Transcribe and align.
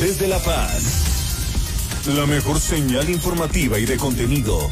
desde 0.00 0.28
La 0.28 0.38
Paz. 0.38 0.82
La 2.06 2.26
mejor 2.26 2.60
señal 2.60 3.08
informativa 3.10 3.78
y 3.78 3.84
de 3.84 3.96
contenido. 3.96 4.70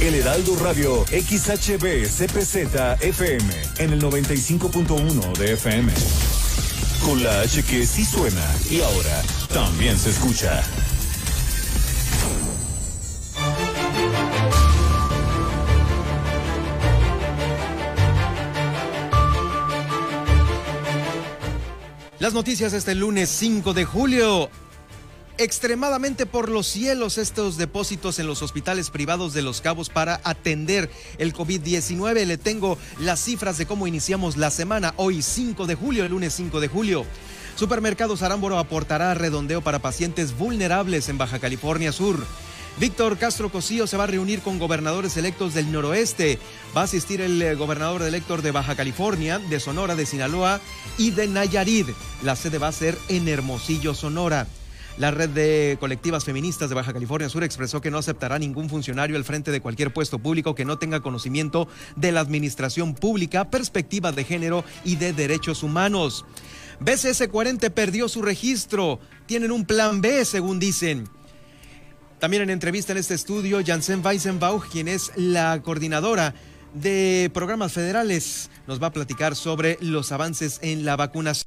El 0.00 0.14
Heraldo 0.14 0.56
Radio 0.56 1.04
XHB 1.06 2.06
CPZ 2.06 3.02
FM 3.02 3.54
en 3.78 3.92
el 3.92 4.02
95.1 4.02 5.36
de 5.36 5.52
FM. 5.52 5.92
Con 7.04 7.22
la 7.22 7.40
H 7.40 7.62
que 7.64 7.86
sí 7.86 8.04
suena 8.04 8.44
y 8.70 8.80
ahora 8.80 9.22
también 9.52 9.98
se 9.98 10.10
escucha. 10.10 10.62
Las 22.28 22.34
noticias 22.34 22.74
este 22.74 22.94
lunes 22.94 23.30
5 23.30 23.72
de 23.72 23.86
julio. 23.86 24.50
Extremadamente 25.38 26.26
por 26.26 26.50
los 26.50 26.66
cielos 26.66 27.16
estos 27.16 27.56
depósitos 27.56 28.18
en 28.18 28.26
los 28.26 28.42
hospitales 28.42 28.90
privados 28.90 29.32
de 29.32 29.40
Los 29.40 29.62
Cabos 29.62 29.88
para 29.88 30.20
atender 30.24 30.90
el 31.16 31.32
COVID-19. 31.32 32.26
Le 32.26 32.36
tengo 32.36 32.76
las 33.00 33.24
cifras 33.24 33.56
de 33.56 33.64
cómo 33.64 33.86
iniciamos 33.86 34.36
la 34.36 34.50
semana 34.50 34.92
hoy 34.98 35.22
5 35.22 35.64
de 35.64 35.74
julio, 35.74 36.04
el 36.04 36.10
lunes 36.10 36.34
5 36.34 36.60
de 36.60 36.68
julio. 36.68 37.06
Supermercados 37.56 38.20
Arámboro 38.20 38.58
aportará 38.58 39.14
redondeo 39.14 39.62
para 39.62 39.78
pacientes 39.78 40.36
vulnerables 40.36 41.08
en 41.08 41.16
Baja 41.16 41.38
California 41.38 41.92
Sur. 41.92 42.26
Víctor 42.80 43.18
Castro 43.18 43.50
Cosío 43.50 43.88
se 43.88 43.96
va 43.96 44.04
a 44.04 44.06
reunir 44.06 44.40
con 44.40 44.60
gobernadores 44.60 45.16
electos 45.16 45.52
del 45.52 45.72
noroeste. 45.72 46.38
Va 46.76 46.82
a 46.82 46.84
asistir 46.84 47.20
el 47.20 47.42
eh, 47.42 47.56
gobernador 47.56 48.02
elector 48.02 48.40
de 48.40 48.52
Baja 48.52 48.76
California, 48.76 49.40
de 49.40 49.58
Sonora, 49.58 49.96
de 49.96 50.06
Sinaloa 50.06 50.60
y 50.96 51.10
de 51.10 51.26
Nayarit. 51.26 51.88
La 52.22 52.36
sede 52.36 52.58
va 52.58 52.68
a 52.68 52.72
ser 52.72 52.96
en 53.08 53.26
Hermosillo, 53.26 53.94
Sonora. 53.94 54.46
La 54.96 55.10
red 55.10 55.28
de 55.28 55.76
colectivas 55.80 56.24
feministas 56.24 56.68
de 56.68 56.76
Baja 56.76 56.92
California 56.92 57.28
Sur 57.28 57.42
expresó 57.42 57.80
que 57.80 57.90
no 57.90 57.98
aceptará 57.98 58.38
ningún 58.38 58.68
funcionario 58.68 59.16
al 59.16 59.24
frente 59.24 59.50
de 59.50 59.60
cualquier 59.60 59.92
puesto 59.92 60.20
público 60.20 60.54
que 60.54 60.64
no 60.64 60.78
tenga 60.78 61.00
conocimiento 61.00 61.66
de 61.96 62.12
la 62.12 62.20
administración 62.20 62.94
pública, 62.94 63.50
perspectiva 63.50 64.12
de 64.12 64.22
género 64.22 64.64
y 64.84 64.96
de 64.96 65.12
derechos 65.12 65.64
humanos. 65.64 66.24
BCS 66.78 67.26
40 67.28 67.70
perdió 67.70 68.08
su 68.08 68.22
registro. 68.22 69.00
Tienen 69.26 69.50
un 69.50 69.64
plan 69.64 70.00
B, 70.00 70.24
según 70.24 70.60
dicen. 70.60 71.08
También 72.18 72.42
en 72.42 72.50
entrevista 72.50 72.92
en 72.92 72.98
este 72.98 73.14
estudio, 73.14 73.60
Janssen 73.64 74.04
Weisenbauch, 74.04 74.68
quien 74.68 74.88
es 74.88 75.12
la 75.14 75.62
coordinadora 75.62 76.34
de 76.74 77.30
programas 77.32 77.72
federales, 77.72 78.50
nos 78.66 78.82
va 78.82 78.88
a 78.88 78.92
platicar 78.92 79.36
sobre 79.36 79.78
los 79.80 80.10
avances 80.10 80.58
en 80.62 80.84
la 80.84 80.96
vacunación 80.96 81.46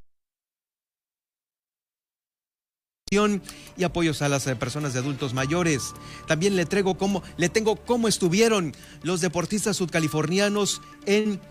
y 3.76 3.84
apoyos 3.84 4.22
a 4.22 4.30
las 4.30 4.48
eh, 4.48 4.56
personas 4.56 4.94
de 4.94 5.00
adultos 5.00 5.34
mayores. 5.34 5.94
También 6.28 6.56
le 6.56 6.66
traigo 6.66 6.98
cómo, 6.98 7.22
le 7.36 7.50
tengo 7.50 7.76
cómo 7.76 8.08
estuvieron 8.08 8.74
los 9.04 9.20
deportistas 9.20 9.76
sudcalifornianos 9.76 10.82
en 11.06 11.42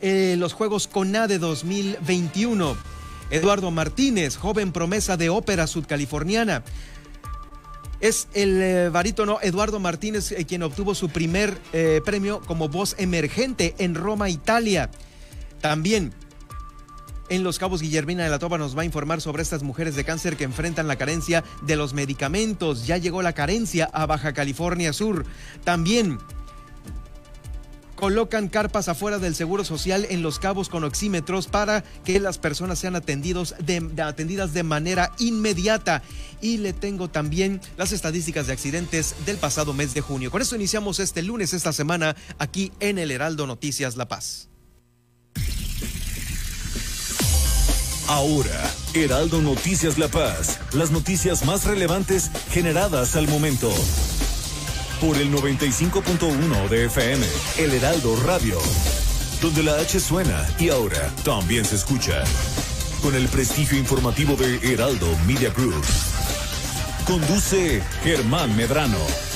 eh, 0.00 0.34
los 0.36 0.52
Juegos 0.52 0.88
CONADE 0.88 1.38
2021. 1.38 2.76
Eduardo 3.30 3.70
Martínez, 3.70 4.36
joven 4.36 4.72
promesa 4.72 5.16
de 5.16 5.30
ópera 5.30 5.66
sudcaliforniana, 5.66 6.62
es 8.04 8.28
el 8.34 8.60
eh, 8.60 8.88
barítono 8.90 9.38
Eduardo 9.40 9.80
Martínez 9.80 10.30
eh, 10.32 10.44
quien 10.44 10.62
obtuvo 10.62 10.94
su 10.94 11.08
primer 11.08 11.58
eh, 11.72 12.02
premio 12.04 12.42
como 12.42 12.68
voz 12.68 12.94
emergente 12.98 13.74
en 13.78 13.94
Roma, 13.94 14.28
Italia. 14.28 14.90
También 15.62 16.12
en 17.30 17.42
Los 17.42 17.58
Cabos, 17.58 17.80
Guillermina 17.80 18.22
de 18.22 18.28
la 18.28 18.38
Toba 18.38 18.58
nos 18.58 18.76
va 18.76 18.82
a 18.82 18.84
informar 18.84 19.22
sobre 19.22 19.42
estas 19.42 19.62
mujeres 19.62 19.96
de 19.96 20.04
cáncer 20.04 20.36
que 20.36 20.44
enfrentan 20.44 20.86
la 20.86 20.96
carencia 20.96 21.44
de 21.62 21.76
los 21.76 21.94
medicamentos. 21.94 22.86
Ya 22.86 22.98
llegó 22.98 23.22
la 23.22 23.32
carencia 23.32 23.88
a 23.90 24.04
Baja 24.04 24.34
California 24.34 24.92
Sur. 24.92 25.24
También 25.64 26.18
colocan 28.04 28.50
carpas 28.50 28.88
afuera 28.88 29.18
del 29.18 29.34
Seguro 29.34 29.64
Social 29.64 30.06
en 30.10 30.20
Los 30.20 30.38
Cabos 30.38 30.68
con 30.68 30.84
oxímetros 30.84 31.46
para 31.46 31.82
que 32.04 32.20
las 32.20 32.36
personas 32.36 32.78
sean 32.78 32.96
atendidos 32.96 33.54
atendidas 33.96 34.52
de 34.52 34.62
manera 34.62 35.12
inmediata. 35.18 36.02
Y 36.42 36.58
le 36.58 36.74
tengo 36.74 37.08
también 37.08 37.62
las 37.78 37.92
estadísticas 37.92 38.46
de 38.46 38.52
accidentes 38.52 39.14
del 39.24 39.38
pasado 39.38 39.72
mes 39.72 39.94
de 39.94 40.02
junio. 40.02 40.30
Con 40.30 40.42
esto 40.42 40.54
iniciamos 40.54 41.00
este 41.00 41.22
lunes, 41.22 41.54
esta 41.54 41.72
semana, 41.72 42.14
aquí 42.38 42.72
en 42.78 42.98
el 42.98 43.10
Heraldo 43.10 43.46
Noticias 43.46 43.96
La 43.96 44.06
Paz. 44.06 44.50
Ahora, 48.06 48.70
Heraldo 48.92 49.40
Noticias 49.40 49.96
La 49.96 50.08
Paz, 50.08 50.58
las 50.74 50.90
noticias 50.90 51.46
más 51.46 51.64
relevantes 51.64 52.30
generadas 52.50 53.16
al 53.16 53.28
momento 53.28 53.72
por 55.00 55.16
el 55.16 55.32
95.1 55.32 56.68
de 56.68 56.86
FM, 56.86 57.26
El 57.58 57.74
Heraldo 57.74 58.16
Radio, 58.24 58.58
donde 59.40 59.62
la 59.62 59.76
H 59.76 60.00
suena 60.00 60.46
y 60.58 60.68
ahora 60.68 61.10
también 61.24 61.64
se 61.64 61.76
escucha. 61.76 62.24
Con 63.02 63.14
el 63.14 63.28
prestigio 63.28 63.78
informativo 63.78 64.36
de 64.36 64.72
Heraldo 64.72 65.06
Media 65.26 65.50
Group. 65.50 65.84
Conduce 67.06 67.82
Germán 68.02 68.56
Medrano. 68.56 69.33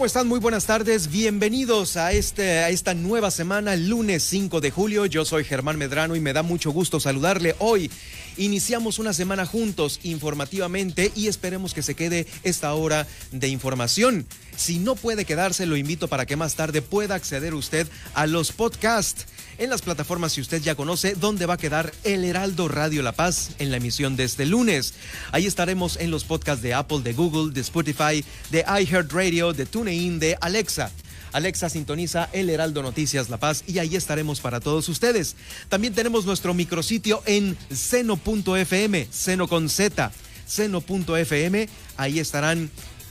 ¿Cómo 0.00 0.06
están? 0.06 0.28
Muy 0.28 0.40
buenas 0.40 0.64
tardes. 0.64 1.10
Bienvenidos 1.10 1.98
a, 1.98 2.12
este, 2.12 2.60
a 2.60 2.70
esta 2.70 2.94
nueva 2.94 3.30
semana, 3.30 3.76
lunes 3.76 4.22
5 4.22 4.62
de 4.62 4.70
julio. 4.70 5.04
Yo 5.04 5.26
soy 5.26 5.44
Germán 5.44 5.76
Medrano 5.76 6.16
y 6.16 6.20
me 6.20 6.32
da 6.32 6.42
mucho 6.42 6.70
gusto 6.70 7.00
saludarle 7.00 7.54
hoy. 7.58 7.90
Iniciamos 8.38 8.98
una 8.98 9.12
semana 9.12 9.44
juntos 9.44 10.00
informativamente 10.02 11.12
y 11.14 11.28
esperemos 11.28 11.74
que 11.74 11.82
se 11.82 11.94
quede 11.94 12.26
esta 12.44 12.72
hora 12.72 13.06
de 13.30 13.48
información. 13.48 14.26
Si 14.56 14.78
no 14.78 14.94
puede 14.94 15.24
quedarse, 15.24 15.66
lo 15.66 15.76
invito 15.76 16.08
para 16.08 16.26
que 16.26 16.36
más 16.36 16.54
tarde 16.54 16.82
pueda 16.82 17.14
acceder 17.14 17.54
usted 17.54 17.86
a 18.14 18.26
los 18.26 18.52
podcasts 18.52 19.26
en 19.60 19.68
las 19.68 19.82
plataformas 19.82 20.32
si 20.32 20.40
usted 20.40 20.62
ya 20.62 20.74
conoce 20.74 21.14
dónde 21.14 21.44
va 21.44 21.54
a 21.54 21.58
quedar 21.58 21.92
el 22.02 22.24
Heraldo 22.24 22.68
Radio 22.68 23.02
La 23.02 23.12
Paz 23.12 23.50
en 23.58 23.70
la 23.70 23.76
emisión 23.76 24.16
de 24.16 24.24
este 24.24 24.46
lunes. 24.46 24.94
Ahí 25.32 25.46
estaremos 25.46 25.98
en 25.98 26.10
los 26.10 26.24
podcasts 26.24 26.62
de 26.62 26.72
Apple, 26.72 27.00
de 27.02 27.12
Google, 27.12 27.52
de 27.52 27.60
Spotify, 27.60 28.24
de 28.50 28.64
iHeartRadio, 28.66 29.52
de 29.52 29.66
TuneIn, 29.66 30.18
de 30.18 30.38
Alexa. 30.40 30.90
Alexa 31.32 31.68
sintoniza 31.68 32.28
el 32.32 32.50
Heraldo 32.50 32.82
Noticias 32.82 33.28
La 33.28 33.36
Paz 33.36 33.62
y 33.66 33.78
ahí 33.78 33.96
estaremos 33.96 34.40
para 34.40 34.60
todos 34.60 34.88
ustedes. 34.88 35.36
También 35.68 35.94
tenemos 35.94 36.24
nuestro 36.24 36.54
micrositio 36.54 37.22
en 37.26 37.56
seno.fm, 37.70 39.08
seno 39.10 39.46
con 39.46 39.68
Z, 39.68 40.10
seno.fm. 40.46 41.68
Ahí 41.96 42.18
estarán 42.18 42.70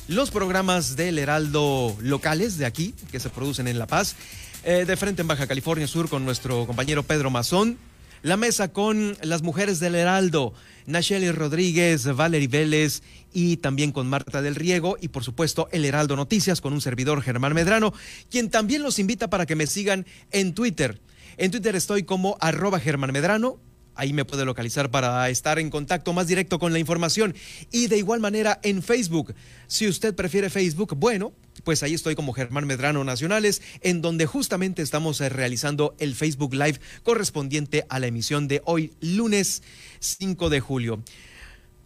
los 0.10 0.32
programas 0.32 0.96
del 0.96 1.20
Heraldo 1.20 1.96
locales 2.02 2.58
de 2.58 2.66
aquí 2.66 2.96
que 3.12 3.20
se 3.20 3.30
producen 3.30 3.68
en 3.68 3.78
La 3.78 3.86
Paz 3.86 4.16
eh, 4.64 4.84
de 4.88 4.98
frente 4.98 5.22
en 5.22 5.28
Baja 5.28 5.46
California 5.46 5.86
Sur 5.86 6.10
con 6.10 6.26
nuestro 6.26 6.66
compañero 6.66 7.04
Pedro 7.04 7.30
Mazón. 7.30 7.78
La 8.24 8.36
mesa 8.36 8.70
con 8.74 9.16
las 9.22 9.44
mujeres 9.44 9.80
del 9.80 9.94
Heraldo, 9.94 10.54
Nacheli 10.88 11.32
Rodríguez, 11.32 12.06
Valery 12.06 12.48
Vélez 12.48 13.04
y 13.34 13.58
también 13.58 13.92
con 13.92 14.10
Marta 14.10 14.42
del 14.42 14.56
Riego 14.56 14.98
y 15.00 15.10
por 15.10 15.24
supuesto 15.24 15.70
el 15.72 15.86
Heraldo 15.86 16.16
Noticias 16.16 16.60
con 16.60 16.74
un 16.74 16.82
servidor 16.82 17.22
Germán 17.22 17.54
Medrano, 17.54 17.94
quien 18.32 18.50
también 18.50 18.82
los 18.82 18.98
invita 18.98 19.30
para 19.30 19.46
que 19.46 19.56
me 19.56 19.68
sigan 19.68 20.08
en 20.32 20.56
Twitter. 20.56 21.00
En 21.38 21.52
Twitter 21.52 21.76
estoy 21.76 22.02
como 22.02 22.36
arroba 22.42 22.80
Germán 22.80 23.14
Medrano, 23.14 23.60
Ahí 24.00 24.14
me 24.14 24.24
puede 24.24 24.46
localizar 24.46 24.90
para 24.90 25.30
estar 25.30 25.60
en 25.60 25.70
contacto 25.70 26.14
más 26.14 26.26
directo 26.26 26.58
con 26.58 26.72
la 26.72 26.80
información. 26.80 27.36
Y 27.70 27.88
de 27.88 27.98
igual 27.98 28.22
manera 28.22 28.58
en 28.64 28.82
Facebook. 28.82 29.36
Si 29.68 29.90
usted 29.90 30.16
prefiere 30.16 30.50
Facebook, 30.50 30.96
bueno, 30.96 31.34
pues 31.66 31.84
ahí 31.84 31.94
estoy 31.94 32.16
como 32.16 32.32
Germán 32.32 32.66
Medrano 32.66 33.04
Nacionales, 33.04 33.62
en 33.82 34.02
donde 34.02 34.26
justamente 34.26 34.82
estamos 34.82 35.20
eh, 35.20 35.28
realizando 35.28 35.96
el 36.00 36.16
Facebook 36.16 36.54
Live 36.54 36.80
correspondiente 37.04 37.86
a 37.90 38.00
la 38.00 38.08
emisión 38.08 38.48
de 38.48 38.62
hoy, 38.64 38.94
lunes 39.02 39.64
5 40.00 40.50
de 40.50 40.62
julio. 40.62 41.04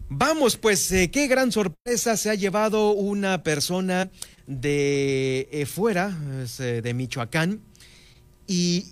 Vamos, 0.07 0.57
pues, 0.57 0.91
eh, 0.91 1.09
qué 1.09 1.25
gran 1.27 1.51
sorpresa 1.51 2.15
se 2.15 2.29
ha 2.29 2.35
llevado 2.35 2.91
una 2.91 3.41
persona 3.41 4.11
de 4.45 5.49
eh, 5.51 5.65
fuera, 5.65 6.09
de 6.09 6.93
Michoacán, 6.93 7.61
y 8.45 8.85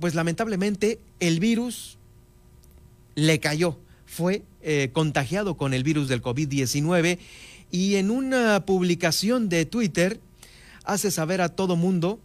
pues 0.00 0.14
lamentablemente 0.14 1.00
el 1.20 1.38
virus 1.38 1.98
le 3.14 3.40
cayó, 3.40 3.78
fue 4.06 4.42
eh, 4.60 4.90
contagiado 4.92 5.56
con 5.56 5.74
el 5.74 5.82
virus 5.82 6.08
del 6.08 6.22
COVID-19 6.22 7.18
y 7.70 7.96
en 7.96 8.10
una 8.10 8.64
publicación 8.66 9.48
de 9.48 9.64
Twitter 9.64 10.20
hace 10.84 11.10
saber 11.10 11.40
a 11.40 11.48
todo 11.48 11.76
mundo, 11.76 12.20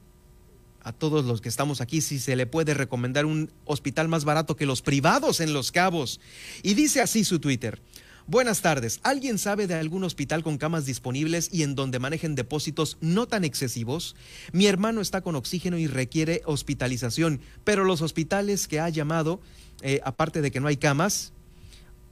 a 0.81 0.91
todos 0.91 1.25
los 1.25 1.41
que 1.41 1.49
estamos 1.49 1.81
aquí 1.81 2.01
si 2.01 2.19
se 2.19 2.35
le 2.35 2.45
puede 2.45 2.73
recomendar 2.73 3.25
un 3.25 3.51
hospital 3.65 4.07
más 4.07 4.25
barato 4.25 4.55
que 4.55 4.65
los 4.65 4.81
privados 4.81 5.39
en 5.39 5.53
Los 5.53 5.71
Cabos. 5.71 6.19
Y 6.63 6.73
dice 6.73 7.01
así 7.01 7.23
su 7.23 7.39
Twitter. 7.39 7.81
Buenas 8.29 8.59
tardes. 8.59 8.99
¿Alguien 9.03 9.37
sabe 9.37 9.67
de 9.67 9.75
algún 9.75 10.03
hospital 10.03 10.43
con 10.43 10.57
camas 10.57 10.85
disponibles 10.85 11.47
y 11.49 11.63
en 11.63 11.75
donde 11.75 11.97
manejen 11.97 12.35
depósitos 12.35 12.97
no 12.99 13.25
tan 13.25 13.45
excesivos? 13.45 14.17
Mi 14.51 14.65
hermano 14.65 14.99
está 14.99 15.21
con 15.21 15.37
oxígeno 15.37 15.77
y 15.77 15.87
requiere 15.87 16.41
hospitalización, 16.43 17.39
pero 17.63 17.85
los 17.85 18.01
hospitales 18.01 18.67
que 18.67 18.81
ha 18.81 18.89
llamado, 18.89 19.39
eh, 19.81 19.99
aparte 20.03 20.41
de 20.41 20.51
que 20.51 20.59
no 20.59 20.67
hay 20.67 20.77
camas, 20.77 21.33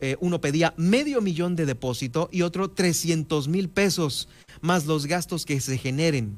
eh, 0.01 0.17
uno 0.19 0.41
pedía 0.41 0.73
medio 0.77 1.21
millón 1.21 1.55
de 1.55 1.65
depósito 1.65 2.29
y 2.31 2.41
otro 2.41 2.69
300 2.69 3.47
mil 3.47 3.69
pesos, 3.69 4.27
más 4.61 4.85
los 4.85 5.05
gastos 5.05 5.45
que 5.45 5.59
se 5.61 5.77
generen. 5.77 6.37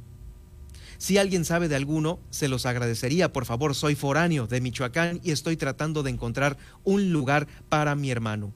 Si 1.00 1.18
alguien 1.18 1.46
sabe 1.46 1.68
de 1.68 1.76
alguno, 1.76 2.20
se 2.30 2.48
los 2.48 2.66
agradecería. 2.66 3.32
Por 3.32 3.46
favor, 3.46 3.76
soy 3.76 3.96
foráneo 3.96 4.48
de 4.48 4.62
Michoacán 4.62 5.20
y 5.24 5.32
estoy 5.32 5.58
tratando 5.58 6.02
de 6.02 6.12
encontrar 6.12 6.58
un 6.84 7.12
lugar 7.12 7.48
para 7.70 7.96
mi 7.96 8.10
hermano. 8.10 8.54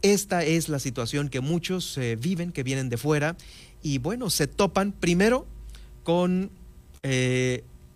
Esta 0.00 0.44
es 0.44 0.68
la 0.68 0.78
situación 0.78 1.28
que 1.28 1.40
muchos 1.40 1.98
eh, 1.98 2.16
viven, 2.16 2.52
que 2.52 2.62
vienen 2.62 2.88
de 2.88 2.96
fuera, 2.96 3.36
y 3.82 3.98
bueno, 3.98 4.30
se 4.30 4.46
topan 4.46 4.92
primero 4.92 5.46
con 6.04 6.50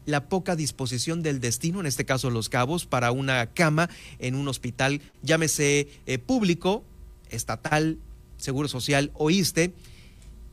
la 0.07 0.29
poca 0.29 0.57
disposición 0.57 1.23
del 1.23 1.41
destino, 1.41 1.81
en 1.81 1.87
este 1.87 2.05
caso 2.05 2.31
Los 2.31 2.49
Cabos, 2.49 2.87
para 2.87 3.13
una 3.13 3.47
cama 3.47 3.89
en 4.19 4.35
un 4.35 4.49
hospital, 4.49 5.01
llámese 5.23 5.89
eh, 6.07 6.19
público, 6.19 6.85
estatal, 7.31 7.99
seguro 8.37 8.69
social 8.69 9.11
o 9.15 9.31
ISTE. 9.31 9.73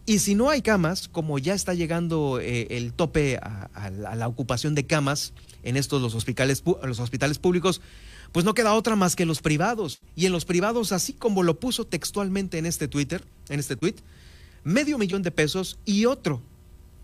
Y 0.06 0.19
si 0.19 0.36
no 0.36 0.50
hay 0.50 0.62
camas, 0.62 1.07
como 1.07 1.38
ya 1.38 1.54
está 1.54 1.75
llegando 1.75 2.40
el 2.40 2.94
tope 2.94 3.38
a, 3.38 3.92
la 3.92 4.28
ocupación 4.28 4.74
de 4.74 4.88
camas 4.88 5.34
en 5.62 5.78
estos 5.78 6.01
los 6.01 6.16
hospitales, 6.16 6.63
los 6.84 7.00
hospitales 7.00 7.38
públicos, 7.38 7.80
pues 8.31 8.46
no 8.46 8.54
queda 8.54 8.74
otra 8.74 8.96
más 8.96 9.16
que 9.16 9.25
los 9.25 9.42
privados. 9.42 10.00
Y 10.16 10.25
en 10.25 10.31
los 10.31 10.46
privados, 10.46 10.92
así 10.92 11.13
como 11.13 11.44
lo 11.44 11.60
puso 11.60 11.86
textualmente 11.86 12.57
en 12.57 12.66
este 12.66 12.88
Twitter, 12.88 13.24
en 13.50 13.60
este 13.60 13.75
tweet, 13.75 13.96
medio 14.63 14.98
millón 14.98 15.22
de 15.24 15.31
pesos 15.31 15.80
y 15.86 16.06
otro, 16.06 16.42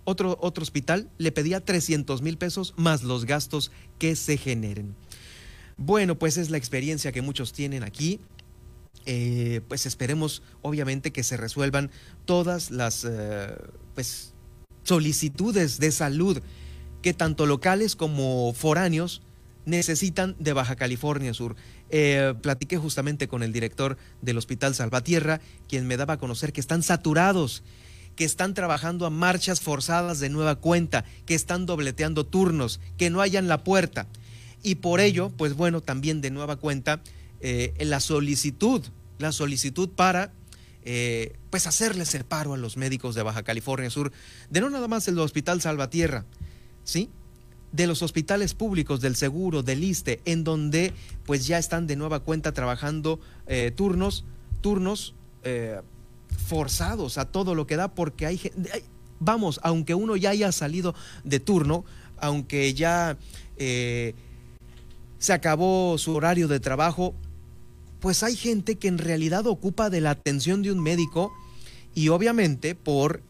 otro, 0.06 0.38
otro 0.42 0.62
hospital 0.62 1.10
le 1.18 1.32
pedía 1.32 1.60
300 1.60 2.22
mil 2.22 2.38
pesos 2.38 2.74
más 2.78 3.04
los 3.04 3.26
gastos 3.26 3.72
que 4.00 4.16
se 4.16 4.38
generen. 4.38 4.96
Bueno, 5.78 6.18
pues 6.18 6.38
es 6.38 6.50
la 6.50 6.58
experiencia 6.58 7.12
que 7.12 7.22
muchos 7.22 7.52
tienen 7.52 7.84
aquí. 7.84 8.22
Eh, 9.06 9.62
pues 9.68 9.86
esperemos, 9.86 10.42
obviamente, 10.62 11.12
que 11.12 11.24
se 11.24 11.38
resuelvan 11.38 11.92
todas 12.26 12.72
las 12.72 13.06
eh, 13.08 13.56
pues, 13.94 14.34
solicitudes 14.84 15.80
de 15.80 15.92
salud 15.92 16.42
que 17.02 17.14
tanto 17.14 17.46
locales 17.46 17.96
como 17.96 18.54
foráneos 18.54 19.22
necesitan 19.66 20.36
de 20.40 20.54
Baja 20.54 20.76
California 20.76 21.34
Sur. 21.34 21.56
Eh, 21.90 22.34
platiqué 22.42 22.78
justamente 22.78 23.28
con 23.28 23.44
el 23.44 23.52
director 23.52 23.98
del 24.22 24.38
Hospital 24.38 24.74
Salvatierra, 24.74 25.42
quien 25.68 25.88
me 25.88 25.98
daba 25.98 26.16
a 26.16 26.18
conocer 26.18 26.54
que 26.54 26.62
están 26.62 26.82
saturados, 26.82 27.64
que 28.16 28.26
están 28.26 28.54
trabajando 28.54 29.06
a 29.06 29.10
marchas 29.10 29.62
forzadas 29.62 30.20
de 30.20 30.30
nueva 30.30 30.56
cuenta, 30.56 31.06
que 31.26 31.36
están 31.36 31.66
dobleteando 31.66 32.26
turnos, 32.26 32.80
que 32.98 33.10
no 33.10 33.22
hayan 33.22 33.48
la 33.48 33.64
puerta. 33.64 34.08
Y 34.64 34.76
por 34.76 35.00
ello, 35.00 35.32
pues 35.38 35.54
bueno, 35.56 35.82
también 35.82 36.22
de 36.22 36.32
nueva 36.32 36.56
cuenta, 36.56 37.02
eh, 37.42 37.74
la 37.80 38.00
solicitud, 38.00 38.82
la 39.20 39.32
solicitud 39.32 39.90
para 39.90 40.32
eh, 40.84 41.36
pues 41.50 41.68
hacerles 41.68 42.16
el 42.16 42.26
paro 42.26 42.54
a 42.54 42.58
los 42.58 42.78
médicos 42.78 43.16
de 43.16 43.24
Baja 43.24 43.44
California 43.44 43.90
Sur, 43.90 44.12
de 44.50 44.62
no 44.62 44.70
nada 44.70 44.88
más 44.88 45.08
el 45.08 45.20
Hospital 45.20 45.62
Salvatierra, 45.62 46.26
¿sí? 46.84 47.10
de 47.72 47.88
los 47.88 48.02
hospitales 48.02 48.54
públicos, 48.54 49.02
del 49.02 49.16
seguro, 49.16 49.62
del 49.62 49.84
ISTE, 49.84 50.22
en 50.26 50.44
donde 50.44 50.94
pues 51.26 51.46
ya 51.46 51.58
están 51.58 51.88
de 51.88 51.98
nueva 51.98 52.22
cuenta 52.22 52.54
trabajando 52.54 53.20
eh, 53.48 53.72
turnos, 53.76 54.24
turnos 54.62 55.14
forzados 56.38 57.18
a 57.18 57.26
todo 57.26 57.56
lo 57.56 57.68
que 57.68 57.76
da, 57.76 57.90
porque 57.90 58.26
hay, 58.26 58.40
vamos, 59.20 59.60
aunque 59.64 59.96
uno 59.96 60.16
ya 60.16 60.32
haya 60.32 60.52
salido 60.52 60.96
de 61.24 61.40
turno, 61.40 61.86
aunque 62.18 62.74
ya 62.74 63.18
eh, 63.58 64.14
se 65.18 65.34
acabó 65.34 65.98
su 65.98 66.16
horario 66.16 66.48
de 66.48 66.60
trabajo, 66.60 67.14
pues 68.00 68.24
hay 68.24 68.36
gente 68.36 68.76
que 68.76 68.88
en 68.88 68.98
realidad 68.98 69.48
ocupa 69.48 69.90
de 69.90 70.02
la 70.02 70.12
atención 70.12 70.62
de 70.62 70.72
un 70.72 70.80
médico 70.80 71.34
y 71.94 72.10
obviamente 72.10 72.76
por 72.76 73.24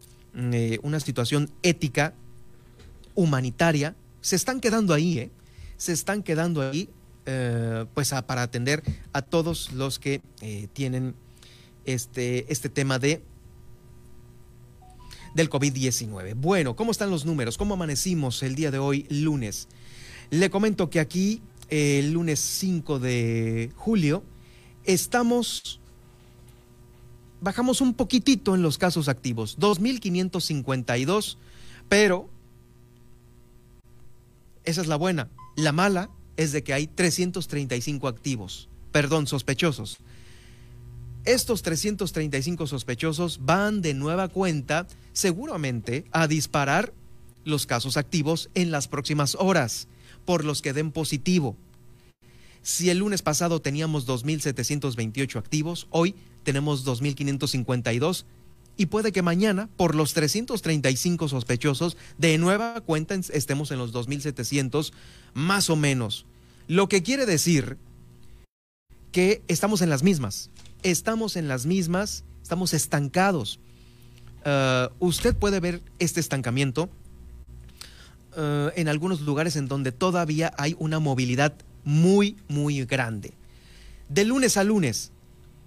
una 0.82 1.00
situación 1.00 1.50
ética, 1.62 2.12
humanitaria, 3.14 3.96
se 4.20 4.36
están 4.36 4.60
quedando 4.60 4.92
ahí, 4.92 5.18
¿eh? 5.18 5.30
se 5.78 5.92
están 5.92 6.22
quedando 6.22 6.60
ahí 6.60 6.90
eh, 7.24 7.86
pues 7.94 8.12
para 8.26 8.42
atender 8.42 8.82
a 9.12 9.22
todos 9.22 9.72
los 9.72 9.98
que 9.98 10.20
eh, 10.42 10.68
tienen 10.72 11.14
este, 11.86 12.52
este 12.52 12.68
tema 12.68 12.98
de 12.98 13.22
del 15.34 15.50
COVID-19. 15.50 16.34
Bueno, 16.34 16.74
¿cómo 16.74 16.90
están 16.90 17.10
los 17.10 17.26
números? 17.26 17.58
¿Cómo 17.58 17.74
amanecimos 17.74 18.42
el 18.42 18.54
día 18.54 18.70
de 18.70 18.78
hoy, 18.78 19.06
lunes? 19.10 19.68
Le 20.30 20.48
comento 20.50 20.88
que 20.88 20.98
aquí, 20.98 21.42
el 21.68 22.12
lunes 22.12 22.40
5 22.40 22.98
de 22.98 23.70
julio, 23.76 24.24
estamos, 24.84 25.78
bajamos 27.42 27.82
un 27.82 27.92
poquitito 27.92 28.54
en 28.54 28.62
los 28.62 28.78
casos 28.78 29.08
activos, 29.08 29.58
2.552, 29.58 31.36
pero 31.90 32.30
esa 34.64 34.80
es 34.80 34.86
la 34.86 34.96
buena. 34.96 35.28
La 35.54 35.72
mala 35.72 36.10
es 36.38 36.52
de 36.52 36.64
que 36.64 36.72
hay 36.72 36.86
335 36.86 38.08
activos, 38.08 38.70
perdón, 38.90 39.26
sospechosos. 39.26 39.98
Estos 41.26 41.62
335 41.62 42.68
sospechosos 42.68 43.40
van 43.42 43.82
de 43.82 43.94
nueva 43.94 44.28
cuenta 44.28 44.86
seguramente 45.12 46.04
a 46.12 46.28
disparar 46.28 46.92
los 47.44 47.66
casos 47.66 47.96
activos 47.96 48.48
en 48.54 48.70
las 48.70 48.86
próximas 48.86 49.34
horas, 49.34 49.88
por 50.24 50.44
los 50.44 50.62
que 50.62 50.72
den 50.72 50.92
positivo. 50.92 51.56
Si 52.62 52.90
el 52.90 52.98
lunes 52.98 53.22
pasado 53.22 53.60
teníamos 53.60 54.06
2.728 54.06 55.36
activos, 55.36 55.88
hoy 55.90 56.14
tenemos 56.44 56.86
2.552 56.86 58.24
y 58.76 58.86
puede 58.86 59.10
que 59.10 59.22
mañana, 59.22 59.68
por 59.76 59.96
los 59.96 60.14
335 60.14 61.28
sospechosos, 61.28 61.96
de 62.18 62.38
nueva 62.38 62.80
cuenta 62.82 63.16
estemos 63.32 63.72
en 63.72 63.78
los 63.78 63.92
2.700 63.92 64.92
más 65.34 65.70
o 65.70 65.76
menos. 65.76 66.24
Lo 66.68 66.88
que 66.88 67.02
quiere 67.02 67.26
decir 67.26 67.78
que 69.10 69.42
estamos 69.48 69.80
en 69.80 69.90
las 69.90 70.04
mismas, 70.04 70.50
estamos 70.82 71.36
en 71.36 71.48
las 71.48 71.66
mismas, 71.66 72.24
estamos 72.42 72.74
estancados. 72.74 73.60
Uh, 74.44 74.92
usted 75.04 75.34
puede 75.34 75.58
ver 75.60 75.82
este 75.98 76.20
estancamiento 76.20 76.88
uh, 78.36 78.70
en 78.76 78.88
algunos 78.88 79.20
lugares 79.22 79.56
en 79.56 79.66
donde 79.66 79.90
todavía 79.90 80.52
hay 80.56 80.76
una 80.78 81.00
movilidad 81.00 81.54
muy, 81.84 82.36
muy 82.48 82.84
grande. 82.84 83.32
De 84.08 84.24
lunes 84.24 84.56
a 84.56 84.64
lunes, 84.64 85.12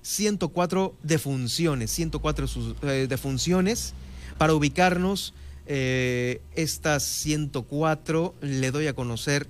104 0.01 0.95
defunciones, 1.03 1.91
104 1.91 2.47
eh, 2.83 3.07
defunciones. 3.09 3.93
Para 4.37 4.53
ubicarnos, 4.53 5.33
eh, 5.65 6.41
estas 6.55 7.03
104 7.03 8.35
le 8.41 8.71
doy 8.71 8.87
a 8.87 8.93
conocer 8.93 9.47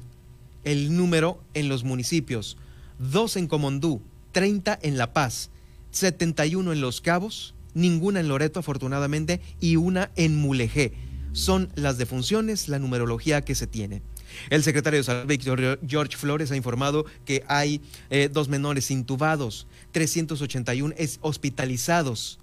el 0.64 0.96
número 0.96 1.42
en 1.54 1.70
los 1.70 1.84
municipios. 1.84 2.58
2 3.00 3.38
en 3.38 3.48
Comondú, 3.48 4.02
30 4.40 4.80
en 4.84 4.98
La 4.98 5.12
Paz, 5.12 5.50
71 5.92 6.72
en 6.72 6.80
Los 6.80 7.02
Cabos, 7.02 7.56
ninguna 7.74 8.22
en 8.22 8.30
Loreto 8.30 8.62
afortunadamente 8.62 9.42
y 9.60 9.76
una 9.76 10.12
en 10.16 10.38
Mulegé. 10.38 10.94
Son 11.34 11.68
las 11.76 11.98
defunciones, 11.98 12.70
la 12.70 12.80
numerología 12.80 13.42
que 13.42 13.54
se 13.54 13.68
tiene. 13.68 14.02
El 14.50 14.64
secretario 14.64 15.00
de 15.00 15.04
Salud, 15.04 15.78
George 15.86 16.16
Flores, 16.16 16.52
ha 16.52 16.56
informado 16.56 17.06
que 17.26 17.44
hay 17.50 17.82
eh, 18.10 18.30
dos 18.32 18.48
menores 18.48 18.92
intubados, 18.92 19.68
381 19.92 20.96
hospitalizados. 21.20 22.40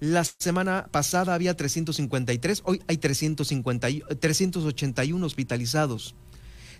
La 0.00 0.24
semana 0.24 0.88
pasada 0.90 1.32
había 1.32 1.56
353, 1.56 2.62
hoy 2.64 2.82
hay 2.88 2.96
350, 2.96 3.86
381 4.18 5.24
hospitalizados, 5.24 6.16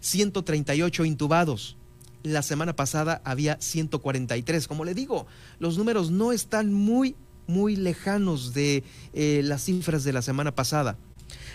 138 0.00 1.04
intubados. 1.04 1.76
La 2.26 2.42
semana 2.42 2.75
pasada 2.75 3.23
había 3.25 3.56
143. 3.61 4.66
Como 4.66 4.85
le 4.85 4.95
digo, 4.95 5.28
los 5.61 5.78
números 5.78 6.11
no 6.11 6.33
están 6.33 6.73
muy, 6.73 7.14
muy 7.47 7.76
lejanos 7.76 8.52
de 8.52 8.83
eh, 9.12 9.42
las 9.45 9.62
cifras 9.62 10.02
de 10.02 10.12
la 10.12 10.23
semana 10.23 10.52
pasada. 10.52 10.99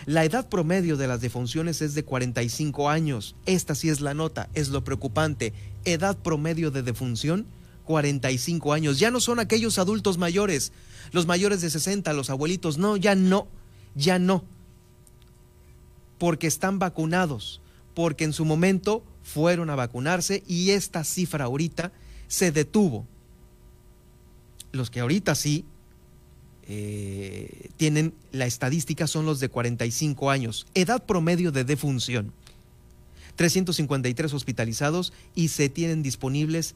La 0.06 0.24
edad 0.24 0.48
promedio 0.48 0.96
de 0.96 1.08
las 1.08 1.20
defunciones 1.20 1.82
es 1.82 1.92
de 1.92 2.06
45 2.06 2.88
años. 2.88 3.36
Esta 3.44 3.74
sí 3.74 3.90
es 3.90 4.00
la 4.00 4.14
nota, 4.14 4.48
es 4.54 4.70
lo 4.70 4.82
preocupante. 4.82 5.52
Edad 5.84 6.16
promedio 6.16 6.70
de 6.70 6.82
defunción, 6.82 7.44
45 7.84 8.72
años. 8.72 8.98
Ya 8.98 9.10
no 9.10 9.20
son 9.20 9.40
aquellos 9.40 9.78
adultos 9.78 10.16
mayores, 10.16 10.72
los 11.10 11.26
mayores 11.26 11.60
de 11.60 11.68
60, 11.68 12.14
los 12.14 12.30
abuelitos. 12.30 12.78
No, 12.78 12.96
ya 12.96 13.14
no, 13.14 13.46
ya 13.94 14.18
no. 14.18 14.42
Porque 16.16 16.46
están 16.46 16.78
vacunados, 16.78 17.60
porque 17.92 18.24
en 18.24 18.32
su 18.32 18.46
momento 18.46 19.04
fueron 19.22 19.70
a 19.70 19.76
vacunarse 19.76 20.42
y 20.46 20.70
esta 20.70 21.04
cifra 21.04 21.44
ahorita 21.44 21.92
se 22.28 22.52
detuvo. 22.52 23.06
Los 24.72 24.90
que 24.90 25.00
ahorita 25.00 25.34
sí 25.34 25.64
eh, 26.68 27.70
tienen 27.76 28.14
la 28.30 28.46
estadística 28.46 29.06
son 29.06 29.26
los 29.26 29.40
de 29.40 29.48
45 29.48 30.30
años, 30.30 30.66
edad 30.74 31.04
promedio 31.04 31.52
de 31.52 31.64
defunción. 31.64 32.32
353 33.36 34.32
hospitalizados 34.34 35.12
y 35.34 35.48
se 35.48 35.68
tienen 35.68 36.02
disponibles 36.02 36.74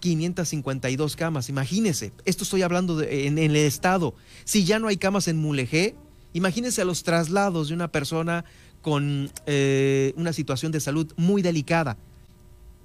552 0.00 1.16
camas. 1.16 1.48
Imagínense, 1.48 2.12
esto 2.24 2.44
estoy 2.44 2.62
hablando 2.62 3.02
en, 3.02 3.38
el 3.38 3.56
estado. 3.56 4.14
Si 4.44 4.64
ya 4.64 4.78
no 4.78 4.88
hay 4.88 4.96
camas 4.96 5.28
en 5.28 5.38
Mulegé, 5.38 5.96
imagínense 6.32 6.84
los 6.84 7.02
traslados 7.02 7.68
de 7.68 7.74
una 7.74 7.88
persona 7.88 8.44
con 8.88 9.30
eh, 9.44 10.14
una 10.16 10.32
situación 10.32 10.72
de 10.72 10.80
salud 10.80 11.12
muy 11.18 11.42
delicada. 11.42 11.98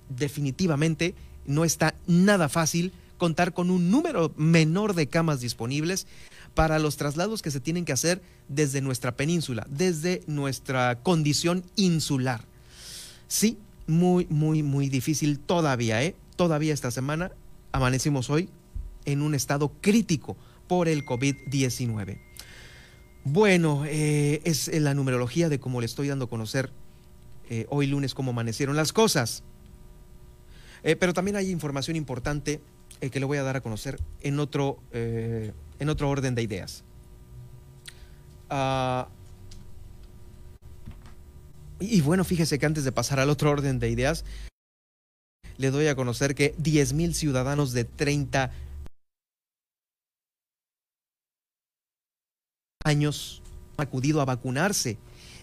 Definitivamente 0.10 1.15
no 1.45 1.63
está 1.63 1.95
nada 2.07 2.50
fácil 2.50 2.91
contar 3.17 3.53
con 3.53 3.69
un 3.69 3.89
número 3.89 4.33
menor 4.36 4.95
de 4.95 5.07
camas 5.07 5.39
disponibles 5.39 6.05
para 6.55 6.77
los 6.77 6.98
traslados 6.98 7.41
que 7.41 7.51
se 7.51 7.62
tienen 7.62 7.86
que 7.86 7.93
hacer 7.93 8.22
desde 8.50 8.81
nuestra 8.81 9.15
península, 9.15 9.65
desde 9.69 10.24
nuestra 10.27 11.00
condición 11.03 11.63
insular. 11.77 12.43
Sí, 13.29 13.57
muy, 13.88 14.27
muy, 14.29 14.62
muy 14.62 14.89
difícil 14.89 15.39
todavía, 15.39 16.03
¿eh? 16.03 16.17
Todavía 16.36 16.74
esta 16.74 16.91
semana 16.91 17.31
amanecimos 17.72 18.29
hoy 18.29 18.50
en 19.05 19.22
un 19.22 19.36
estado 19.36 19.72
crítico 19.79 20.36
por 20.67 20.89
el 20.89 21.05
COVID-19. 21.05 22.19
Bueno, 23.25 23.83
eh, 23.85 24.41
es 24.43 24.67
la 24.67 24.93
numerología 24.93 25.47
de 25.47 25.59
cómo 25.59 25.79
le 25.79 25.85
estoy 25.85 26.09
dando 26.09 26.25
a 26.25 26.29
conocer 26.29 26.71
eh, 27.49 27.65
hoy 27.69 27.87
lunes 27.87 28.13
cómo 28.13 28.31
amanecieron 28.31 28.75
las 28.75 28.91
cosas. 28.91 29.43
Eh, 30.83 30.97
pero 30.97 31.13
también 31.13 31.37
hay 31.37 31.49
información 31.49 31.95
importante 31.95 32.59
que 32.99 33.19
le 33.19 33.25
voy 33.25 33.37
a 33.37 33.43
dar 33.43 33.57
a 33.57 33.61
conocer 33.61 33.99
en 34.21 34.39
otro, 34.39 34.79
en 34.93 35.89
otro 35.89 36.09
orden 36.09 36.35
de 36.35 36.41
ideas. 36.41 36.85
Ah, 38.49 39.09
y, 41.81 41.99
bueno, 41.99 42.23
fíjese 42.23 42.59
que 42.59 42.65
antes 42.65 42.85
de 42.85 42.93
pasar 42.93 43.19
al 43.19 43.29
otro 43.29 43.51
orden 43.51 43.79
de 43.79 43.89
ideas, 43.89 44.23
le 45.57 45.69
doy 45.69 45.87
a 45.87 45.95
conocer 45.95 46.33
que 46.33 46.55
10 46.59 46.93
mil 46.93 47.13
ciudadanos 47.13 47.73
de 47.73 47.83
30 47.83 48.51
años 52.83 53.41
acudido 53.77 54.21
a 54.21 54.25
vacunarse. 54.25 54.97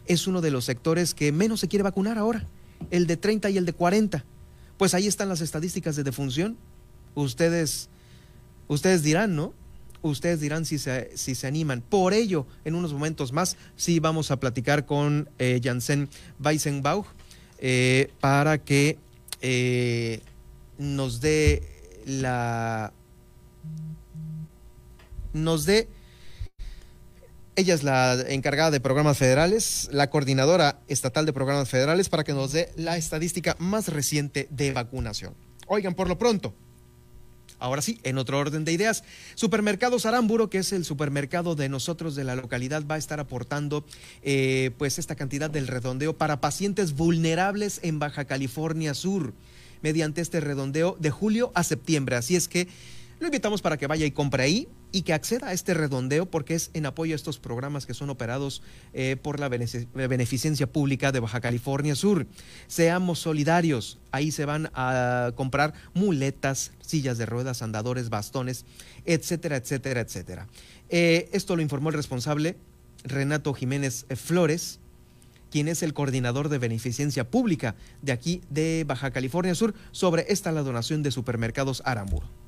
Es 0.06 0.26
uno 0.26 0.40
de 0.40 0.50
los 0.50 0.64
sectores 0.64 1.14
que 1.14 1.32
menos 1.32 1.61
se 1.61 1.68
quiere 1.68 1.82
vacunar 1.82 2.18
ahora, 2.18 2.47
el 2.90 3.06
de 3.06 3.16
30 3.16 3.50
y 3.50 3.59
el 3.59 3.66
de 3.66 3.73
40. 3.73 4.25
Pues 4.76 4.94
ahí 4.94 5.06
están 5.06 5.28
las 5.28 5.40
estadísticas 5.40 5.97
de 5.97 6.04
defunción. 6.04 6.56
Ustedes, 7.14 7.88
ustedes 8.68 9.02
dirán, 9.02 9.37
¿no? 9.37 9.52
Ustedes 10.02 10.40
dirán 10.40 10.64
si 10.64 10.78
se, 10.78 11.16
si 11.16 11.35
se 11.35 11.47
animan. 11.47 11.82
Por 11.82 12.14
ello, 12.14 12.47
en 12.64 12.75
unos 12.75 12.92
momentos 12.92 13.32
más, 13.32 13.56
sí 13.76 14.00
vamos 14.00 14.30
a 14.30 14.40
platicar 14.40 14.87
con 14.87 15.28
eh, 15.38 15.61
Janssen 15.62 16.09
Weissenbauch 16.42 17.06
eh, 17.59 18.11
para 18.20 18.59
que 18.59 18.99
eh, 19.42 20.20
nos 20.78 21.20
dé 21.20 21.62
la... 22.06 22.92
nos 25.35 25.66
dé... 25.66 25.88
Ella 27.61 27.75
es 27.75 27.83
la 27.83 28.14
encargada 28.29 28.71
de 28.71 28.81
programas 28.81 29.19
federales, 29.19 29.90
la 29.93 30.09
coordinadora 30.09 30.81
estatal 30.88 31.26
de 31.26 31.35
programas 31.35 31.69
federales, 31.69 32.09
para 32.09 32.25
que 32.25 32.33
nos 32.33 32.52
dé 32.52 32.73
la 32.75 32.97
estadística 32.97 33.55
más 33.59 33.88
reciente 33.88 34.49
de 34.49 34.73
vacunación. 34.73 35.35
Oigan, 35.67 35.93
por 35.93 36.09
lo 36.09 36.17
pronto, 36.17 36.55
Ahora 37.59 37.83
sí, 37.83 38.00
en 38.05 38.17
otro 38.17 38.38
orden 38.38 38.64
de 38.64 38.73
ideas, 38.73 39.05
Supermercados 39.35 40.07
Aramburo, 40.07 40.49
que 40.49 40.57
es 40.57 40.73
el 40.73 40.87
supermercado 40.87 41.55
de 41.55 41.69
nosotros 41.69 42.14
de 42.14 42.25
la 42.25 42.35
localidad, 42.35 42.83
va 42.90 42.95
a 42.95 42.99
estar 42.99 43.21
aportando 43.21 43.85
eh, 44.23 44.71
pues 44.79 44.99
esta 44.99 45.14
cantidad 45.14 45.50
del 45.50 45.67
redondeo 45.67 46.17
para 46.17 46.40
pacientes 46.40 46.95
vulnerables 46.95 47.81
en 47.83 47.99
Baja 47.99 48.25
California 48.25 48.95
Sur 48.95 49.35
mediante 49.83 50.23
este 50.23 50.40
redondeo 50.40 50.97
de 50.99 51.11
julio 51.11 51.52
a 51.55 51.62
septiembre. 51.62 52.17
Así 52.17 52.37
es 52.37 52.49
que 52.49 52.69
lo 53.21 53.27
invitamos 53.27 53.61
para 53.61 53.77
que 53.77 53.87
vaya 53.87 54.07
y 54.07 54.11
compre 54.11 54.43
ahí 54.43 54.69
y 54.93 55.03
que 55.03 55.12
acceda 55.12 55.49
a 55.49 55.53
este 55.53 55.75
redondeo 55.75 56.31
porque 56.31 56.55
es 56.55 56.71
en 56.73 56.87
apoyo 56.87 57.15
a 57.15 57.17
estos 57.17 57.39
programas 57.39 57.85
que 57.85 57.93
son 57.93 58.09
operados 58.09 58.62
eh, 58.95 59.17
por 59.23 59.39
la 59.39 59.49
beneficencia 59.49 60.67
pública 60.67 61.12
de 61.12 61.21
Baja 61.21 61.41
California 61.41 61.95
Sur. 61.95 62.27
Seamos 62.67 63.19
solidarios. 63.19 63.99
Ahí 64.11 64.33
se 64.33 64.47
van 64.47 64.71
a 64.75 65.33
comprar 65.35 65.75
muletas, 65.93 66.73
sillas 66.81 67.19
de 67.19 67.27
ruedas, 67.27 67.61
andadores, 67.61 68.09
bastones, 68.09 68.65
etcétera, 69.05 69.57
etcétera, 69.57 70.00
etcétera. 70.00 70.49
Eh, 70.89 71.29
esto 71.33 71.57
lo 71.57 71.62
informó 71.62 71.91
el 71.91 71.97
responsable 71.97 72.57
Renato 73.05 73.53
Jiménez 73.53 74.07
Flores 74.17 74.81
quien 75.50 75.69
es 75.69 75.83
el 75.83 75.95
coordinador 75.95 76.49
de 76.49 76.59
beneficencia 76.59 77.29
pública 77.29 77.75
de 78.03 78.12
aquí 78.12 78.41
de 78.50 78.85
Baja 78.87 79.11
California 79.11 79.57
Sur, 79.57 79.75
sobre 79.91 80.27
esta 80.29 80.53
la 80.53 80.62
donación 80.62 81.03
de 81.03 81.11
supermercados 81.11 81.83
Aramburo. 81.85 82.39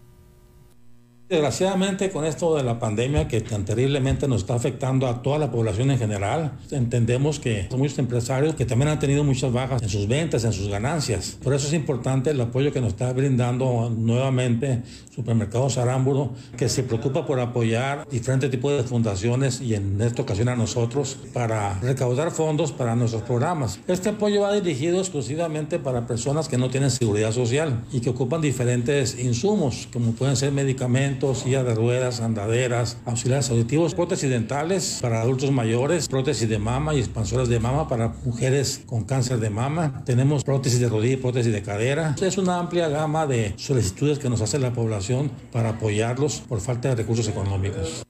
Desgraciadamente 1.33 2.11
con 2.11 2.27
esto 2.27 2.55
de 2.57 2.63
la 2.63 2.79
pandemia 2.79 3.27
que 3.27 3.41
tan 3.41 3.65
terriblemente 3.65 4.29
nos 4.29 4.43
está 4.43 4.55
afectando 4.55 5.07
a 5.07 5.23
toda 5.23 5.39
la 5.39 5.51
población 5.51 5.91
en 5.91 5.99
general, 5.99 6.53
entendemos 6.71 7.41
que 7.41 7.69
muchos 7.75 7.99
empresarios 7.99 8.55
que 8.55 8.67
también 8.67 8.91
han 8.91 8.99
tenido 8.99 9.25
muchas 9.25 9.51
bajas 9.51 9.81
en 9.81 9.89
sus 9.89 10.07
ventas, 10.07 10.45
en 10.45 10.53
sus 10.53 10.69
ganancias. 10.69 11.39
Por 11.43 11.55
eso 11.55 11.69
es 11.69 11.73
importante 11.73 12.29
el 12.29 12.41
apoyo 12.43 12.71
que 12.71 12.83
nos 12.83 12.91
está 12.91 13.11
brindando 13.15 13.89
nuevamente 13.89 14.83
Supermercados 15.15 15.79
Arámburo, 15.79 16.33
que 16.59 16.69
se 16.69 16.83
preocupa 16.83 17.27
por 17.27 17.41
apoyar 17.41 18.07
diferentes 18.11 18.51
tipos 18.51 18.73
de 18.73 18.83
fundaciones 18.83 19.63
y 19.63 19.75
en 19.75 20.03
esta 20.03 20.21
ocasión 20.21 20.51
a 20.51 20.57
nosotros 20.57 21.17
para 21.33 21.79
recaudar 21.81 22.31
fondos 22.31 22.73
para 22.73 22.95
nuestros 22.95 23.23
programas. 23.23 23.79
Este 23.89 24.11
apoyo 24.11 24.43
va 24.43 24.53
dirigido 24.53 24.99
exclusivamente 24.99 25.79
para 25.79 26.07
personas 26.07 26.49
que 26.49 26.59
no 26.59 26.69
tienen 26.69 26.91
seguridad 26.91 27.33
social 27.33 27.85
y 27.91 28.01
que 28.01 28.11
ocupan 28.11 28.43
diferentes 28.43 29.19
insumos, 29.19 29.89
como 29.91 30.13
pueden 30.13 30.37
ser 30.37 30.53
medicamentos, 30.53 31.22
silla 31.35 31.63
de 31.63 31.75
ruedas, 31.75 32.21
andaderas, 32.21 32.99
auxiliares 33.05 33.51
auditivos, 33.51 33.95
prótesis 33.95 34.29
dentales 34.29 34.99
para 35.01 35.21
adultos 35.21 35.51
mayores, 35.51 36.09
prótesis 36.09 36.49
de 36.49 36.59
mama 36.59 36.95
y 36.95 36.99
expansoras 36.99 37.49
de 37.49 37.61
mama 37.61 37.89
para 37.89 38.09
mujeres 38.25 38.83
con 38.87 39.05
cáncer 39.05 39.39
de 39.39 39.51
mama. 39.51 40.03
Tenemos 40.05 40.45
prótesis 40.45 40.81
de 40.81 40.89
rodilla 40.89 41.15
y 41.15 41.17
prótesis 41.17 41.53
de 41.53 41.63
cadera. 41.63 42.17
Es 42.21 42.39
una 42.39 42.59
amplia 42.59 42.89
gama 42.89 43.27
de 43.27 43.55
solicitudes 43.57 44.19
que 44.19 44.29
nos 44.29 44.41
hace 44.41 44.59
la 44.59 44.73
población 44.73 45.31
para 45.53 45.71
apoyarlos 45.71 46.43
por 46.49 46.61
falta 46.61 46.89
de 46.89 46.97
recursos 46.97 47.29
económicos. 47.29 48.05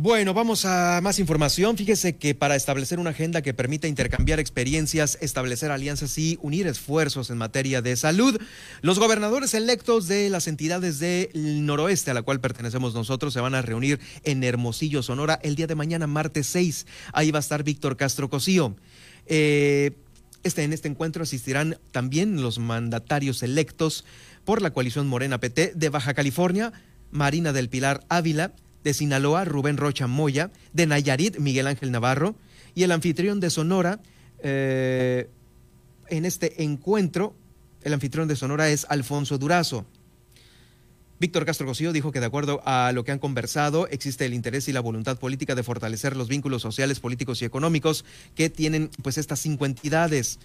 Bueno, 0.00 0.32
vamos 0.32 0.64
a 0.64 1.00
más 1.02 1.18
información. 1.18 1.76
Fíjese 1.76 2.14
que 2.14 2.32
para 2.32 2.54
establecer 2.54 3.00
una 3.00 3.10
agenda 3.10 3.42
que 3.42 3.52
permita 3.52 3.88
intercambiar 3.88 4.38
experiencias, 4.38 5.18
establecer 5.20 5.72
alianzas 5.72 6.16
y 6.18 6.38
unir 6.40 6.68
esfuerzos 6.68 7.30
en 7.30 7.38
materia 7.38 7.82
de 7.82 7.96
salud, 7.96 8.40
los 8.80 9.00
gobernadores 9.00 9.54
electos 9.54 10.06
de 10.06 10.30
las 10.30 10.46
entidades 10.46 11.00
del 11.00 11.66
noroeste 11.66 12.12
a 12.12 12.14
la 12.14 12.22
cual 12.22 12.38
pertenecemos 12.38 12.94
nosotros 12.94 13.32
se 13.32 13.40
van 13.40 13.56
a 13.56 13.62
reunir 13.62 13.98
en 14.22 14.44
Hermosillo, 14.44 15.02
Sonora, 15.02 15.40
el 15.42 15.56
día 15.56 15.66
de 15.66 15.74
mañana, 15.74 16.06
martes 16.06 16.46
6. 16.46 16.86
Ahí 17.12 17.32
va 17.32 17.40
a 17.40 17.40
estar 17.40 17.64
Víctor 17.64 17.96
Castro 17.96 18.30
Cosío. 18.30 18.76
Eh, 19.26 19.96
este, 20.44 20.62
en 20.62 20.72
este 20.72 20.86
encuentro 20.86 21.24
asistirán 21.24 21.76
también 21.90 22.40
los 22.40 22.60
mandatarios 22.60 23.42
electos 23.42 24.04
por 24.44 24.62
la 24.62 24.70
coalición 24.70 25.08
Morena 25.08 25.40
PT 25.40 25.72
de 25.74 25.88
Baja 25.88 26.14
California, 26.14 26.72
Marina 27.10 27.52
del 27.52 27.68
Pilar 27.68 28.04
Ávila, 28.08 28.52
de 28.84 28.94
Sinaloa, 28.94 29.44
Rubén 29.44 29.76
Rocha 29.76 30.06
Moya, 30.06 30.50
de 30.72 30.86
Nayarit, 30.86 31.38
Miguel 31.38 31.66
Ángel 31.66 31.90
Navarro, 31.90 32.34
y 32.74 32.82
el 32.84 32.92
anfitrión 32.92 33.40
de 33.40 33.50
Sonora, 33.50 34.00
eh, 34.42 35.28
en 36.08 36.24
este 36.24 36.62
encuentro, 36.62 37.34
el 37.82 37.92
anfitrión 37.92 38.28
de 38.28 38.36
Sonora 38.36 38.68
es 38.70 38.86
Alfonso 38.88 39.38
Durazo. 39.38 39.84
Víctor 41.20 41.44
Castro 41.44 41.66
Cosío 41.66 41.92
dijo 41.92 42.12
que 42.12 42.20
de 42.20 42.26
acuerdo 42.26 42.62
a 42.64 42.92
lo 42.92 43.02
que 43.02 43.10
han 43.10 43.18
conversado, 43.18 43.88
existe 43.88 44.24
el 44.24 44.34
interés 44.34 44.68
y 44.68 44.72
la 44.72 44.80
voluntad 44.80 45.18
política 45.18 45.56
de 45.56 45.64
fortalecer 45.64 46.16
los 46.16 46.28
vínculos 46.28 46.62
sociales, 46.62 47.00
políticos 47.00 47.42
y 47.42 47.44
económicos 47.44 48.04
que 48.36 48.50
tienen 48.50 48.90
pues 49.02 49.18
estas 49.18 49.40
cinco 49.40 49.66
entidades. 49.66 50.38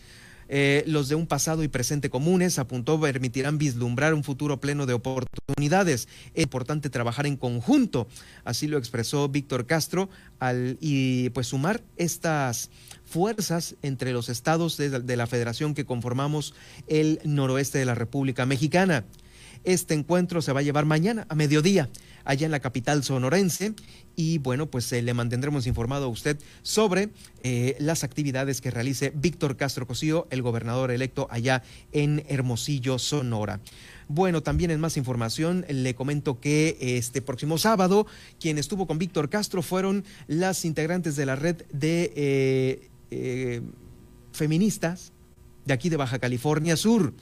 Eh, 0.50 0.84
los 0.88 1.10
de 1.10 1.16
un 1.16 1.28
pasado 1.28 1.64
y 1.64 1.68
presente 1.68 2.10
comunes, 2.10 2.60
apuntó, 2.60 3.00
permitirán 3.00 3.58
vislumbrar 3.58 4.14
un 4.14 4.24
futuro 4.24 4.60
pleno 4.60 4.86
de 4.86 4.94
oportunidades. 4.94 6.08
Es 6.34 6.44
importante 6.44 6.90
trabajar 6.90 7.26
en 7.26 7.38
conjunto, 7.38 8.08
así 8.44 8.68
lo 8.68 8.78
expresó 8.78 9.30
Víctor 9.30 9.66
Castro, 9.66 10.10
al, 10.40 10.78
y 10.82 11.30
pues 11.30 11.48
sumar 11.48 11.82
estas 11.98 12.70
fuerzas 13.06 13.76
entre 13.82 14.12
los 14.12 14.30
estados 14.30 14.78
de 14.78 15.18
la 15.18 15.28
federación 15.28 15.74
que 15.74 15.86
conformamos 15.86 16.54
el 16.88 17.20
noroeste 17.24 17.78
de 17.78 17.86
la 17.86 17.96
República 17.96 18.46
Mexicana. 18.46 19.06
Este 19.64 19.94
encuentro 19.94 20.42
se 20.42 20.52
va 20.52 20.60
a 20.60 20.64
llevar 20.64 20.86
mañana 20.86 21.26
a 21.30 21.36
mediodía 21.36 21.90
allá 22.26 22.46
en 22.46 22.52
la 22.52 22.60
capital 22.60 23.04
sonorense. 23.04 23.74
Y 24.16 24.38
bueno, 24.38 24.68
pues 24.68 24.92
eh, 24.94 25.02
le 25.02 25.14
mantendremos 25.14 25.66
informado 25.66 26.06
a 26.06 26.10
usted 26.10 26.38
sobre 26.62 27.10
eh, 27.44 27.76
las 27.80 28.04
actividades 28.04 28.62
que 28.62 28.72
realice 28.72 29.12
Víctor 29.16 29.58
Castro 29.58 29.88
Cosío, 29.88 30.28
el 30.30 30.42
gobernador 30.42 30.92
electo 30.92 31.28
allá 31.32 31.64
en 31.92 32.24
Hermosillo, 32.28 33.00
Sonora. 33.00 33.60
Bueno, 34.08 34.44
también 34.44 34.70
en 34.70 34.80
más 34.80 34.98
información 34.98 35.66
le 35.68 35.96
comento 35.96 36.40
que 36.40 36.78
este 36.80 37.22
próximo 37.22 37.58
sábado 37.58 38.06
quien 38.40 38.58
estuvo 38.58 38.86
con 38.86 39.00
Víctor 39.00 39.30
Castro 39.30 39.62
fueron 39.62 40.04
las 40.28 40.66
integrantes 40.66 41.16
de 41.16 41.26
la 41.26 41.36
red 41.36 41.64
de 41.72 42.90
eh, 43.10 43.62
feministas 44.32 45.14
de 45.66 45.74
aquí 45.74 45.90
de 45.90 45.98
Baja 45.98 46.20
California 46.20 46.76
Sur. 46.76 47.14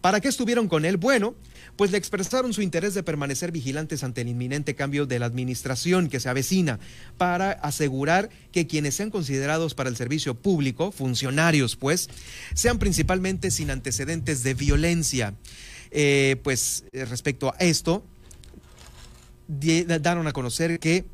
¿Para 0.00 0.20
qué 0.20 0.28
estuvieron 0.28 0.68
con 0.68 0.84
él? 0.84 0.96
Bueno, 0.96 1.34
pues 1.78 1.92
le 1.92 1.98
expresaron 1.98 2.52
su 2.52 2.60
interés 2.60 2.92
de 2.94 3.04
permanecer 3.04 3.52
vigilantes 3.52 4.02
ante 4.02 4.22
el 4.22 4.28
inminente 4.28 4.74
cambio 4.74 5.06
de 5.06 5.20
la 5.20 5.26
administración 5.26 6.08
que 6.08 6.18
se 6.18 6.28
avecina, 6.28 6.80
para 7.16 7.52
asegurar 7.52 8.30
que 8.50 8.66
quienes 8.66 8.96
sean 8.96 9.10
considerados 9.10 9.74
para 9.74 9.88
el 9.88 9.96
servicio 9.96 10.34
público, 10.34 10.90
funcionarios 10.90 11.76
pues, 11.76 12.10
sean 12.52 12.80
principalmente 12.80 13.52
sin 13.52 13.70
antecedentes 13.70 14.42
de 14.42 14.54
violencia. 14.54 15.34
Eh, 15.92 16.40
pues 16.42 16.82
eh, 16.90 17.04
respecto 17.04 17.54
a 17.54 17.56
esto, 17.58 18.04
daron 19.46 20.26
a 20.26 20.32
conocer 20.32 20.80
que 20.80 21.04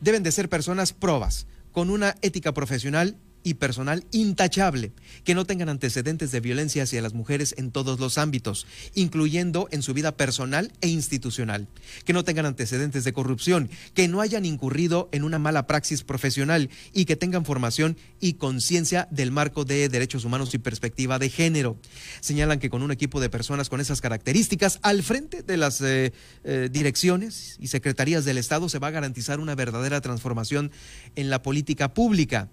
deben 0.00 0.22
de 0.22 0.32
ser 0.32 0.48
personas 0.48 0.94
probas, 0.94 1.46
con 1.70 1.90
una 1.90 2.16
ética 2.22 2.54
profesional 2.54 3.14
y 3.42 3.54
personal 3.54 4.04
intachable, 4.10 4.92
que 5.24 5.34
no 5.34 5.44
tengan 5.44 5.68
antecedentes 5.68 6.32
de 6.32 6.40
violencia 6.40 6.82
hacia 6.82 7.02
las 7.02 7.14
mujeres 7.14 7.54
en 7.58 7.70
todos 7.70 8.00
los 8.00 8.18
ámbitos, 8.18 8.66
incluyendo 8.94 9.68
en 9.70 9.82
su 9.82 9.94
vida 9.94 10.16
personal 10.16 10.72
e 10.80 10.88
institucional, 10.88 11.68
que 12.04 12.12
no 12.12 12.24
tengan 12.24 12.46
antecedentes 12.46 13.04
de 13.04 13.12
corrupción, 13.12 13.70
que 13.94 14.08
no 14.08 14.20
hayan 14.20 14.44
incurrido 14.44 15.08
en 15.12 15.24
una 15.24 15.38
mala 15.38 15.66
praxis 15.66 16.02
profesional 16.02 16.70
y 16.92 17.04
que 17.04 17.16
tengan 17.16 17.44
formación 17.44 17.96
y 18.20 18.34
conciencia 18.34 19.08
del 19.10 19.30
marco 19.30 19.64
de 19.64 19.88
derechos 19.88 20.24
humanos 20.24 20.54
y 20.54 20.58
perspectiva 20.58 21.18
de 21.18 21.30
género. 21.30 21.78
Señalan 22.20 22.58
que 22.58 22.70
con 22.70 22.82
un 22.82 22.90
equipo 22.90 23.20
de 23.20 23.30
personas 23.30 23.68
con 23.68 23.80
esas 23.80 24.00
características 24.00 24.78
al 24.82 25.02
frente 25.02 25.42
de 25.42 25.56
las 25.56 25.80
eh, 25.80 26.12
eh, 26.44 26.68
direcciones 26.70 27.56
y 27.60 27.68
secretarías 27.68 28.24
del 28.24 28.38
Estado 28.38 28.68
se 28.68 28.78
va 28.78 28.88
a 28.88 28.92
garantizar 28.92 29.40
una 29.40 29.54
verdadera 29.54 30.00
transformación 30.00 30.70
en 31.16 31.30
la 31.30 31.42
política 31.42 31.94
pública 31.94 32.48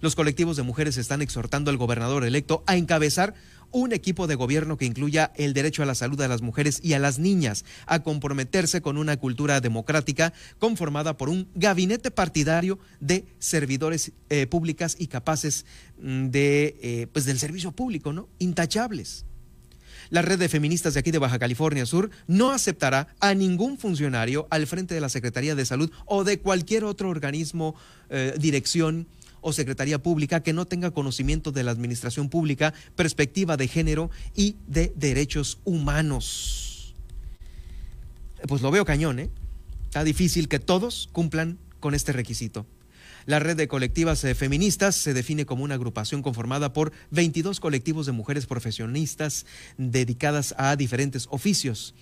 los 0.00 0.14
colectivos 0.14 0.56
de 0.56 0.62
mujeres 0.62 0.96
están 0.96 1.22
exhortando 1.22 1.70
al 1.70 1.76
gobernador 1.76 2.24
electo 2.24 2.62
a 2.66 2.76
encabezar 2.76 3.34
un 3.72 3.92
equipo 3.92 4.26
de 4.26 4.34
gobierno 4.34 4.76
que 4.76 4.84
incluya 4.84 5.32
el 5.36 5.52
derecho 5.52 5.82
a 5.82 5.86
la 5.86 5.94
salud 5.94 6.18
de 6.18 6.28
las 6.28 6.42
mujeres 6.42 6.80
y 6.82 6.94
a 6.94 6.98
las 6.98 7.18
niñas, 7.18 7.64
a 7.86 8.02
comprometerse 8.02 8.80
con 8.80 8.96
una 8.96 9.16
cultura 9.16 9.60
democrática 9.60 10.32
conformada 10.58 11.16
por 11.16 11.28
un 11.28 11.48
gabinete 11.54 12.10
partidario 12.10 12.78
de 13.00 13.26
servidores 13.38 14.12
eh, 14.30 14.46
públicas 14.46 14.96
y 14.98 15.08
capaces 15.08 15.66
mm, 16.00 16.26
de, 16.28 16.76
eh, 16.82 17.06
pues 17.12 17.24
del 17.24 17.38
servicio 17.38 17.72
público, 17.72 18.12
¿no? 18.12 18.28
Intachables. 18.38 19.24
La 20.10 20.22
red 20.22 20.38
de 20.38 20.48
feministas 20.48 20.94
de 20.94 21.00
aquí 21.00 21.10
de 21.10 21.18
Baja 21.18 21.38
California 21.38 21.84
Sur 21.84 22.10
no 22.28 22.52
aceptará 22.52 23.08
a 23.18 23.34
ningún 23.34 23.76
funcionario 23.76 24.46
al 24.50 24.66
frente 24.66 24.94
de 24.94 25.00
la 25.00 25.08
Secretaría 25.08 25.54
de 25.54 25.66
Salud 25.66 25.90
o 26.04 26.22
de 26.22 26.38
cualquier 26.38 26.84
otro 26.84 27.10
organismo, 27.10 27.74
eh, 28.08 28.34
dirección 28.38 29.08
o 29.40 29.52
Secretaría 29.52 30.02
Pública 30.02 30.42
que 30.42 30.52
no 30.52 30.66
tenga 30.66 30.90
conocimiento 30.90 31.52
de 31.52 31.62
la 31.64 31.70
administración 31.70 32.28
pública, 32.28 32.74
perspectiva 32.94 33.56
de 33.56 33.68
género 33.68 34.10
y 34.34 34.56
de 34.66 34.92
derechos 34.96 35.58
humanos. 35.64 36.94
Pues 38.46 38.62
lo 38.62 38.70
veo 38.70 38.84
cañón, 38.84 39.18
¿eh? 39.18 39.30
Está 39.84 40.04
difícil 40.04 40.48
que 40.48 40.58
todos 40.58 41.08
cumplan 41.12 41.58
con 41.80 41.94
este 41.94 42.12
requisito. 42.12 42.66
La 43.26 43.40
red 43.40 43.56
de 43.56 43.66
colectivas 43.66 44.22
eh, 44.22 44.36
feministas 44.36 44.94
se 44.94 45.12
define 45.12 45.46
como 45.46 45.64
una 45.64 45.74
agrupación 45.74 46.22
conformada 46.22 46.72
por 46.72 46.92
22 47.10 47.58
colectivos 47.58 48.06
de 48.06 48.12
mujeres 48.12 48.46
profesionistas 48.46 49.46
dedicadas 49.78 50.54
a 50.58 50.76
diferentes 50.76 51.26
oficios, 51.30 51.94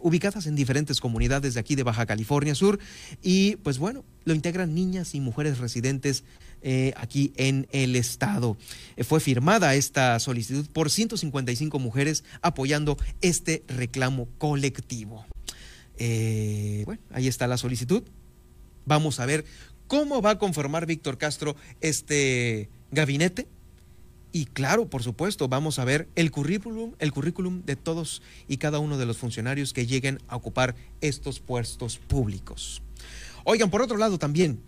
ubicadas 0.00 0.46
en 0.46 0.54
diferentes 0.54 1.00
comunidades 1.00 1.52
de 1.52 1.60
aquí 1.60 1.74
de 1.74 1.82
Baja 1.82 2.06
California 2.06 2.54
Sur. 2.54 2.78
Y 3.22 3.56
pues 3.56 3.76
bueno, 3.78 4.06
lo 4.24 4.32
integran 4.32 4.74
niñas 4.74 5.14
y 5.14 5.20
mujeres 5.20 5.58
residentes 5.58 6.24
eh, 6.62 6.92
aquí 6.96 7.32
en 7.36 7.66
el 7.72 7.96
estado. 7.96 8.56
Eh, 8.96 9.04
fue 9.04 9.20
firmada 9.20 9.74
esta 9.74 10.18
solicitud 10.18 10.66
por 10.72 10.90
155 10.90 11.78
mujeres 11.78 12.24
apoyando 12.42 12.96
este 13.20 13.64
reclamo 13.68 14.28
colectivo. 14.38 15.26
bueno, 15.98 17.02
ahí 17.10 17.28
está 17.28 17.46
la 17.46 17.56
solicitud. 17.56 18.02
Vamos 18.84 19.20
a 19.20 19.26
ver 19.26 19.44
cómo 19.86 20.22
va 20.22 20.30
a 20.30 20.38
conformar 20.38 20.86
Víctor 20.86 21.18
Castro 21.18 21.56
este 21.80 22.70
gabinete. 22.90 23.48
Y 24.30 24.44
claro, 24.44 24.88
por 24.88 25.02
supuesto, 25.02 25.48
vamos 25.48 25.78
a 25.78 25.84
ver 25.84 26.08
el 26.14 26.30
currículum, 26.30 26.92
el 26.98 27.12
currículum 27.12 27.62
de 27.64 27.76
todos 27.76 28.22
y 28.46 28.58
cada 28.58 28.78
uno 28.78 28.98
de 28.98 29.06
los 29.06 29.16
funcionarios 29.16 29.72
que 29.72 29.86
lleguen 29.86 30.20
a 30.28 30.36
ocupar 30.36 30.74
estos 31.00 31.40
puestos 31.40 31.96
públicos. 31.98 32.82
Oigan, 33.44 33.70
por 33.70 33.80
otro 33.80 33.96
lado 33.96 34.18
también, 34.18 34.60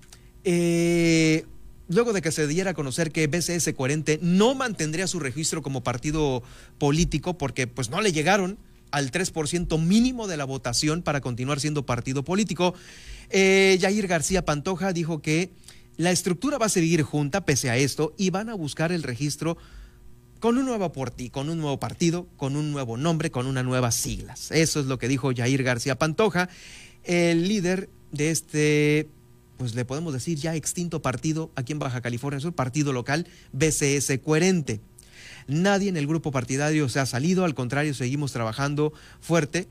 eh, 0.45 1.45
luego 1.91 2.13
de 2.13 2.23
que 2.23 2.31
se 2.31 2.47
diera 2.47 2.71
a 2.71 2.75
conocer 2.75 3.11
que 3.11 3.27
BCS 3.27 3.75
40 3.75 4.13
no 4.23 4.55
mantendría 4.55 5.09
su 5.09 5.19
registro 5.19 5.61
como 5.61 5.83
partido 5.83 6.43
político 6.79 7.37
porque 7.37 7.67
pues 7.67 7.91
no 7.91 8.01
le 8.01 8.13
llegaron 8.13 8.59
al 8.93 9.11
3% 9.11 9.79
mínimo 9.79 10.29
de 10.29 10.37
la 10.37 10.45
votación 10.45 11.03
para 11.03 11.21
continuar 11.21 11.61
siendo 11.61 11.85
partido 11.85 12.25
político, 12.25 12.75
eh, 13.31 13.79
García 14.09 14.45
Pantoja 14.45 14.93
dijo 14.93 15.21
que 15.21 15.51
la 15.97 16.11
estructura 16.11 16.59
va 16.59 16.67
a 16.67 16.71
seguir 16.71 17.03
junta 17.03 17.45
pese 17.45 17.71
a 17.71 17.77
esto 17.77 18.15
y 18.17 18.31
van 18.31 18.49
a 18.49 18.55
buscar 18.55 18.93
el 18.93 19.03
registro 19.03 19.57
con 20.39 20.59
un 20.59 20.65
nuevo 20.65 20.93
con 21.31 21.51
un 21.51 21.59
nuevo 21.59 21.79
partido, 21.79 22.27
con 22.37 22.57
un 22.57 22.73
nuevo 22.73 22.97
nombre, 22.97 23.31
con 23.31 23.47
unas 23.47 23.65
nuevas 23.65 23.95
siglas. 23.95 24.51
Eso 24.51 24.81
es 24.81 24.87
lo 24.87 24.99
que 24.99 25.09
dijo 25.09 25.33
Jair 25.37 25.63
García 25.63 25.99
Pantoja, 25.99 26.49
el 27.05 27.47
líder 27.47 27.91
de 28.13 28.31
este, 28.31 29.09
pues 29.61 29.75
le 29.75 29.85
podemos 29.85 30.15
decir 30.15 30.39
ya 30.39 30.57
extinto 30.57 31.03
partido 31.03 31.51
aquí 31.55 31.73
en 31.73 31.79
Baja 31.79 32.01
California 32.01 32.41
Sur, 32.41 32.55
partido 32.55 32.95
local 32.95 33.27
BCS 33.53 34.11
Coherente. 34.25 34.81
Nadie 35.49 35.91
en 35.91 35.99
el 35.99 36.07
grupo 36.07 36.33
partidario 36.33 36.89
se 36.89 36.99
ha 36.99 37.05
salido, 37.05 37.45
al 37.45 37.55
contrario, 37.55 37.93
seguimos 37.93 38.33
trabajando 38.33 38.95
fuerte 39.21 39.69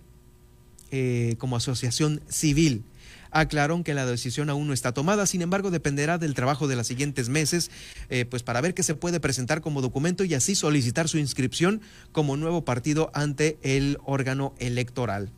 eh, 0.91 1.37
como 1.39 1.55
asociación 1.55 2.21
civil 2.29 2.83
aclararon 3.31 3.83
que 3.83 3.93
la 3.93 4.05
decisión 4.05 4.49
aún 4.49 4.67
no 4.67 4.73
está 4.73 4.91
tomada, 4.91 5.25
sin 5.27 5.43
embargo 5.43 5.69
dependerá 5.69 6.17
del 6.17 6.33
trabajo 6.33 6.67
de 6.67 6.75
los 6.75 6.87
siguientes 6.87 7.29
meses, 7.29 7.69
eh, 8.09 8.25
pues 8.25 8.41
para 8.41 8.59
ver 8.61 8.73
qué 8.73 8.81
se 8.81 8.95
puede 8.95 9.19
presentar 9.19 9.61
como 9.61 9.81
documento 9.81 10.23
y 10.23 10.33
así 10.33 10.55
solicitar 10.55 11.07
su 11.07 11.19
inscripción 11.19 11.81
como 12.11 12.37
nuevo 12.37 12.65
partido 12.65 13.11
ante 13.13 13.59
el 13.61 13.99
órgano 14.03 14.55
electoral. 14.57 15.31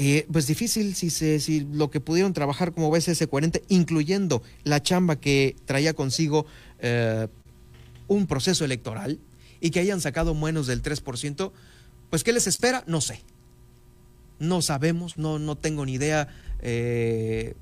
Eh, 0.00 0.28
pues 0.32 0.46
difícil 0.46 0.94
si, 0.94 1.10
se, 1.10 1.40
si 1.40 1.66
lo 1.72 1.90
que 1.90 1.98
pudieron 1.98 2.32
trabajar 2.32 2.72
como 2.72 2.88
BCS 2.88 3.26
40, 3.26 3.58
incluyendo 3.68 4.44
la 4.62 4.80
chamba 4.80 5.16
que 5.16 5.56
traía 5.64 5.92
consigo 5.92 6.46
eh, 6.78 7.26
un 8.06 8.28
proceso 8.28 8.64
electoral 8.64 9.18
y 9.60 9.70
que 9.70 9.80
hayan 9.80 10.00
sacado 10.00 10.36
menos 10.36 10.68
del 10.68 10.84
3%, 10.84 11.50
pues 12.10 12.22
¿qué 12.22 12.32
les 12.32 12.46
espera? 12.46 12.84
No 12.86 13.00
sé. 13.00 13.24
No 14.38 14.62
sabemos, 14.62 15.18
no, 15.18 15.40
no 15.40 15.56
tengo 15.56 15.84
ni 15.84 15.94
idea 15.94 16.28
eh, 16.62 17.56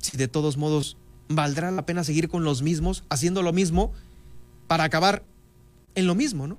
si 0.00 0.16
de 0.16 0.26
todos 0.26 0.56
modos 0.56 0.96
valdrá 1.28 1.70
la 1.70 1.86
pena 1.86 2.02
seguir 2.02 2.28
con 2.28 2.42
los 2.42 2.60
mismos, 2.60 3.04
haciendo 3.08 3.40
lo 3.40 3.52
mismo, 3.52 3.92
para 4.66 4.82
acabar 4.82 5.22
en 5.94 6.08
lo 6.08 6.16
mismo, 6.16 6.48
¿no? 6.48 6.58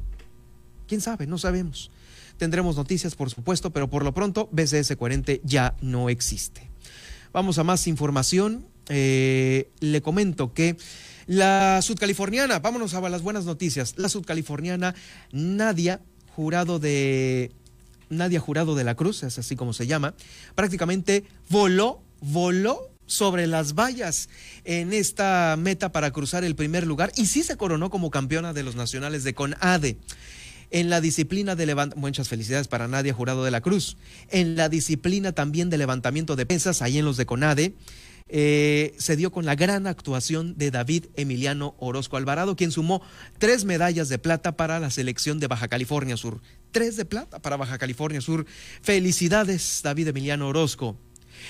¿Quién 0.88 1.02
sabe? 1.02 1.28
No 1.28 1.38
sabemos. 1.38 1.92
Tendremos 2.38 2.76
noticias, 2.76 3.16
por 3.16 3.30
supuesto, 3.30 3.72
pero 3.72 3.90
por 3.90 4.04
lo 4.04 4.14
pronto 4.14 4.50
BCS 4.52 4.96
40 4.96 5.34
ya 5.44 5.76
no 5.82 6.10
existe. 6.10 6.70
Vamos 7.34 7.58
a 7.58 7.64
más 7.64 7.88
información. 7.88 8.66
Eh, 8.90 9.70
le 9.80 10.02
comento 10.02 10.54
que 10.54 10.78
la 11.26 11.82
sudcaliforniana, 11.82 12.60
vámonos 12.60 12.94
a 12.94 13.10
las 13.10 13.22
buenas 13.22 13.44
noticias, 13.44 13.96
la 13.98 14.08
sudcaliforniana 14.08 14.96
Nadia, 15.34 16.00
jurado 16.36 16.80
de 16.80 17.52
Nadia 18.10 18.40
Jurado 18.40 18.76
de 18.76 18.86
la 18.86 18.96
Cruz, 18.96 19.24
es 19.24 19.38
así 19.38 19.58
como 19.58 19.74
se 19.74 19.88
llama, 19.88 20.14
prácticamente 20.56 21.26
voló, 21.50 22.02
voló 22.22 22.90
sobre 23.08 23.48
las 23.48 23.74
vallas 23.74 24.30
en 24.64 24.94
esta 24.94 25.56
meta 25.58 25.92
para 25.92 26.12
cruzar 26.12 26.44
el 26.44 26.56
primer 26.56 26.86
lugar 26.88 27.12
y 27.16 27.26
sí 27.26 27.44
se 27.44 27.58
coronó 27.58 27.90
como 27.90 28.12
campeona 28.12 28.54
de 28.54 28.64
los 28.64 28.76
nacionales 28.76 29.24
de 29.24 29.34
CONADE. 29.34 29.98
En 30.70 30.90
la 30.90 31.00
disciplina 31.00 31.56
de 31.56 31.66
levantamiento, 31.66 32.02
muchas 32.02 32.28
felicidades 32.28 32.68
para 32.68 32.88
Nadia 32.88 33.14
Jurado 33.14 33.44
de 33.46 33.52
la 33.52 33.62
Cruz. 33.62 33.98
En 34.30 34.56
la 34.56 34.68
disciplina 34.68 35.32
también 35.32 35.70
de 35.70 35.78
levantamiento 35.78 36.36
de 36.36 36.46
pesas, 36.46 36.82
ahí 36.82 36.98
en 36.98 37.06
los 37.06 37.16
de 37.16 37.26
CONADE, 37.26 37.74
eh, 38.30 38.94
se 38.98 39.16
dio 39.16 39.32
con 39.32 39.46
la 39.46 39.56
gran 39.56 39.88
actuación 39.88 40.58
de 40.58 40.70
David 40.70 41.06
Emiliano 41.16 41.76
Orozco 41.80 42.18
Alvarado, 42.18 42.58
quien 42.58 42.72
sumó 42.72 43.02
tres 43.38 43.64
medallas 43.64 44.10
de 44.10 44.20
plata 44.20 44.58
para 44.58 44.80
la 44.82 44.90
selección 44.90 45.40
de 45.40 45.48
Baja 45.48 45.70
California 45.70 46.18
Sur. 46.18 46.42
Tres 46.72 46.98
de 46.98 47.06
plata 47.06 47.40
para 47.40 47.56
Baja 47.56 47.78
California 47.78 48.20
Sur. 48.20 48.46
Felicidades, 48.82 49.80
David 49.84 50.10
Emiliano 50.10 50.50
Orozco. 50.50 50.98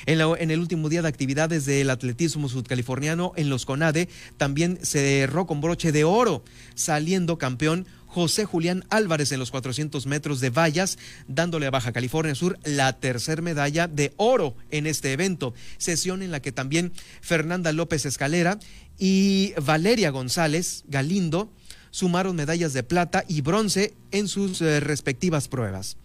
En, 0.06 0.20
en, 0.20 0.52
el 0.52 0.60
último 0.60 0.90
día 0.90 1.02
de 1.02 1.08
actividades 1.08 1.66
del 1.66 1.90
atletismo 1.90 2.50
sudcaliforniano 2.50 3.32
en 3.36 3.50
los 3.50 3.66
CONADE, 3.66 4.10
también 4.36 4.78
se 4.84 5.00
cerró 5.00 5.48
con 5.48 5.62
broche 5.62 5.92
de 5.92 6.04
oro, 6.04 6.44
saliendo 6.76 7.38
campeón 7.38 7.88
José 8.08 8.46
Julián 8.46 8.84
Álvarez 8.90 9.32
en 9.32 9.40
los 9.40 9.52
400 9.52 10.06
metros 10.08 10.40
de 10.40 10.50
vallas, 10.50 10.98
dándole 11.28 11.68
a 11.68 11.72
Baja 11.72 11.92
California 11.92 12.36
Sur 12.36 12.58
la 12.64 12.94
tercera 12.94 13.42
medalla 13.42 13.88
de 13.88 14.14
oro 14.18 14.56
en 14.72 14.88
este 14.88 15.14
evento. 15.14 15.54
Sesión 15.78 16.22
en 16.24 16.32
la 16.32 16.42
que 16.42 16.52
también 16.52 16.92
Fernanda 17.22 17.72
López 17.72 18.06
Escalera 18.06 18.60
y 18.98 19.54
Valeria 19.62 20.10
González 20.10 20.84
Galindo 20.88 21.52
sumaron 21.92 22.36
medallas 22.36 22.74
de 22.74 22.84
plata 22.84 23.24
y 23.28 23.42
bronce 23.42 23.94
en 24.12 24.28
sus 24.28 24.62
eh, 24.62 24.80
respectivas 24.80 25.48
pruebas. 25.48 25.98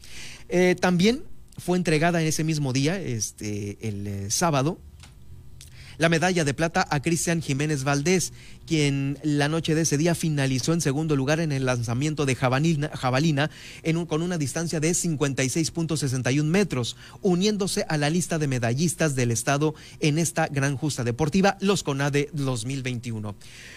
Eh, 0.48 0.76
también 0.78 1.24
fue 1.58 1.76
entregada 1.76 2.20
en 2.20 2.28
ese 2.28 2.44
mismo 2.44 2.72
día, 2.72 3.00
este, 3.00 3.78
el 3.86 4.06
eh, 4.06 4.30
sábado, 4.30 4.78
la 5.98 6.08
medalla 6.08 6.44
de 6.44 6.54
plata 6.54 6.86
a 6.90 7.00
Cristian 7.00 7.42
Jiménez 7.42 7.84
Valdés, 7.84 8.32
quien 8.66 9.18
la 9.22 9.48
noche 9.48 9.74
de 9.74 9.82
ese 9.82 9.98
día 9.98 10.14
finalizó 10.14 10.72
en 10.72 10.80
segundo 10.80 11.16
lugar 11.16 11.40
en 11.40 11.52
el 11.52 11.66
lanzamiento 11.66 12.26
de 12.26 12.34
jabalina, 12.34 13.50
con 14.06 14.22
una 14.22 14.38
distancia 14.38 14.80
de 14.80 14.90
56.61 14.90 16.44
metros, 16.44 16.96
uniéndose 17.20 17.84
a 17.88 17.96
la 17.96 18.10
lista 18.10 18.38
de 18.38 18.48
medallistas 18.48 19.14
del 19.14 19.30
Estado 19.30 19.74
en 20.00 20.18
esta 20.18 20.48
gran 20.48 20.76
justa 20.76 21.04
deportiva, 21.04 21.56
los 21.60 21.82
CONADE 21.82 22.30
2021. 22.32 23.34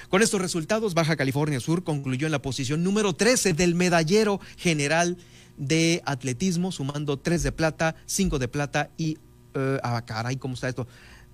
Con 0.09 0.21
estos 0.21 0.41
resultados, 0.41 0.93
Baja 0.93 1.15
California 1.15 1.59
Sur 1.59 1.83
concluyó 1.83 2.27
en 2.27 2.31
la 2.31 2.41
posición 2.41 2.83
número 2.83 3.13
13 3.13 3.53
del 3.53 3.75
medallero 3.75 4.39
general 4.57 5.17
de 5.57 6.01
atletismo, 6.05 6.71
sumando 6.71 7.17
tres 7.17 7.43
de 7.43 7.51
plata, 7.51 7.95
cinco 8.05 8.39
de 8.39 8.47
plata 8.47 8.89
y... 8.97 9.17
Uh, 9.55 9.79
ah, 9.83 10.03
caray, 10.05 10.35
¿cómo 10.35 10.55
está 10.55 10.67
esto? 10.67 10.85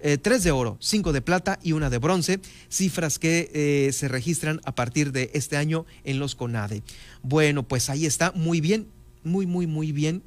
Eh, 0.03 0.17
tres 0.17 0.43
de 0.43 0.51
oro, 0.51 0.77
cinco 0.79 1.13
de 1.13 1.21
plata 1.21 1.59
y 1.61 1.73
una 1.73 1.91
de 1.91 1.99
bronce, 1.99 2.39
cifras 2.69 3.19
que 3.19 3.51
eh, 3.53 3.93
se 3.93 4.07
registran 4.07 4.59
a 4.65 4.73
partir 4.73 5.11
de 5.11 5.29
este 5.35 5.57
año 5.57 5.85
en 6.03 6.17
los 6.17 6.33
CONADE. 6.33 6.81
Bueno, 7.21 7.67
pues 7.67 7.89
ahí 7.89 8.07
está, 8.07 8.31
muy 8.31 8.61
bien, 8.61 8.87
muy, 9.23 9.45
muy, 9.45 9.67
muy 9.67 9.91
bien. 9.91 10.23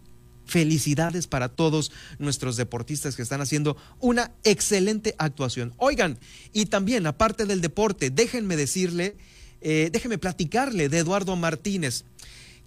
Felicidades 0.47 1.27
para 1.27 1.49
todos 1.49 1.91
nuestros 2.19 2.57
deportistas 2.57 3.17
que 3.17 3.23
están 3.23 3.41
haciendo 3.41 3.77
una 3.99 4.31
excelente 4.45 5.17
actuación. 5.19 5.73
Oigan, 5.79 6.19
y 6.53 6.67
también, 6.67 7.07
aparte 7.07 7.47
del 7.47 7.61
deporte, 7.61 8.11
déjenme 8.11 8.57
decirle, 8.57 9.17
eh, 9.61 9.89
déjenme 9.91 10.19
platicarle 10.19 10.89
de 10.89 10.99
Eduardo 10.99 11.35
Martínez. 11.35 12.05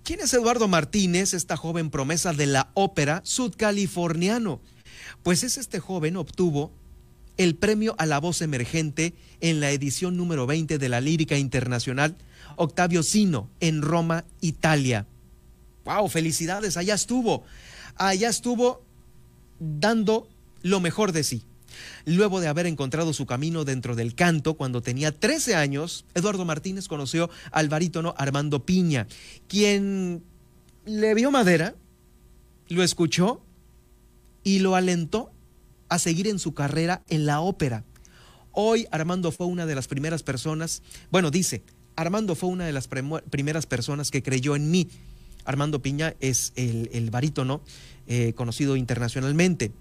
¿Quién 0.03 0.19
es 0.21 0.33
Eduardo 0.33 0.67
Martínez, 0.67 1.33
esta 1.33 1.55
joven 1.55 1.89
promesa 1.89 2.33
de 2.33 2.47
la 2.47 2.71
ópera 2.73 3.21
sudcaliforniano? 3.23 4.59
Pues 5.21 5.43
es 5.43 5.57
este 5.57 5.79
joven, 5.79 6.17
obtuvo 6.17 6.73
el 7.37 7.55
premio 7.55 7.95
a 7.97 8.05
la 8.05 8.19
voz 8.19 8.41
emergente 8.41 9.13
en 9.41 9.59
la 9.59 9.71
edición 9.71 10.17
número 10.17 10.47
20 10.47 10.77
de 10.77 10.89
la 10.89 11.01
Lírica 11.01 11.37
Internacional 11.37 12.17
Octavio 12.55 13.03
Sino 13.03 13.49
en 13.59 13.81
Roma, 13.81 14.25
Italia. 14.41 15.05
¡Wow! 15.85 16.09
Felicidades, 16.09 16.75
allá 16.75 16.95
estuvo. 16.95 17.43
Allá 17.95 18.29
estuvo 18.29 18.83
dando 19.59 20.27
lo 20.61 20.79
mejor 20.79 21.11
de 21.11 21.23
sí. 21.23 21.43
Luego 22.05 22.39
de 22.39 22.47
haber 22.47 22.65
encontrado 22.65 23.13
su 23.13 23.25
camino 23.25 23.63
dentro 23.63 23.95
del 23.95 24.15
canto, 24.15 24.55
cuando 24.55 24.81
tenía 24.81 25.11
13 25.11 25.55
años, 25.55 26.05
Eduardo 26.15 26.45
Martínez 26.45 26.87
conoció 26.87 27.29
al 27.51 27.69
barítono 27.69 28.15
Armando 28.17 28.65
Piña, 28.65 29.07
quien 29.47 30.23
le 30.85 31.13
vio 31.13 31.29
madera, 31.29 31.75
lo 32.69 32.83
escuchó 32.83 33.41
y 34.43 34.59
lo 34.59 34.75
alentó 34.75 35.31
a 35.89 35.99
seguir 35.99 36.27
en 36.27 36.39
su 36.39 36.53
carrera 36.53 37.03
en 37.09 37.25
la 37.25 37.41
ópera. 37.41 37.83
Hoy 38.51 38.87
Armando 38.91 39.31
fue 39.31 39.45
una 39.45 39.65
de 39.65 39.75
las 39.75 39.87
primeras 39.87 40.23
personas, 40.23 40.81
bueno, 41.11 41.31
dice, 41.31 41.61
Armando 41.95 42.35
fue 42.35 42.49
una 42.49 42.65
de 42.65 42.73
las 42.73 42.87
primeras 42.87 43.65
personas 43.65 44.11
que 44.11 44.23
creyó 44.23 44.55
en 44.55 44.71
mí. 44.71 44.87
Armando 45.45 45.81
Piña 45.81 46.13
es 46.19 46.53
el, 46.55 47.09
barítono 47.09 47.61
eh, 48.07 48.33
conocido 48.33 48.75
internacionalmente. 48.75 49.71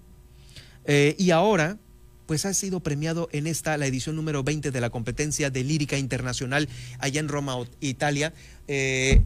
Eh, 0.85 1.15
y 1.19 1.31
ahora, 1.31 1.77
pues 2.25 2.45
ha 2.45 2.53
sido 2.53 2.79
premiado 2.79 3.29
en 3.31 3.47
esta, 3.47 3.77
la 3.77 3.85
edición 3.85 4.15
número 4.15 4.43
20 4.43 4.71
de 4.71 4.81
la 4.81 4.89
competencia 4.89 5.49
de 5.49 5.63
lírica 5.63 5.97
internacional 5.97 6.67
allá 6.99 7.19
en 7.19 7.27
Roma, 7.27 7.55
Italia. 7.81 8.33
Eh, 8.67 9.21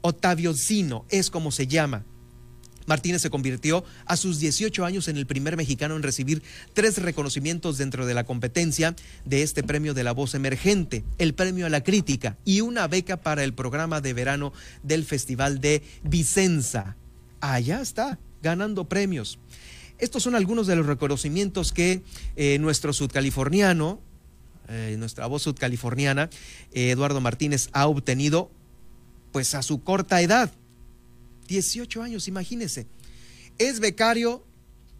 Ottavio 0.00 0.54
Zino 0.54 1.06
es 1.08 1.30
como 1.30 1.50
se 1.50 1.66
llama. 1.66 2.04
Martínez 2.86 3.22
se 3.22 3.30
convirtió 3.30 3.84
a 4.06 4.16
sus 4.16 4.38
18 4.38 4.84
años 4.84 5.08
en 5.08 5.16
el 5.16 5.26
primer 5.26 5.56
mexicano 5.56 5.96
en 5.96 6.02
recibir 6.02 6.42
tres 6.72 6.98
reconocimientos 6.98 7.78
dentro 7.78 8.06
de 8.06 8.14
la 8.14 8.24
competencia 8.24 8.94
de 9.24 9.42
este 9.42 9.62
premio 9.62 9.94
de 9.94 10.04
la 10.04 10.12
voz 10.12 10.34
emergente, 10.34 11.04
el 11.18 11.34
premio 11.34 11.66
a 11.66 11.70
la 11.70 11.82
crítica 11.82 12.36
y 12.44 12.60
una 12.60 12.86
beca 12.88 13.18
para 13.18 13.44
el 13.44 13.54
programa 13.54 14.00
de 14.00 14.12
verano 14.12 14.52
del 14.82 15.04
Festival 15.04 15.60
de 15.60 15.82
Vicenza. 16.02 16.96
Allá 17.40 17.80
está, 17.80 18.18
ganando 18.42 18.88
premios. 18.88 19.38
Estos 19.98 20.22
son 20.22 20.34
algunos 20.34 20.66
de 20.66 20.76
los 20.76 20.86
reconocimientos 20.86 21.72
que 21.72 22.02
eh, 22.36 22.58
nuestro 22.58 22.92
sudcaliforniano, 22.92 24.00
eh, 24.68 24.96
nuestra 24.98 25.26
voz 25.26 25.42
sudcaliforniana, 25.42 26.30
eh, 26.72 26.90
Eduardo 26.90 27.20
Martínez, 27.20 27.68
ha 27.72 27.86
obtenido 27.86 28.50
pues 29.32 29.54
a 29.54 29.62
su 29.62 29.82
corta 29.82 30.20
edad 30.20 30.52
18 31.48 32.02
años, 32.02 32.28
imagínense. 32.28 32.86
Es 33.58 33.80
becario 33.80 34.44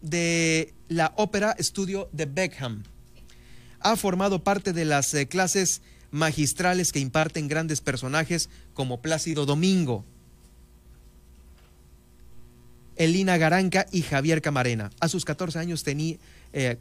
de 0.01 0.73
la 0.87 1.13
Ópera 1.15 1.55
Estudio 1.57 2.09
de 2.11 2.25
Beckham. 2.25 2.83
Ha 3.79 3.95
formado 3.95 4.43
parte 4.43 4.73
de 4.73 4.85
las 4.85 5.13
eh, 5.13 5.27
clases 5.27 5.81
magistrales 6.11 6.91
que 6.91 6.99
imparten 6.99 7.47
grandes 7.47 7.81
personajes 7.81 8.49
como 8.73 9.01
Plácido 9.01 9.45
Domingo, 9.45 10.05
Elina 12.95 13.37
Garanca 13.37 13.85
y 13.91 14.01
Javier 14.01 14.41
Camarena. 14.41 14.91
A 14.99 15.09
sus 15.09 15.25
14 15.25 15.59
años 15.59 15.83
tenía, 15.83 16.17
eh, 16.57 16.77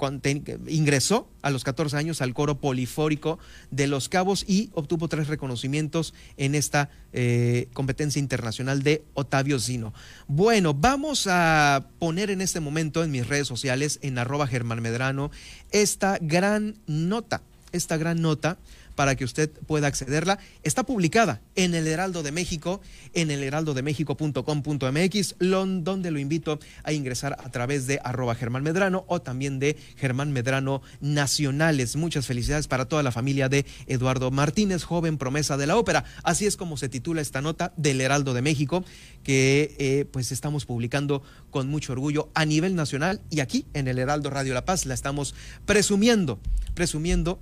ingresó 0.68 1.28
a 1.42 1.50
los 1.50 1.64
14 1.64 1.96
años 1.96 2.22
al 2.22 2.32
coro 2.32 2.60
polifórico 2.60 3.40
de 3.72 3.88
Los 3.88 4.08
Cabos 4.08 4.44
y 4.46 4.70
obtuvo 4.72 5.08
tres 5.08 5.26
reconocimientos 5.26 6.14
en 6.36 6.54
esta 6.54 6.90
eh, 7.12 7.68
competencia 7.72 8.20
internacional 8.20 8.84
de 8.84 9.02
Otavio 9.14 9.58
Zino. 9.58 9.92
Bueno, 10.28 10.74
vamos 10.74 11.26
a 11.28 11.88
poner 11.98 12.30
en 12.30 12.40
este 12.40 12.60
momento 12.60 13.02
en 13.02 13.10
mis 13.10 13.26
redes 13.26 13.48
sociales, 13.48 13.98
en 14.02 14.16
arroba 14.16 14.46
Germán 14.46 14.80
Medrano, 14.80 15.32
esta 15.72 16.18
gran 16.20 16.76
nota, 16.86 17.42
esta 17.72 17.96
gran 17.96 18.22
nota 18.22 18.58
para 18.94 19.16
que 19.16 19.24
usted 19.24 19.50
pueda 19.66 19.86
accederla. 19.86 20.38
Está 20.62 20.84
publicada 20.84 21.40
en 21.54 21.74
el 21.74 21.86
Heraldo 21.86 22.22
de 22.22 22.32
México, 22.32 22.80
en 23.12 23.30
el 23.30 23.42
heraldodemexico.com.mx, 23.42 25.34
donde 25.38 26.10
lo 26.10 26.18
invito 26.18 26.58
a 26.82 26.92
ingresar 26.92 27.36
a 27.38 27.50
través 27.50 27.86
de 27.86 28.00
arroba 28.02 28.34
Germán 28.34 28.62
Medrano 28.62 29.04
o 29.08 29.22
también 29.22 29.58
de 29.58 29.76
Germán 29.96 30.32
Medrano 30.32 30.82
Nacionales. 31.00 31.96
Muchas 31.96 32.26
felicidades 32.26 32.68
para 32.68 32.86
toda 32.86 33.02
la 33.02 33.12
familia 33.12 33.48
de 33.48 33.64
Eduardo 33.86 34.30
Martínez, 34.30 34.84
joven 34.84 35.18
promesa 35.18 35.56
de 35.56 35.66
la 35.66 35.76
ópera. 35.76 36.04
Así 36.22 36.46
es 36.46 36.56
como 36.56 36.76
se 36.76 36.88
titula 36.88 37.20
esta 37.20 37.42
nota 37.42 37.72
del 37.76 38.00
Heraldo 38.00 38.34
de 38.34 38.42
México, 38.42 38.84
que 39.22 39.74
eh, 39.78 40.06
pues 40.10 40.32
estamos 40.32 40.66
publicando 40.66 41.22
con 41.50 41.68
mucho 41.68 41.92
orgullo 41.92 42.30
a 42.34 42.44
nivel 42.44 42.74
nacional 42.74 43.20
y 43.30 43.40
aquí 43.40 43.66
en 43.74 43.88
el 43.88 43.98
Heraldo 43.98 44.30
Radio 44.30 44.54
La 44.54 44.64
Paz 44.64 44.86
la 44.86 44.94
estamos 44.94 45.34
presumiendo, 45.66 46.40
presumiendo 46.74 47.40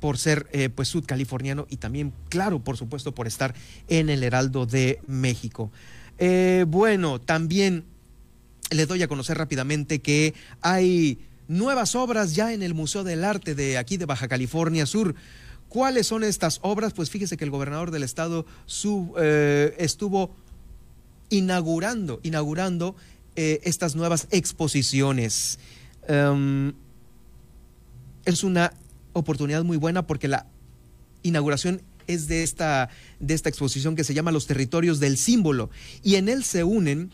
por 0.00 0.18
ser 0.18 0.46
eh, 0.52 0.68
pues 0.68 0.88
sudcaliforniano 0.88 1.66
y 1.68 1.76
también, 1.76 2.12
claro, 2.28 2.60
por 2.60 2.76
supuesto, 2.76 3.14
por 3.14 3.26
estar 3.26 3.54
en 3.88 4.08
el 4.10 4.22
Heraldo 4.22 4.66
de 4.66 5.00
México. 5.06 5.70
Eh, 6.18 6.64
bueno, 6.68 7.20
también 7.20 7.84
le 8.70 8.86
doy 8.86 9.02
a 9.02 9.08
conocer 9.08 9.38
rápidamente 9.38 10.00
que 10.00 10.34
hay 10.60 11.18
nuevas 11.48 11.94
obras 11.94 12.34
ya 12.34 12.52
en 12.52 12.62
el 12.62 12.74
Museo 12.74 13.04
del 13.04 13.24
Arte 13.24 13.54
de 13.54 13.78
aquí 13.78 13.96
de 13.96 14.06
Baja 14.06 14.28
California 14.28 14.86
Sur. 14.86 15.14
¿Cuáles 15.68 16.06
son 16.06 16.24
estas 16.24 16.60
obras? 16.62 16.92
Pues 16.94 17.10
fíjese 17.10 17.36
que 17.36 17.44
el 17.44 17.50
gobernador 17.50 17.90
del 17.90 18.02
estado 18.02 18.46
eh, 19.18 19.74
estuvo 19.78 20.34
inaugurando, 21.30 22.20
inaugurando 22.22 22.96
estas 23.36 23.94
nuevas 23.94 24.26
exposiciones. 24.32 25.60
Em, 26.08 26.72
es 28.24 28.42
una 28.42 28.72
oportunidad 29.20 29.64
muy 29.64 29.76
buena 29.76 30.06
porque 30.06 30.28
la 30.28 30.46
inauguración 31.22 31.82
es 32.08 32.26
de 32.26 32.42
esta, 32.42 32.88
de 33.20 33.34
esta 33.34 33.48
exposición 33.48 33.94
que 33.94 34.04
se 34.04 34.14
llama 34.14 34.32
Los 34.32 34.46
Territorios 34.46 34.98
del 34.98 35.16
Símbolo 35.16 35.70
y 36.02 36.16
en 36.16 36.28
él 36.28 36.42
se 36.42 36.64
unen 36.64 37.10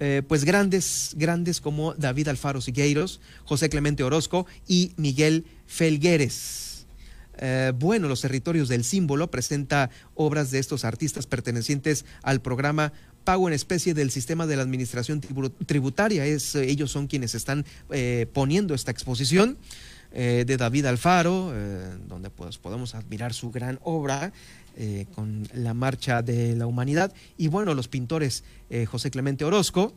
eh, 0.00 0.22
pues 0.26 0.44
grandes, 0.44 1.12
grandes 1.16 1.60
como 1.60 1.94
David 1.94 2.28
Alfaro 2.28 2.60
Sigueiros, 2.60 3.20
José 3.44 3.68
Clemente 3.68 4.04
Orozco 4.04 4.46
y 4.66 4.92
Miguel 4.96 5.44
Felgueres. 5.66 6.86
Eh, 7.40 7.72
bueno, 7.76 8.08
los 8.08 8.20
territorios 8.20 8.68
del 8.68 8.84
símbolo 8.84 9.30
presenta 9.30 9.90
obras 10.14 10.50
de 10.50 10.58
estos 10.58 10.84
artistas 10.84 11.26
pertenecientes 11.26 12.04
al 12.22 12.40
programa 12.40 12.92
pago 13.24 13.48
en 13.48 13.54
especie 13.54 13.92
del 13.92 14.10
sistema 14.10 14.46
de 14.46 14.56
la 14.56 14.62
administración 14.62 15.20
tributaria. 15.66 16.24
Es, 16.24 16.54
ellos 16.54 16.90
son 16.90 17.08
quienes 17.08 17.34
están 17.34 17.66
poniendo 18.32 18.74
esta 18.74 18.90
exposición. 18.90 19.58
De 20.12 20.56
David 20.56 20.86
Alfaro, 20.86 21.52
donde 22.08 22.30
pues, 22.30 22.58
podemos 22.58 22.94
admirar 22.94 23.34
su 23.34 23.50
gran 23.50 23.78
obra, 23.82 24.32
eh, 24.80 25.06
con 25.16 25.48
la 25.54 25.74
Marcha 25.74 26.22
de 26.22 26.54
la 26.54 26.68
Humanidad. 26.68 27.12
Y 27.36 27.48
bueno, 27.48 27.74
los 27.74 27.88
pintores 27.88 28.44
eh, 28.70 28.86
José 28.86 29.10
Clemente 29.10 29.44
Orozco 29.44 29.92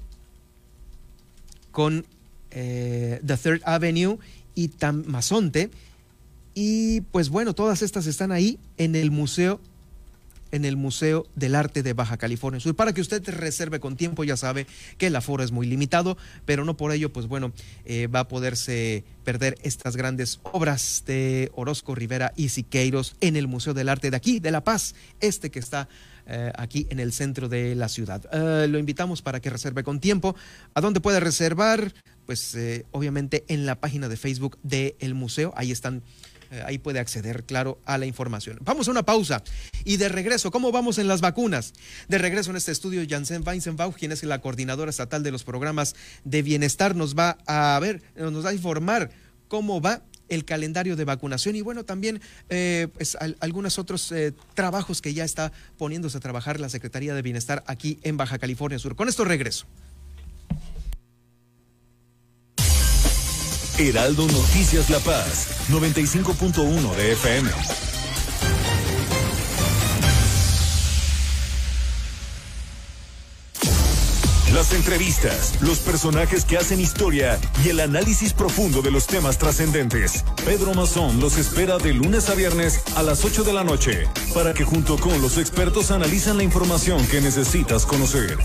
con 1.69 2.03
eh, 2.49 3.21
The 3.23 3.37
Third 3.37 3.61
Avenue 3.63 4.17
y 4.55 4.69
Tamazonte. 4.69 5.69
Y 6.55 7.01
pues 7.01 7.29
bueno, 7.29 7.53
todas 7.53 7.83
estas 7.83 8.07
están 8.07 8.31
ahí 8.31 8.57
en 8.77 8.95
el 8.95 9.11
Museo 9.11 9.61
en 10.51 10.65
el 10.65 10.77
Museo 10.77 11.27
del 11.35 11.55
Arte 11.55 11.83
de 11.83 11.93
Baja 11.93 12.17
California 12.17 12.59
Sur. 12.59 12.75
Para 12.75 12.93
que 12.93 13.01
usted 13.01 13.27
reserve 13.29 13.79
con 13.79 13.95
tiempo, 13.95 14.23
ya 14.23 14.37
sabe 14.37 14.67
que 14.97 15.07
el 15.07 15.15
aforo 15.15 15.43
es 15.43 15.51
muy 15.51 15.67
limitado, 15.67 16.17
pero 16.45 16.65
no 16.65 16.77
por 16.77 16.91
ello, 16.91 17.11
pues 17.11 17.27
bueno, 17.27 17.51
eh, 17.85 18.07
va 18.07 18.21
a 18.21 18.27
poderse 18.27 19.03
perder 19.23 19.55
estas 19.63 19.95
grandes 19.95 20.39
obras 20.43 21.03
de 21.05 21.51
Orozco 21.55 21.95
Rivera 21.95 22.33
y 22.35 22.49
Siqueiros 22.49 23.15
en 23.21 23.35
el 23.35 23.47
Museo 23.47 23.73
del 23.73 23.89
Arte 23.89 24.11
de 24.11 24.17
aquí, 24.17 24.39
de 24.39 24.51
La 24.51 24.63
Paz, 24.63 24.95
este 25.19 25.51
que 25.51 25.59
está 25.59 25.87
eh, 26.27 26.51
aquí 26.55 26.87
en 26.89 26.99
el 26.99 27.13
centro 27.13 27.49
de 27.49 27.75
la 27.75 27.89
ciudad. 27.89 28.23
Eh, 28.31 28.67
lo 28.67 28.79
invitamos 28.79 29.21
para 29.21 29.39
que 29.39 29.49
reserve 29.49 29.83
con 29.83 29.99
tiempo. 29.99 30.35
¿A 30.73 30.81
dónde 30.81 31.01
puede 31.01 31.19
reservar? 31.19 31.93
Pues 32.25 32.57
obviamente 32.91 33.43
en 33.49 33.65
la 33.65 33.75
página 33.75 34.07
de 34.07 34.15
Facebook 34.15 34.57
del 34.63 35.15
museo, 35.15 35.53
ahí 35.57 35.71
están 35.71 36.01
eh, 36.51 36.61
ahí 36.65 36.77
puede 36.77 36.99
acceder, 36.99 37.43
claro, 37.45 37.79
a 37.85 37.97
la 37.97 38.05
información. 38.05 38.59
Vamos 38.61 38.87
a 38.87 38.91
una 38.91 39.03
pausa 39.03 39.43
y 39.83 39.97
de 39.97 40.09
regreso, 40.09 40.51
¿cómo 40.51 40.71
vamos 40.71 40.97
en 40.97 41.07
las 41.07 41.21
vacunas? 41.21 41.73
De 42.07 42.17
regreso 42.17 42.51
en 42.51 42.57
este 42.57 42.71
estudio, 42.71 43.01
Janssen 43.09 43.43
Weizenbach, 43.45 43.95
quien 43.95 44.11
es 44.11 44.23
la 44.23 44.41
coordinadora 44.41 44.89
estatal 44.89 45.23
de 45.23 45.31
los 45.31 45.43
programas 45.43 45.95
de 46.23 46.41
bienestar, 46.41 46.95
nos 46.95 47.15
va 47.15 47.37
a 47.47 47.79
ver, 47.79 48.03
nos 48.15 48.45
va 48.45 48.49
a 48.49 48.53
informar 48.53 49.11
cómo 49.47 49.81
va 49.81 50.03
el 50.31 50.45
calendario 50.45 50.95
de 50.95 51.05
vacunación 51.05 51.55
y 51.55 51.61
bueno, 51.61 51.83
también 51.83 52.21
eh, 52.49 52.87
pues, 52.93 53.17
algunos 53.39 53.77
otros 53.77 54.11
eh, 54.11 54.33
trabajos 54.53 55.01
que 55.01 55.13
ya 55.13 55.25
está 55.25 55.51
poniéndose 55.77 56.17
a 56.17 56.21
trabajar 56.21 56.59
la 56.59 56.69
Secretaría 56.69 57.13
de 57.13 57.21
Bienestar 57.21 57.63
aquí 57.67 57.99
en 58.03 58.17
Baja 58.17 58.39
California 58.39 58.79
Sur. 58.79 58.95
Con 58.95 59.09
esto 59.09 59.25
regreso. 59.25 59.67
Heraldo 63.77 64.27
Noticias 64.27 64.89
La 64.89 64.99
Paz, 64.99 65.47
95.1 65.69 66.95
de 66.95 67.11
FM. 67.13 67.51
Las 74.53 74.73
entrevistas, 74.73 75.53
los 75.61 75.79
personajes 75.79 76.45
que 76.45 76.57
hacen 76.57 76.79
historia 76.79 77.39
y 77.65 77.69
el 77.69 77.79
análisis 77.79 78.33
profundo 78.33 78.81
de 78.81 78.91
los 78.91 79.07
temas 79.07 79.37
trascendentes. 79.37 80.25
Pedro 80.45 80.73
Mazón 80.73 81.19
los 81.19 81.37
espera 81.37 81.77
de 81.77 81.93
lunes 81.93 82.29
a 82.29 82.35
viernes 82.35 82.83
a 82.95 83.03
las 83.03 83.23
8 83.23 83.43
de 83.43 83.53
la 83.53 83.63
noche 83.63 84.07
para 84.33 84.53
que 84.53 84.65
junto 84.65 84.97
con 84.97 85.21
los 85.21 85.37
expertos 85.37 85.89
analizan 85.89 86.37
la 86.37 86.43
información 86.43 87.05
que 87.07 87.21
necesitas 87.21 87.85
conocer. 87.85 88.37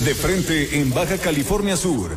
De 0.00 0.14
frente 0.14 0.80
en 0.80 0.94
Baja 0.94 1.18
California 1.18 1.76
Sur 1.76 2.16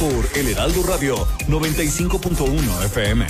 por 0.00 0.38
El 0.38 0.48
Heraldo 0.48 0.82
Radio 0.82 1.16
95.1 1.48 2.84
FM. 2.86 3.26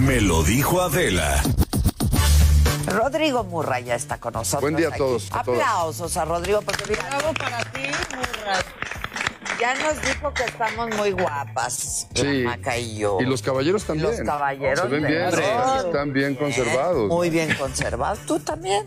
Me 0.00 0.20
lo 0.20 0.42
dijo 0.42 0.80
Adela. 0.80 1.42
Rodrigo 2.86 3.44
Murray 3.44 3.84
ya 3.84 3.94
está 3.94 4.18
con 4.18 4.34
nosotros. 4.34 4.62
Buen 4.62 4.76
día 4.76 4.88
a 4.88 4.96
todos. 4.96 5.28
Aplausos 5.30 6.16
a 6.16 6.24
Rodrigo 6.24 6.62
porque 6.62 6.94
Bravo 6.94 7.34
para 7.34 7.64
ti, 7.72 7.82
Murray. 8.14 8.85
Ya 9.60 9.74
nos 9.74 10.00
dijo 10.02 10.32
que 10.34 10.44
estamos 10.44 10.94
muy 10.96 11.12
guapas, 11.12 12.06
sí. 12.14 12.42
Maca 12.44 12.76
y 12.76 12.98
yo. 12.98 13.18
Y 13.20 13.24
los 13.24 13.40
caballeros 13.42 13.84
también. 13.84 14.10
Los 14.10 14.20
caballeros. 14.20 14.80
Se 14.80 14.86
ven 14.88 15.06
bien, 15.06 15.28
están 15.28 16.12
bien 16.12 16.34
conservados. 16.34 17.08
Muy 17.08 17.30
bien 17.30 17.54
conservados. 17.54 18.18
¿Tú 18.26 18.38
también? 18.38 18.84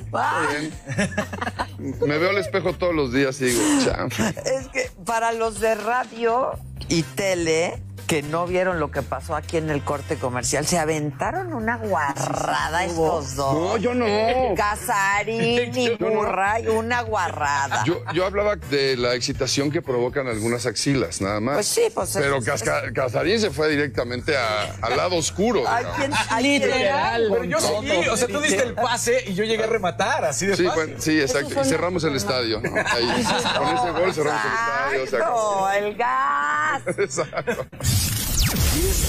Bien. 0.50 1.98
Me 2.02 2.18
veo 2.18 2.30
al 2.30 2.38
espejo 2.38 2.74
todos 2.74 2.94
los 2.94 3.12
días 3.12 3.40
y 3.42 3.46
digo, 3.46 3.62
cham. 3.84 4.10
Es 4.46 4.68
que 4.68 4.92
para 5.06 5.32
los 5.32 5.60
de 5.60 5.76
radio 5.76 6.52
y 6.88 7.04
tele, 7.04 7.82
que 8.10 8.24
no 8.24 8.48
vieron 8.48 8.80
lo 8.80 8.90
que 8.90 9.04
pasó 9.04 9.36
aquí 9.36 9.58
en 9.58 9.70
el 9.70 9.84
corte 9.84 10.18
comercial, 10.18 10.66
se 10.66 10.80
aventaron 10.80 11.54
una 11.54 11.78
guarrada 11.78 12.84
estos 12.84 13.36
dos. 13.36 13.54
No, 13.54 13.78
yo 13.78 13.94
no. 13.94 14.08
Casarín 14.56 15.72
y 15.78 15.96
Murray, 16.04 16.68
una 16.70 17.02
guarrada. 17.04 17.84
Yo, 17.86 18.02
yo 18.16 18.26
hablaba 18.26 18.56
de 18.56 18.98
la 18.98 19.14
excitación 19.14 19.70
que 19.70 19.84
provocan 19.84 20.26
algunas 20.28 20.66
axilas, 20.66 21.22
nada 21.22 21.40
más. 21.40 21.54
Pues 21.58 21.68
sí, 21.68 21.84
pues 21.94 22.10
Pero 22.16 22.38
es- 22.38 22.46
Casca- 22.46 22.92
Casarín 22.92 23.40
se 23.40 23.52
fue 23.52 23.70
directamente 23.70 24.36
a- 24.36 24.74
al 24.82 24.98
lado 24.98 25.16
oscuro. 25.16 25.62
Ay, 25.68 25.84
digamos. 25.86 25.98
¿quién- 26.00 26.14
ay, 26.32 26.44
Literal. 26.60 27.28
Pero 27.32 27.44
yo 27.44 27.60
seguí, 27.60 28.08
o 28.08 28.18
sea, 28.18 28.28
tú 28.28 28.40
diste 28.42 28.64
el 28.64 28.74
pase 28.74 29.24
y 29.28 29.36
yo 29.36 29.44
llegué 29.44 29.66
a 29.66 29.68
rematar, 29.68 30.26
así 30.26 30.48
de 30.48 30.56
Sí, 30.58 30.64
fácil. 30.66 30.84
bueno, 30.84 31.00
sí, 31.00 31.22
exacto. 31.22 31.62
Y 31.62 31.66
cerramos 31.66 32.04
el 32.04 32.16
estadio. 32.16 32.60
¿no? 32.60 32.70
Ahí, 32.76 33.24
con 33.56 33.68
ese 33.78 33.92
gol 33.92 34.14
cerramos 34.16 34.42
el 34.46 34.52
estadio. 34.52 35.04
Exacto, 35.04 35.70
el 35.70 35.96
gas. 35.96 36.82
Exacto. 36.98 37.68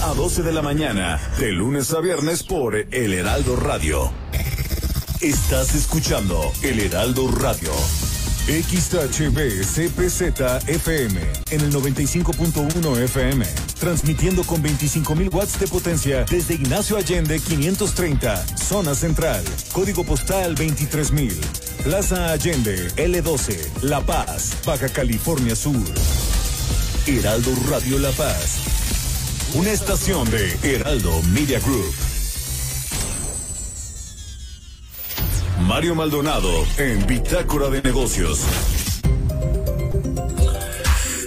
10 0.00 0.02
a 0.02 0.14
12 0.14 0.42
de 0.42 0.52
la 0.52 0.62
mañana, 0.62 1.20
de 1.38 1.52
lunes 1.52 1.92
a 1.92 2.00
viernes 2.00 2.42
por 2.42 2.74
El 2.74 3.12
Heraldo 3.12 3.56
Radio. 3.56 4.10
Estás 5.20 5.74
escuchando 5.74 6.50
El 6.62 6.80
Heraldo 6.80 7.30
Radio. 7.30 7.70
XHB 8.46 9.62
CPZ 9.62 10.68
FM 10.68 11.20
en 11.50 11.60
el 11.60 11.72
95.1 11.72 12.98
FM, 13.04 13.46
transmitiendo 13.78 14.42
con 14.44 14.62
25.000 14.62 15.32
watts 15.32 15.60
de 15.60 15.68
potencia 15.68 16.24
desde 16.24 16.54
Ignacio 16.54 16.96
Allende 16.96 17.38
530, 17.38 18.56
zona 18.56 18.94
central, 18.94 19.44
código 19.72 20.04
postal 20.04 20.56
23.000, 20.56 21.32
Plaza 21.84 22.32
Allende 22.32 22.88
L12, 22.96 23.82
La 23.82 24.00
Paz, 24.00 24.56
Baja 24.64 24.88
California 24.88 25.54
Sur. 25.54 25.84
Heraldo 27.06 27.50
Radio 27.68 27.98
La 27.98 28.10
Paz, 28.10 28.79
una 29.54 29.70
estación 29.70 30.30
de 30.30 30.56
Heraldo 30.62 31.22
Media 31.32 31.58
Group. 31.60 31.92
Mario 35.62 35.94
Maldonado 35.94 36.64
en 36.78 37.06
Bitácora 37.06 37.68
de 37.68 37.82
Negocios. 37.82 38.44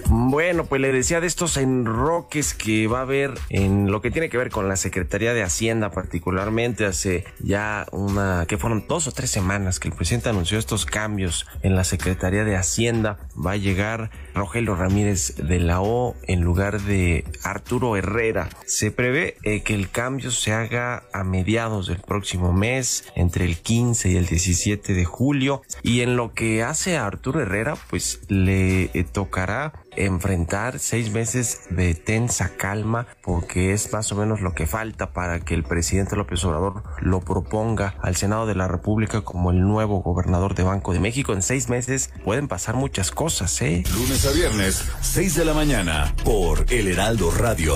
Bueno, 0.07 0.65
pues 0.65 0.81
le 0.81 0.91
decía 0.91 1.21
de 1.21 1.27
estos 1.27 1.57
enroques 1.57 2.53
que 2.53 2.88
va 2.88 2.99
a 2.99 3.01
haber 3.03 3.33
en 3.49 3.91
lo 3.91 4.01
que 4.01 4.09
tiene 4.09 4.29
que 4.29 4.38
ver 4.38 4.49
con 4.49 4.67
la 4.67 4.77
Secretaría 4.77 5.33
de 5.33 5.43
Hacienda, 5.43 5.91
particularmente 5.91 6.86
hace 6.86 7.25
ya 7.39 7.86
una, 7.91 8.45
que 8.47 8.57
fueron 8.57 8.86
dos 8.88 9.07
o 9.07 9.12
tres 9.12 9.29
semanas 9.29 9.79
que 9.79 9.89
el 9.89 9.93
presidente 9.93 10.29
anunció 10.29 10.57
estos 10.57 10.86
cambios 10.86 11.45
en 11.62 11.75
la 11.75 11.83
Secretaría 11.83 12.43
de 12.45 12.55
Hacienda. 12.55 13.19
Va 13.36 13.51
a 13.51 13.57
llegar 13.57 14.09
Rogelio 14.33 14.75
Ramírez 14.75 15.35
de 15.35 15.59
la 15.59 15.81
O 15.81 16.15
en 16.27 16.41
lugar 16.41 16.81
de 16.81 17.25
Arturo 17.43 17.95
Herrera. 17.95 18.49
Se 18.65 18.91
prevé 18.91 19.37
eh, 19.43 19.61
que 19.61 19.75
el 19.75 19.89
cambio 19.89 20.31
se 20.31 20.53
haga 20.53 21.03
a 21.13 21.23
mediados 21.23 21.87
del 21.87 21.99
próximo 21.99 22.53
mes, 22.53 23.05
entre 23.15 23.45
el 23.45 23.57
15 23.57 24.11
y 24.11 24.15
el 24.17 24.25
17 24.25 24.93
de 24.93 25.05
julio. 25.05 25.61
Y 25.81 26.01
en 26.01 26.15
lo 26.15 26.33
que 26.33 26.63
hace 26.63 26.97
a 26.97 27.05
Arturo 27.05 27.41
Herrera, 27.41 27.75
pues 27.89 28.21
le 28.27 28.85
eh, 28.93 29.05
tocará 29.11 29.73
enfrentar 29.95 30.79
seis 30.79 31.11
meses 31.11 31.61
de 31.69 31.93
tensa 31.93 32.55
calma 32.57 33.07
porque 33.21 33.73
es 33.73 33.91
más 33.93 34.11
o 34.11 34.15
menos 34.15 34.41
lo 34.41 34.53
que 34.53 34.65
falta 34.65 35.13
para 35.13 35.39
que 35.39 35.53
el 35.53 35.63
presidente 35.63 36.15
López 36.15 36.43
Obrador 36.45 36.83
lo 36.99 37.21
proponga 37.21 37.95
al 38.01 38.15
Senado 38.15 38.45
de 38.45 38.55
la 38.55 38.67
República 38.67 39.21
como 39.21 39.51
el 39.51 39.61
nuevo 39.61 40.01
gobernador 40.01 40.55
de 40.55 40.63
Banco 40.63 40.93
de 40.93 40.99
México. 40.99 41.33
En 41.33 41.41
seis 41.41 41.69
meses 41.69 42.11
pueden 42.23 42.47
pasar 42.47 42.75
muchas 42.75 43.11
cosas, 43.11 43.61
¿eh? 43.61 43.83
Lunes 43.93 44.22
a 44.25 44.31
viernes, 44.31 44.83
6 45.01 45.36
de 45.36 45.45
la 45.45 45.53
mañana, 45.53 46.15
por 46.23 46.65
El 46.69 46.88
Heraldo 46.88 47.29
Radio. 47.31 47.75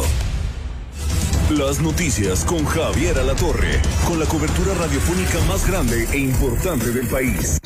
Las 1.49 1.81
noticias 1.81 2.45
con 2.45 2.63
Javier 2.63 3.17
Alatorre, 3.17 3.81
con 4.07 4.17
la 4.17 4.25
cobertura 4.25 4.73
radiofónica 4.75 5.39
más 5.47 5.67
grande 5.67 6.07
e 6.12 6.19
importante 6.19 6.91
del 6.91 7.07
país. 7.07 7.60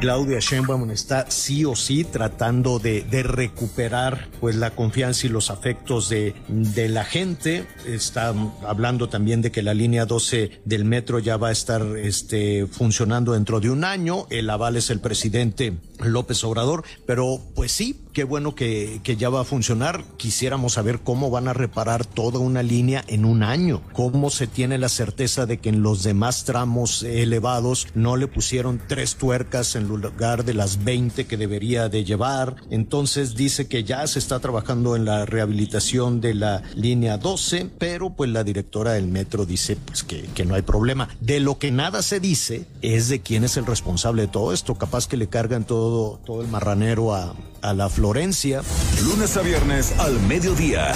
Claudia 0.00 0.38
Sheinbaum 0.38 0.92
está 0.92 1.28
sí 1.28 1.64
o 1.64 1.74
sí 1.74 2.04
tratando 2.04 2.78
de, 2.78 3.04
recuperar 3.24 4.28
pues 4.40 4.54
la 4.54 4.70
confianza 4.70 5.26
y 5.26 5.30
los 5.30 5.50
afectos 5.50 6.08
de, 6.08 6.34
de, 6.46 6.88
la 6.88 7.04
gente. 7.04 7.66
Está 7.84 8.32
hablando 8.64 9.08
también 9.08 9.42
de 9.42 9.50
que 9.50 9.60
la 9.60 9.74
línea 9.74 10.06
12 10.06 10.60
del 10.64 10.84
metro 10.84 11.18
ya 11.18 11.36
va 11.36 11.48
a 11.48 11.52
estar 11.52 11.82
este, 11.96 12.66
funcionando 12.68 13.32
dentro 13.32 13.58
de 13.58 13.70
un 13.70 13.82
año. 13.82 14.26
El 14.30 14.48
aval 14.50 14.76
es 14.76 14.90
el 14.90 15.00
presidente 15.00 15.76
López 15.98 16.44
Obrador, 16.44 16.84
pero 17.04 17.40
pues 17.56 17.72
sí, 17.72 18.00
qué 18.18 18.24
bueno 18.24 18.56
que, 18.56 18.98
que, 19.04 19.16
ya 19.16 19.28
va 19.28 19.42
a 19.42 19.44
funcionar. 19.44 20.02
Quisiéramos 20.16 20.72
saber 20.72 20.98
cómo 21.04 21.30
van 21.30 21.46
a 21.46 21.52
reparar 21.52 22.04
toda 22.04 22.40
una 22.40 22.64
línea 22.64 23.04
en 23.06 23.24
un 23.24 23.44
año, 23.44 23.80
cómo 23.92 24.28
se 24.30 24.48
tiene 24.48 24.76
la 24.76 24.88
certeza 24.88 25.46
de 25.46 25.58
que 25.58 25.68
en 25.68 25.82
los 25.82 26.02
demás 26.02 26.42
tramos 26.42 27.04
elevados 27.04 27.86
no 27.94 28.16
le 28.16 28.26
pusieron 28.26 28.82
tres 28.88 29.14
tuercas 29.14 29.76
en 29.76 29.86
lugar 29.86 30.44
de 30.44 30.52
las 30.52 30.82
20 30.82 31.28
que 31.28 31.36
debería 31.36 31.88
de 31.88 32.02
llevar. 32.02 32.56
Entonces 32.70 33.36
dice 33.36 33.68
que 33.68 33.84
ya 33.84 34.04
se 34.08 34.18
está 34.18 34.40
trabajando 34.40 34.96
en 34.96 35.04
la 35.04 35.24
rehabilitación 35.24 36.20
de 36.20 36.34
la 36.34 36.64
línea 36.74 37.18
12, 37.18 37.70
pero 37.78 38.10
pues 38.10 38.30
la 38.30 38.42
directora 38.42 38.94
del 38.94 39.06
metro 39.06 39.46
dice 39.46 39.76
pues 39.76 40.02
que, 40.02 40.22
que 40.34 40.44
no 40.44 40.56
hay 40.56 40.62
problema. 40.62 41.08
De 41.20 41.38
lo 41.38 41.60
que 41.60 41.70
nada 41.70 42.02
se 42.02 42.18
dice 42.18 42.66
es 42.82 43.08
de 43.08 43.20
quién 43.20 43.44
es 43.44 43.56
el 43.56 43.64
responsable 43.64 44.22
de 44.22 44.28
todo 44.28 44.52
esto. 44.52 44.74
Capaz 44.74 45.06
que 45.06 45.16
le 45.16 45.28
cargan 45.28 45.64
todo, 45.64 46.18
todo 46.26 46.42
el 46.42 46.48
marranero 46.48 47.14
a, 47.14 47.36
a 47.62 47.74
la 47.74 47.88
Florencia. 47.88 48.62
Lunes 49.04 49.36
a 49.36 49.42
viernes 49.42 49.92
al 49.98 50.20
mediodía. 50.20 50.92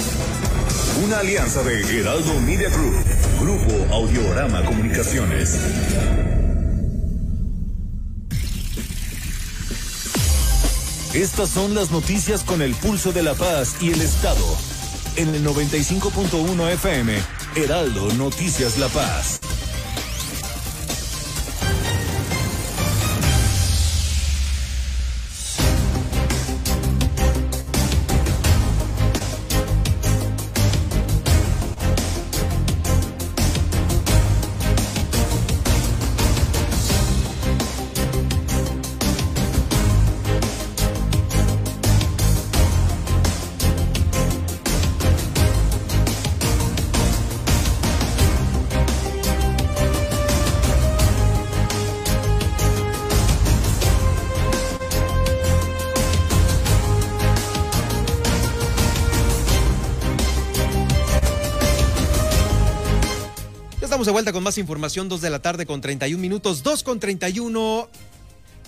Una 1.03 1.19
alianza 1.19 1.63
de 1.63 1.99
Heraldo 1.99 2.39
Media 2.41 2.69
Group, 2.69 2.95
Grupo 3.39 3.93
Audiorama 3.93 4.63
Comunicaciones. 4.63 5.59
Estas 11.13 11.49
son 11.49 11.75
las 11.75 11.91
noticias 11.91 12.43
con 12.43 12.61
el 12.61 12.73
pulso 12.75 13.11
de 13.11 13.23
la 13.23 13.35
paz 13.35 13.75
y 13.81 13.91
el 13.91 14.01
Estado. 14.01 14.45
En 15.15 15.33
el 15.35 15.45
95.1 15.45 16.71
FM, 16.71 17.13
Heraldo 17.55 18.11
Noticias 18.13 18.79
La 18.79 18.87
Paz. 18.87 19.39
De 64.05 64.11
vuelta 64.11 64.33
con 64.33 64.43
más 64.43 64.57
información, 64.57 65.07
2 65.07 65.21
de 65.21 65.29
la 65.29 65.39
tarde 65.39 65.65
con 65.65 65.79
31 65.79 66.21
minutos, 66.21 66.63
2 66.63 66.83
con 66.83 66.99
31. 66.99 67.87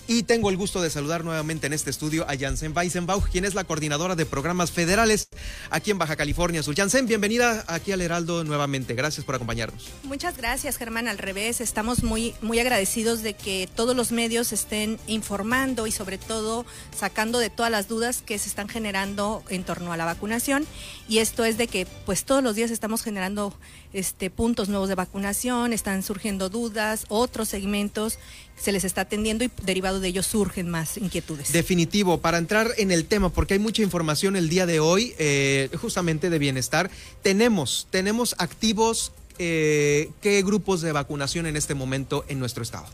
Y 0.08 0.22
tengo 0.22 0.50
el 0.50 0.56
gusto 0.56 0.80
de 0.80 0.88
saludar 0.88 1.24
nuevamente 1.24 1.66
en 1.66 1.72
este 1.72 1.90
estudio 1.90 2.24
a 2.28 2.36
Janssen 2.36 2.72
Weisenbach, 2.76 3.28
quien 3.28 3.44
es 3.44 3.54
la 3.54 3.64
coordinadora 3.64 4.14
de 4.14 4.24
programas 4.24 4.70
federales 4.70 5.28
aquí 5.68 5.90
en 5.90 5.98
Baja 5.98 6.14
California 6.14 6.62
Sur. 6.62 6.76
Janssen, 6.76 7.06
bienvenida 7.06 7.64
aquí 7.66 7.90
al 7.90 8.00
Heraldo 8.00 8.44
nuevamente. 8.44 8.94
Gracias 8.94 9.26
por 9.26 9.34
acompañarnos. 9.34 9.88
Muchas 10.04 10.36
gracias, 10.36 10.76
Germán. 10.76 11.08
Al 11.08 11.18
revés, 11.18 11.60
estamos 11.60 12.04
muy, 12.04 12.34
muy 12.40 12.60
agradecidos 12.60 13.24
de 13.24 13.34
que 13.34 13.68
todos 13.74 13.96
los 13.96 14.12
medios 14.12 14.52
estén 14.52 15.00
informando 15.08 15.88
y 15.88 15.90
sobre 15.90 16.18
todo 16.18 16.64
sacando 16.96 17.40
de 17.40 17.50
todas 17.50 17.72
las 17.72 17.88
dudas 17.88 18.22
que 18.24 18.38
se 18.38 18.48
están 18.48 18.68
generando 18.68 19.42
en 19.48 19.64
torno 19.64 19.92
a 19.92 19.96
la 19.96 20.04
vacunación. 20.04 20.66
Y 21.08 21.18
esto 21.18 21.44
es 21.44 21.58
de 21.58 21.66
que 21.66 21.84
pues 22.04 22.24
todos 22.24 22.44
los 22.44 22.54
días 22.54 22.70
estamos 22.70 23.02
generando 23.02 23.52
este, 23.92 24.30
puntos 24.30 24.68
nuevos 24.68 24.88
de 24.88 24.94
vacunación, 24.94 25.72
están 25.72 26.04
surgiendo 26.04 26.48
dudas, 26.48 27.06
otros 27.08 27.48
segmentos 27.48 28.20
se 28.60 28.72
les 28.72 28.84
está 28.84 29.02
atendiendo 29.02 29.44
y 29.44 29.50
derivado 29.62 30.00
de 30.00 30.08
ello 30.08 30.22
surgen 30.22 30.68
más 30.68 30.96
inquietudes. 30.96 31.52
Definitivo, 31.52 32.18
para 32.18 32.38
entrar 32.38 32.72
en 32.78 32.90
el 32.90 33.04
tema, 33.04 33.30
porque 33.30 33.54
hay 33.54 33.60
mucha 33.60 33.82
información 33.82 34.36
el 34.36 34.48
día 34.48 34.66
de 34.66 34.80
hoy, 34.80 35.14
eh, 35.18 35.68
justamente 35.80 36.30
de 36.30 36.38
bienestar, 36.38 36.90
tenemos, 37.22 37.86
tenemos 37.90 38.34
activos 38.38 39.12
eh, 39.38 40.10
qué 40.22 40.42
grupos 40.42 40.80
de 40.80 40.92
vacunación 40.92 41.46
en 41.46 41.56
este 41.56 41.74
momento 41.74 42.24
en 42.28 42.38
nuestro 42.38 42.62
estado. 42.62 42.86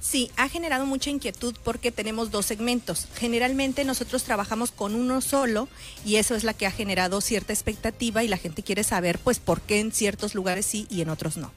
Sí, 0.00 0.32
ha 0.36 0.48
generado 0.48 0.84
mucha 0.84 1.10
inquietud 1.10 1.54
porque 1.62 1.92
tenemos 1.92 2.32
dos 2.32 2.46
segmentos. 2.46 3.06
Generalmente 3.14 3.84
nosotros 3.84 4.24
trabajamos 4.24 4.72
con 4.72 4.96
uno 4.96 5.20
solo 5.20 5.68
y 6.04 6.16
eso 6.16 6.34
es 6.34 6.42
la 6.42 6.54
que 6.54 6.66
ha 6.66 6.72
generado 6.72 7.20
cierta 7.20 7.52
expectativa 7.52 8.24
y 8.24 8.28
la 8.28 8.36
gente 8.36 8.64
quiere 8.64 8.82
saber 8.82 9.20
pues 9.20 9.38
por 9.38 9.60
qué 9.60 9.78
en 9.78 9.92
ciertos 9.92 10.34
lugares 10.34 10.66
sí 10.66 10.88
y 10.90 11.02
en 11.02 11.08
otros 11.08 11.36
no. 11.36 11.52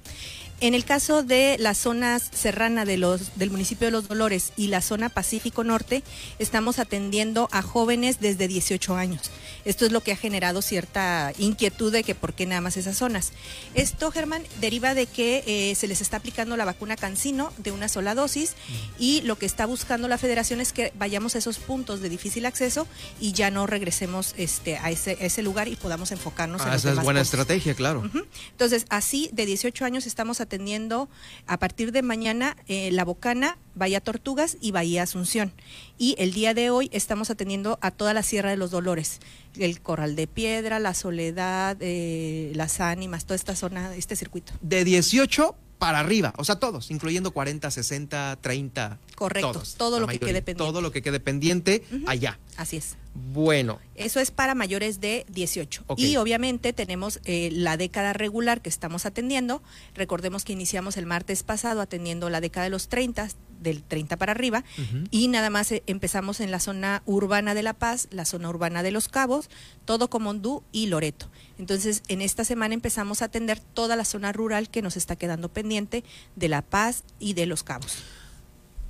En 0.62 0.74
el 0.74 0.86
caso 0.86 1.22
de 1.22 1.58
la 1.60 1.74
zona 1.74 2.18
serrana 2.20 2.86
de 2.86 2.98
los, 2.98 3.38
del 3.38 3.52
municipio 3.52 3.88
de 3.88 3.92
Los 3.92 4.08
Dolores 4.08 4.54
y 4.56 4.68
la 4.68 4.82
zona 4.82 5.10
Pacífico 5.10 5.66
Norte, 5.66 6.02
estamos 6.40 6.80
atendiendo 6.80 7.50
a 7.52 7.62
jóvenes 7.62 8.22
desde 8.22 8.48
18 8.48 8.96
años. 8.96 9.32
Esto 9.66 9.86
es 9.86 9.92
lo 9.92 10.02
que 10.02 10.14
ha 10.14 10.16
generado 10.16 10.62
cierta 10.62 11.34
inquietud 11.38 11.92
de 11.92 12.04
que 12.04 12.16
por 12.16 12.34
qué 12.34 12.46
nada 12.46 12.62
más 12.62 12.78
esas 12.78 12.96
zonas. 12.96 13.34
Esto, 13.74 14.12
Germán, 14.12 14.44
deriva 14.62 14.94
de 14.94 15.08
que 15.08 15.44
eh, 15.46 15.76
se 15.76 15.88
les 15.88 16.00
está 16.00 16.18
aplicando 16.18 16.56
la 16.56 16.64
vacuna 16.64 16.96
Cancino 16.96 17.52
de 17.58 17.72
una 17.72 17.90
sola 17.90 18.16
dosis 18.16 18.54
y 18.98 19.22
lo 19.22 19.38
que 19.38 19.46
está 19.46 19.66
buscando 19.66 20.08
la 20.08 20.18
federación 20.18 20.62
es 20.62 20.72
que 20.72 20.94
vayamos 20.98 21.36
a 21.36 21.40
esos 21.40 21.58
puntos 21.58 22.00
de 22.00 22.08
difícil 22.08 22.46
acceso 22.46 22.88
y 23.20 23.34
ya 23.34 23.52
no 23.52 23.68
regresemos 23.68 24.34
este, 24.38 24.78
a, 24.78 24.90
ese, 24.90 25.18
ese 25.20 25.42
lugar 25.42 25.68
y 25.68 25.76
podamos 25.76 26.12
enfocarnos 26.12 26.62
ah, 26.62 26.66
en 26.66 26.72
los 26.74 26.86
Esa 26.86 26.94
es 26.94 27.04
buena 27.04 27.22
estrategia, 27.22 27.74
claro. 27.74 28.00
Uh 28.00 28.04
-huh. 28.04 28.26
Entonces, 28.52 28.86
así 28.90 29.30
de 29.34 29.46
18 29.46 29.84
años 29.84 30.06
estamos 30.06 30.40
atendiendo 30.46 31.10
a 31.48 31.58
partir 31.58 31.92
de 31.92 32.02
mañana 32.02 32.56
eh, 32.68 32.90
La 32.92 33.04
Bocana, 33.04 33.58
Bahía 33.76 34.02
Tortugas 34.02 34.58
y 34.62 34.72
Bahía 34.72 35.04
Asunción. 35.04 35.54
Y 35.98 36.16
el 36.18 36.34
día 36.34 36.54
de 36.54 36.70
hoy 36.70 36.90
estamos 36.94 37.30
atendiendo 37.30 37.78
a 37.82 37.92
toda 37.92 38.14
la 38.14 38.24
Sierra 38.24 38.50
de 38.50 38.58
los 38.58 38.72
Dolores, 38.72 39.20
el 39.58 39.82
Corral 39.82 40.16
de 40.16 40.28
Piedra, 40.28 40.80
La 40.80 40.94
Soledad, 40.94 41.78
eh, 41.80 42.52
Las 42.56 42.80
Ánimas, 42.80 43.26
toda 43.26 43.36
esta 43.36 43.56
zona, 43.56 43.96
este 43.96 44.16
circuito. 44.16 44.54
De 44.62 44.84
18 44.84 45.56
para 45.78 46.00
arriba, 46.00 46.34
o 46.38 46.44
sea, 46.46 46.56
todos, 46.56 46.90
incluyendo 46.90 47.32
40, 47.32 47.70
60, 47.70 48.38
30. 48.42 48.98
Correcto, 49.16 49.52
todos, 49.52 49.76
todo 49.76 50.00
lo 50.00 50.08
mayoría, 50.08 50.20
que 50.20 50.26
quede 50.26 50.42
pendiente. 50.42 50.72
Todo 50.72 50.82
lo 50.82 50.92
que 50.92 51.02
quede 51.02 51.20
pendiente 51.20 51.84
allá. 52.08 52.40
Así 52.58 52.78
es. 52.78 52.96
Bueno. 53.16 53.80
Eso 53.96 54.20
es 54.20 54.30
para 54.30 54.56
mayores 54.56 55.00
de 55.00 55.26
18. 55.30 55.86
Okay. 55.88 56.06
Y 56.06 56.18
obviamente 56.18 56.74
tenemos 56.74 57.22
eh, 57.24 57.50
la 57.52 57.78
década 57.78 58.12
regular 58.12 58.62
que 58.62 58.70
estamos 58.70 59.06
atendiendo. 59.06 59.64
Recordemos 59.94 60.44
que 60.44 60.52
iniciamos 60.52 60.98
el 60.98 61.06
martes 61.06 61.44
pasado 61.44 61.80
atendiendo 61.80 62.30
la 62.30 62.42
década 62.42 62.66
de 62.66 62.72
los 62.72 62.90
30, 62.90 63.30
del 63.62 63.84
30 63.84 64.18
para 64.18 64.34
arriba, 64.34 64.66
uh 64.78 64.82
-huh. 64.82 65.08
y 65.12 65.30
nada 65.30 65.50
más 65.50 65.72
eh, 65.72 65.82
empezamos 65.88 66.42
en 66.42 66.52
la 66.52 66.60
zona 66.60 67.04
urbana 67.06 67.54
de 67.54 67.64
La 67.64 67.74
Paz, 67.74 68.10
la 68.12 68.26
zona 68.26 68.50
urbana 68.50 68.84
de 68.84 68.92
Los 68.92 69.08
Cabos, 69.08 69.50
todo 69.86 70.10
Comondú 70.10 70.64
y 70.74 70.88
Loreto. 70.88 71.30
Entonces, 71.58 72.04
en 72.10 72.22
esta 72.22 72.44
semana 72.44 72.74
empezamos 72.74 73.22
a 73.22 73.26
atender 73.26 73.62
toda 73.62 73.96
la 73.96 74.04
zona 74.04 74.34
rural 74.34 74.70
que 74.70 74.82
nos 74.82 74.98
está 74.98 75.16
quedando 75.16 75.48
pendiente 75.48 76.04
de 76.36 76.50
La 76.50 76.62
Paz 76.62 77.04
y 77.18 77.34
de 77.34 77.46
Los 77.46 77.64
Cabos. 77.64 78.04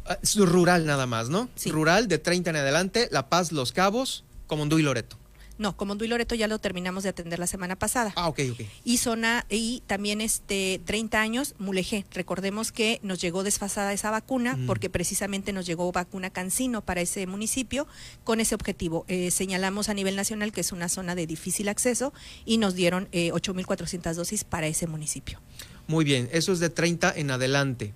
Uh, 0.08 0.46
rural 0.46 0.86
nada 0.86 1.08
más, 1.08 1.30
¿no? 1.30 1.50
Sí. 1.56 1.72
Rural 1.72 2.08
de 2.08 2.20
30 2.20 2.52
en 2.52 2.56
adelante, 2.58 3.08
La 3.12 3.30
Paz, 3.30 3.52
Los 3.52 3.72
Cabos, 3.72 4.24
Comondú 4.48 4.78
y 4.78 4.84
Loreto. 4.84 5.18
No, 5.58 5.78
Comondú 5.78 6.04
y 6.04 6.10
Loreto 6.10 6.36
ya 6.36 6.48
lo 6.48 6.60
terminamos 6.60 7.04
de 7.04 7.10
atender 7.10 7.40
la 7.40 7.48
semana 7.48 7.78
pasada. 7.78 8.12
Ah, 8.16 8.28
ok, 8.28 8.40
ok. 8.52 8.62
Y 8.84 8.98
zona, 8.98 9.46
y 9.50 9.84
también 9.88 10.20
este 10.20 10.82
30 10.84 11.22
años, 11.22 11.56
Mulegé. 11.60 12.06
Recordemos 12.12 12.72
que 12.72 13.00
nos 13.04 13.22
llegó 13.22 13.44
desfasada 13.44 13.94
esa 13.94 14.12
vacuna 14.12 14.58
mm. 14.58 14.66
porque 14.66 14.90
precisamente 14.90 15.54
nos 15.54 15.66
llegó 15.66 15.92
vacuna 15.92 16.30
Cancino 16.30 16.84
para 16.84 17.02
ese 17.02 17.26
municipio 17.26 17.88
con 18.24 18.42
ese 18.42 18.54
objetivo. 18.54 19.06
Eh, 19.08 19.32
señalamos 19.32 19.88
a 19.88 19.94
nivel 19.94 20.16
nacional 20.18 20.52
que 20.52 20.62
es 20.62 20.74
una 20.74 20.90
zona 20.90 21.16
de 21.16 21.26
difícil 21.26 21.70
acceso 21.70 22.14
y 22.44 22.58
nos 22.58 22.76
dieron 22.76 23.08
eh, 23.14 23.32
8.400 23.32 24.14
dosis 24.14 24.44
para 24.44 24.68
ese 24.68 24.88
municipio. 24.88 25.40
Muy 25.88 26.04
bien, 26.04 26.28
eso 26.34 26.52
es 26.52 26.60
de 26.60 26.70
30 26.70 27.14
en 27.16 27.32
adelante. 27.32 27.94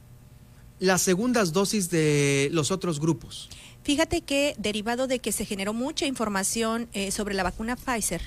Las 0.79 1.01
segundas 1.01 1.51
dosis 1.53 1.89
de 1.89 2.49
los 2.51 2.71
otros 2.71 2.99
grupos. 2.99 3.49
Fíjate 3.83 4.21
que 4.21 4.55
derivado 4.57 5.07
de 5.07 5.19
que 5.19 5.31
se 5.31 5.45
generó 5.45 5.73
mucha 5.73 6.05
información 6.05 6.89
eh, 6.93 7.11
sobre 7.11 7.33
la 7.33 7.43
vacuna 7.43 7.75
Pfizer, 7.75 8.21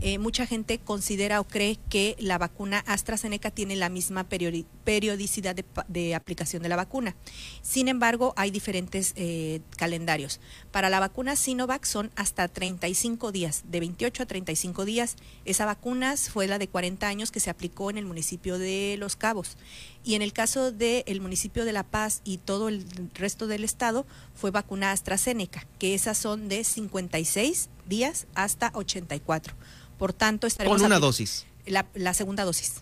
eh, 0.00 0.18
mucha 0.18 0.46
gente 0.46 0.78
considera 0.78 1.40
o 1.40 1.44
cree 1.44 1.78
que 1.88 2.16
la 2.18 2.36
vacuna 2.36 2.84
AstraZeneca 2.86 3.50
tiene 3.50 3.76
la 3.76 3.88
misma 3.88 4.28
periodicidad 4.28 5.54
de, 5.54 5.64
de 5.88 6.14
aplicación 6.14 6.62
de 6.62 6.68
la 6.68 6.76
vacuna. 6.76 7.16
Sin 7.62 7.88
embargo, 7.88 8.34
hay 8.36 8.50
diferentes 8.50 9.14
eh, 9.16 9.60
calendarios. 9.76 10.40
Para 10.70 10.90
la 10.90 11.00
vacuna 11.00 11.34
Sinovac 11.34 11.84
son 11.84 12.10
hasta 12.14 12.48
35 12.48 13.32
días, 13.32 13.64
de 13.68 13.80
28 13.80 14.22
a 14.22 14.26
35 14.26 14.84
días. 14.84 15.16
Esa 15.46 15.64
vacuna 15.64 16.14
fue 16.16 16.46
la 16.46 16.58
de 16.58 16.68
40 16.68 17.08
años 17.08 17.30
que 17.30 17.40
se 17.40 17.50
aplicó 17.50 17.90
en 17.90 17.96
el 17.96 18.04
municipio 18.04 18.58
de 18.58 18.96
Los 18.98 19.16
Cabos. 19.16 19.56
Y 20.04 20.14
en 20.14 20.22
el 20.22 20.32
caso 20.32 20.72
del 20.72 21.20
municipio 21.20 21.64
de 21.64 21.72
La 21.72 21.82
Paz 21.84 22.20
y 22.22 22.38
todo 22.38 22.68
el 22.68 22.84
resto 23.14 23.46
del 23.46 23.64
estado, 23.64 24.06
fue 24.34 24.50
vacuna 24.50 24.92
AstraZeneca, 24.92 25.66
que 25.78 25.94
esas 25.94 26.18
son 26.18 26.48
de 26.48 26.62
56 26.62 27.70
días 27.88 28.26
hasta 28.34 28.70
84. 28.74 29.54
Por 29.98 30.12
tanto, 30.12 30.46
estaremos 30.46 30.78
Con 30.78 30.86
una 30.86 30.98
dosis. 30.98 31.46
La, 31.66 31.86
la 31.94 32.14
segunda 32.14 32.44
dosis. 32.44 32.74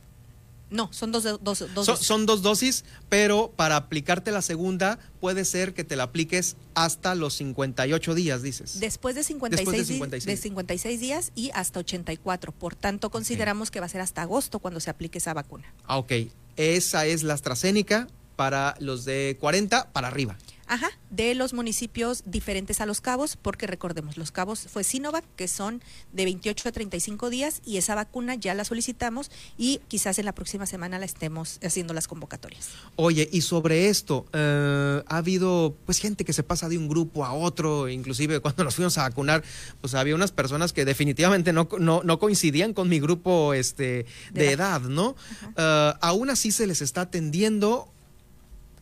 No, 0.71 0.93
son 0.93 1.12
dos, 1.12 1.23
do- 1.23 1.39
dos, 1.39 1.61
dos 1.61 1.69
Son, 1.69 1.95
dosis. 1.95 2.07
son 2.07 2.27
dos 2.27 2.43
dosis, 2.43 2.85
pero 3.09 3.53
para 3.55 3.77
aplicarte 3.77 4.33
la 4.33 4.43
segunda 4.43 4.99
puede 5.21 5.45
ser 5.45 5.73
que 5.73 5.85
te 5.85 5.95
la 5.95 6.05
apliques 6.05 6.57
hasta 6.75 7.15
los 7.15 7.35
58 7.35 8.15
días, 8.15 8.43
dices. 8.43 8.81
Después 8.81 9.15
de 9.15 9.23
56, 9.23 9.59
Después 9.67 9.77
de 9.87 9.93
di- 9.93 9.95
56. 9.99 10.27
de 10.27 10.43
56 10.43 11.01
días 11.01 11.33
y 11.37 11.51
hasta 11.55 11.81
84. 11.81 12.51
Por 12.51 12.75
tanto, 12.75 13.11
consideramos 13.11 13.71
que 13.71 13.79
va 13.79 13.87
a 13.87 13.91
ser 13.91 14.01
hasta 14.01 14.23
agosto 14.23 14.59
cuando 14.59 14.81
se 14.81 14.91
aplique 14.91 15.19
esa 15.19 15.33
vacuna. 15.35 15.73
Ah, 15.85 15.99
ok. 15.99 16.12
Esa 16.57 17.07
es 17.07 17.23
la 17.23 17.35
AstraZeneca 17.35 18.09
para 18.35 18.75
los 18.81 19.05
de 19.05 19.37
40 19.41 19.93
para 19.93 20.09
arriba. 20.09 20.37
Ajá, 20.67 20.91
de 21.11 21.35
los 21.35 21.53
municipios 21.53 22.23
diferentes 22.27 22.81
a 22.81 22.87
Los 22.87 23.01
Cabos, 23.01 23.37
porque 23.37 23.67
recordemos, 23.67 24.17
Los 24.17 24.33
Cabos 24.33 24.67
fue 24.71 24.85
Sinovac, 24.85 25.25
que 25.37 25.49
son 25.49 25.83
de 26.12 26.25
28 26.25 26.69
a 26.69 26.73
35 26.73 27.31
días, 27.31 27.61
y 27.65 27.77
esa 27.77 27.95
vacuna 27.95 28.35
ya 28.35 28.55
la 28.55 28.65
solicitamos 28.65 29.31
y 29.59 29.81
quizás 29.89 30.19
en 30.19 30.25
la 30.25 30.33
próxima 30.33 30.67
semana 30.67 30.99
la 30.99 31.05
estemos 31.05 31.59
haciendo 31.62 31.95
las 31.95 32.09
convocatorias. 32.09 32.71
Oye, 32.97 33.29
y 33.31 33.43
sobre 33.43 33.89
esto, 33.89 34.27
eh, 34.33 35.03
ha 35.07 35.17
habido 35.17 35.77
pues 35.85 35.99
gente 35.99 36.25
que 36.25 36.33
se 36.33 36.43
pasa 36.43 36.69
de 36.69 36.79
un 36.79 36.89
grupo 36.89 37.25
a 37.25 37.33
otro, 37.33 37.89
inclusive 37.89 38.41
cuando 38.41 38.65
nos 38.65 38.75
fuimos 38.75 38.97
a 38.99 39.03
vacunar, 39.03 39.45
pues 39.81 39.95
había 39.95 40.15
unas 40.15 40.33
personas 40.33 40.73
que 40.73 40.85
definitivamente 40.85 41.53
no, 41.53 41.69
no, 41.79 42.03
no 42.03 42.19
coincidían 42.19 42.73
con 42.73 42.89
mi 42.89 43.01
grupo 43.01 43.55
este, 43.55 44.07
de, 44.33 44.43
De 44.45 44.53
edad, 44.53 44.81
¿no? 44.81 45.17
Eh, 45.57 45.93
aún 46.01 46.31
así 46.31 46.53
se 46.53 46.67
les 46.67 46.83
está 46.83 47.03
atendiendo, 47.03 47.93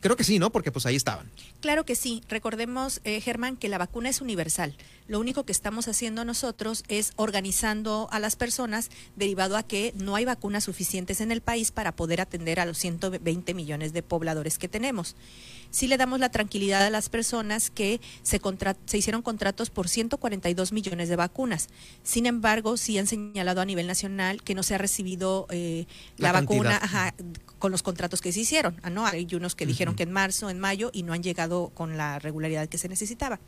creo 0.03 0.17
que 0.17 0.23
sí, 0.23 0.37
¿no? 0.37 0.51
Porque 0.51 0.71
pues 0.71 0.85
ahí 0.85 0.95
estaban. 0.95 1.31
Claro 1.61 1.85
que 1.85 1.95
sí. 1.95 2.21
Recordemos, 2.27 2.99
eh, 3.05 3.21
Germán, 3.21 3.55
que 3.55 3.69
la 3.69 3.77
vacuna 3.77 4.09
es 4.09 4.21
universal. 4.21 4.75
Lo 5.07 5.19
único 5.19 5.45
que 5.45 5.53
estamos 5.53 5.87
haciendo 5.87 6.25
nosotros 6.25 6.83
es 6.89 7.13
organizando 7.15 8.07
a 8.11 8.19
las 8.19 8.35
personas 8.35 8.89
derivado 9.15 9.57
a 9.57 9.63
que 9.63 9.93
no 9.97 10.15
hay 10.15 10.25
vacunas 10.25 10.65
suficientes 10.65 11.21
en 11.21 11.31
el 11.31 11.41
país 11.41 11.71
para 11.71 11.95
poder 11.95 12.21
atender 12.21 12.59
a 12.59 12.65
los 12.65 12.77
120 12.77 13.53
millones 13.53 13.93
de 13.93 14.03
pobladores 14.03 14.59
que 14.59 14.67
tenemos. 14.67 15.15
Sí 15.73 15.87
le 15.87 15.97
damos 15.97 16.19
la 16.19 16.29
tranquilidad 16.29 16.85
a 16.85 16.91
las 16.91 17.09
personas 17.09 17.71
que 17.71 17.99
se, 18.21 18.39
se 18.85 18.97
hicieron 18.99 19.23
contratos 19.23 19.71
por 19.71 19.89
142 19.89 20.71
millones 20.71 21.09
de 21.09 21.15
vacunas. 21.15 21.67
Sin 22.03 22.27
embargo, 22.27 22.77
sí 22.77 22.99
han 22.99 23.07
señalado 23.07 23.59
a 23.59 23.65
nivel 23.65 23.87
nacional 23.87 24.43
que 24.43 24.53
no 24.53 24.61
se 24.61 24.75
ha 24.75 24.77
recibido 24.77 25.47
eh, 25.49 25.87
La 26.17 26.31
la, 26.31 26.41
vacuna 26.41 26.77
ajá, 26.77 27.15
con 27.57 27.71
los 27.71 27.81
contratos 27.81 28.21
que 28.21 28.31
se 28.31 28.41
hicieron. 28.41 28.79
Ah, 28.83 28.91
¿no? 28.91 29.07
Hay 29.07 29.27
unos 29.33 29.55
que 29.55 29.65
dijeron 29.65 29.95
que 29.95 30.03
en 30.03 30.11
marzo, 30.11 30.51
en 30.51 30.59
mayo, 30.59 30.91
y 30.93 31.01
no 31.01 31.13
han 31.13 31.23
llegado 31.23 31.71
con 31.73 31.97
la 31.97 32.19
regularidad 32.19 32.69
que 32.69 32.77
se 32.77 32.87
necesitaba. 32.87 33.39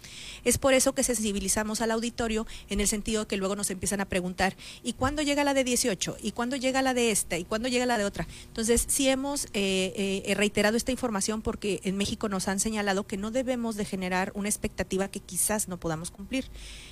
Es 0.43 0.57
por 0.57 0.73
eso 0.73 0.95
que 0.95 1.03
sensibilizamos 1.03 1.81
al 1.81 1.91
auditorio 1.91 2.47
en 2.69 2.79
el 2.79 2.87
sentido 2.87 3.27
que 3.27 3.37
luego 3.37 3.55
nos 3.55 3.69
empiezan 3.69 4.01
a 4.01 4.05
preguntar, 4.05 4.55
¿y 4.83 4.93
cuándo 4.93 5.21
llega 5.21 5.43
la 5.43 5.53
de 5.53 5.63
18? 5.63 6.17
¿Y 6.23 6.31
cuándo 6.31 6.55
llega 6.55 6.81
la 6.81 6.95
de 6.95 7.11
esta? 7.11 7.37
¿Y 7.37 7.45
cuándo 7.45 7.67
llega 7.67 7.85
la 7.85 7.99
de 7.99 8.05
otra? 8.05 8.27
Entonces, 8.47 8.85
sí 8.87 9.07
hemos 9.09 9.45
eh, 9.53 10.23
eh, 10.25 10.33
reiterado 10.33 10.75
esta 10.75 10.91
información 10.91 11.43
porque 11.43 11.81
en 11.83 11.97
México 11.97 12.14
nos 12.29 12.47
han 12.47 12.59
señalado 12.59 13.05
que 13.05 13.17
no 13.17 13.31
debemos 13.31 13.75
de 13.75 13.85
generar 13.85 14.31
una 14.35 14.49
expectativa 14.49 15.07
que 15.07 15.19
quizás 15.19 15.67
no 15.67 15.79
podamos 15.79 16.11
cumplir. 16.11 16.49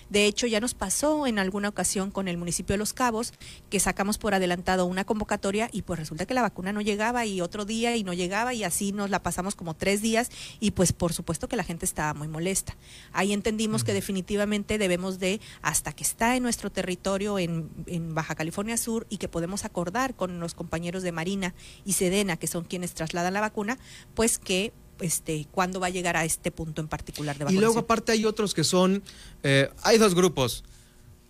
De 0.09 0.25
hecho, 0.25 0.47
ya 0.47 0.59
nos 0.59 0.73
pasó 0.73 1.25
en 1.25 1.39
alguna 1.39 1.69
ocasión 1.69 2.11
con 2.11 2.27
el 2.27 2.37
municipio 2.37 2.73
de 2.73 2.77
Los 2.77 2.93
Cabos, 2.93 3.33
que 3.69 3.79
sacamos 3.79 4.17
por 4.17 4.33
adelantado 4.33 4.85
una 4.85 5.05
convocatoria 5.05 5.69
y 5.71 5.81
pues 5.81 5.99
resulta 5.99 6.25
que 6.25 6.33
la 6.33 6.41
vacuna 6.41 6.73
no 6.73 6.81
llegaba 6.81 7.25
y 7.25 7.41
otro 7.41 7.65
día 7.65 7.95
y 7.95 8.03
no 8.03 8.13
llegaba 8.13 8.53
y 8.53 8.63
así 8.63 8.91
nos 8.91 9.09
la 9.09 9.23
pasamos 9.23 9.55
como 9.55 9.75
tres 9.75 10.01
días 10.01 10.29
y 10.59 10.71
pues 10.71 10.93
por 10.93 11.13
supuesto 11.13 11.47
que 11.47 11.55
la 11.55 11.63
gente 11.63 11.85
estaba 11.85 12.13
muy 12.13 12.27
molesta. 12.27 12.75
Ahí 13.11 13.33
entendimos 13.33 13.83
que 13.83 13.93
definitivamente 13.93 14.77
debemos 14.77 15.19
de, 15.19 15.41
hasta 15.61 15.93
que 15.93 16.03
está 16.03 16.35
en 16.35 16.43
nuestro 16.43 16.71
territorio 16.71 17.39
en, 17.39 17.69
en 17.87 18.13
Baja 18.13 18.35
California 18.35 18.77
Sur 18.77 19.07
y 19.09 19.17
que 19.17 19.27
podemos 19.27 19.65
acordar 19.65 20.15
con 20.15 20.39
los 20.39 20.53
compañeros 20.53 21.03
de 21.03 21.11
Marina 21.11 21.53
y 21.85 21.93
Sedena, 21.93 22.37
que 22.37 22.47
son 22.47 22.65
quienes 22.65 22.93
trasladan 22.93 23.33
la 23.33 23.41
vacuna, 23.41 23.77
pues 24.13 24.37
que 24.37 24.73
este, 25.03 25.47
cuándo 25.51 25.79
va 25.79 25.87
a 25.87 25.89
llegar 25.91 26.17
a 26.17 26.25
este 26.25 26.49
punto 26.51 26.81
en 26.81 26.87
particular 26.87 27.35
de 27.37 27.43
Y 27.43 27.45
vacunación. 27.45 27.63
luego 27.63 27.79
aparte 27.79 28.11
hay 28.11 28.25
otros 28.25 28.53
que 28.53 28.63
son, 28.63 29.03
eh, 29.43 29.69
hay 29.83 29.97
dos 29.97 30.15
grupos. 30.15 30.63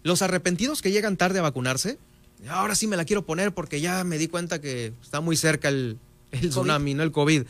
Los 0.03 0.21
arrepentidos 0.21 0.81
que 0.81 0.91
llegan 0.91 1.17
tarde 1.17 1.39
a 1.39 1.41
vacunarse. 1.41 1.97
Ahora 2.49 2.75
sí 2.75 2.87
me 2.87 2.97
la 2.97 3.05
quiero 3.05 3.25
poner 3.25 3.53
porque 3.53 3.79
ya 3.81 4.03
me 4.03 4.17
di 4.17 4.27
cuenta 4.27 4.59
que 4.59 4.93
está 5.01 5.21
muy 5.21 5.37
cerca 5.37 5.69
el, 5.69 5.97
el 6.31 6.49
tsunami, 6.49 6.93
¿no? 6.93 7.03
El 7.03 7.11
COVID. 7.11 7.43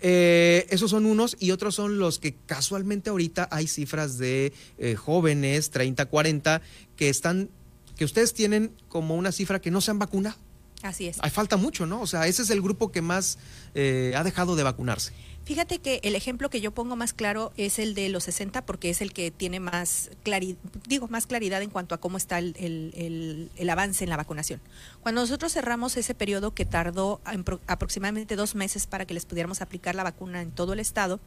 Eh, 0.00 0.66
esos 0.70 0.90
son 0.90 1.04
unos 1.06 1.36
y 1.38 1.50
otros 1.50 1.74
son 1.74 1.98
los 1.98 2.18
que 2.18 2.34
casualmente 2.46 3.10
ahorita 3.10 3.48
hay 3.50 3.66
cifras 3.66 4.16
de 4.18 4.52
eh, 4.78 4.94
jóvenes, 4.94 5.70
30, 5.70 6.06
40, 6.06 6.62
que 6.96 7.08
están, 7.10 7.50
que 7.96 8.04
ustedes 8.04 8.32
tienen 8.32 8.72
como 8.88 9.14
una 9.16 9.30
cifra 9.32 9.60
que 9.60 9.70
no 9.70 9.80
se 9.80 9.90
han 9.90 9.98
vacunado. 9.98 10.36
Así 10.82 11.06
es. 11.08 11.18
Hay 11.20 11.28
falta 11.30 11.58
mucho, 11.58 11.84
¿no? 11.84 12.00
O 12.00 12.06
sea, 12.06 12.26
ese 12.26 12.40
es 12.40 12.48
el 12.48 12.62
grupo 12.62 12.90
que 12.90 13.02
más 13.02 13.36
eh, 13.74 14.14
ha 14.16 14.24
dejado 14.24 14.56
de 14.56 14.62
vacunarse. 14.62 15.12
Fíjate 15.44 15.78
que 15.80 16.00
el 16.04 16.14
ejemplo 16.14 16.48
que 16.48 16.60
yo 16.60 16.70
pongo 16.70 16.94
más 16.94 17.12
claro 17.12 17.52
es 17.56 17.78
el 17.80 17.94
de 17.94 18.08
los 18.08 18.24
60 18.24 18.64
porque 18.66 18.88
es 18.90 19.00
el 19.00 19.12
que 19.12 19.30
tiene 19.32 19.58
más 19.58 20.10
claridad, 20.22 20.58
digo, 20.86 21.08
más 21.08 21.26
claridad 21.26 21.60
en 21.62 21.70
cuanto 21.70 21.94
a 21.94 21.98
cómo 21.98 22.18
está 22.18 22.38
el, 22.38 22.54
el- 22.56 23.70
avance 23.70 24.04
en 24.04 24.10
la 24.10 24.16
vacunación. 24.16 24.60
Cuando 25.00 25.22
nosotros 25.22 25.52
cerramos 25.52 25.96
ese 25.96 26.14
periodo 26.14 26.54
que 26.54 26.64
tardó 26.66 27.20
en 27.32 27.42
pro- 27.42 27.60
aproximadamente 27.66 28.36
dos 28.36 28.54
meses 28.54 28.86
para 28.86 29.06
que 29.06 29.14
les 29.14 29.26
pudiéramos 29.26 29.60
aplicar 29.60 29.94
la 29.96 30.04
vacuna 30.04 30.40
en 30.42 30.52
todo 30.52 30.72
el 30.72 30.78
estado, 30.80 31.18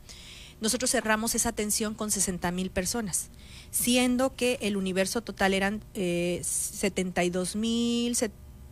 nosotros 0.61 0.91
cerramos 0.91 1.35
esa 1.35 1.49
atención 1.49 1.93
con 1.93 2.09
60 2.09 2.49
mil 2.51 2.69
personas, 2.69 3.29
siendo 3.71 4.35
que 4.35 4.57
el 4.61 4.77
universo 4.77 5.21
total 5.21 5.53
eran 5.53 5.81
eh, 5.95 6.39
72 6.43 7.55
mil 7.57 8.15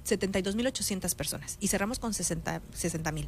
72.800 0.03 1.13
personas 1.15 1.57
y 1.59 1.67
cerramos 1.67 1.99
con 1.99 2.13
60 2.13 2.61
mil. 3.13 3.27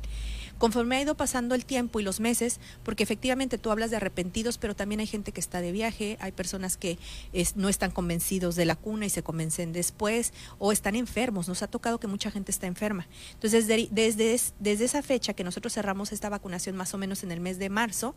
Conforme 0.58 0.96
ha 0.98 1.02
ido 1.02 1.16
pasando 1.16 1.56
el 1.56 1.66
tiempo 1.66 2.00
y 2.00 2.04
los 2.04 2.20
meses, 2.20 2.60
porque 2.84 3.04
efectivamente 3.04 3.58
tú 3.58 3.70
hablas 3.72 3.90
de 3.92 3.98
arrepentidos, 3.98 4.58
pero 4.58 4.76
también 4.76 5.02
hay 5.02 5.08
gente 5.08 5.32
que 5.32 5.40
está 5.42 5.60
de 5.62 5.72
viaje, 5.72 6.18
hay 6.22 6.32
personas 6.32 6.78
que 6.78 6.98
no 7.56 7.68
están 7.70 7.92
convencidos 7.92 8.56
de 8.56 8.66
la 8.66 8.76
cuna 8.76 9.06
y 9.06 9.10
se 9.10 9.24
convencen 9.24 9.74
después, 9.74 10.32
o 10.60 10.72
están 10.72 10.96
enfermos. 10.96 11.48
Nos 11.48 11.64
ha 11.64 11.68
tocado 11.68 12.00
que 12.00 12.08
mucha 12.08 12.32
gente 12.32 12.52
está 12.52 12.68
enferma. 12.68 13.08
Entonces, 13.34 13.68
desde, 13.68 13.90
desde, 13.92 14.34
es- 14.34 14.54
desde 14.60 14.86
esa 14.86 15.02
fecha 15.02 15.34
que 15.34 15.44
nosotros 15.44 15.74
cerramos 15.74 16.12
esta 16.12 16.30
vacunación 16.30 16.76
más 16.78 16.94
o 16.94 16.98
menos 16.98 17.24
en 17.24 17.32
el 17.32 17.40
mes 17.42 17.58
de 17.60 17.70
marzo, 17.70 18.16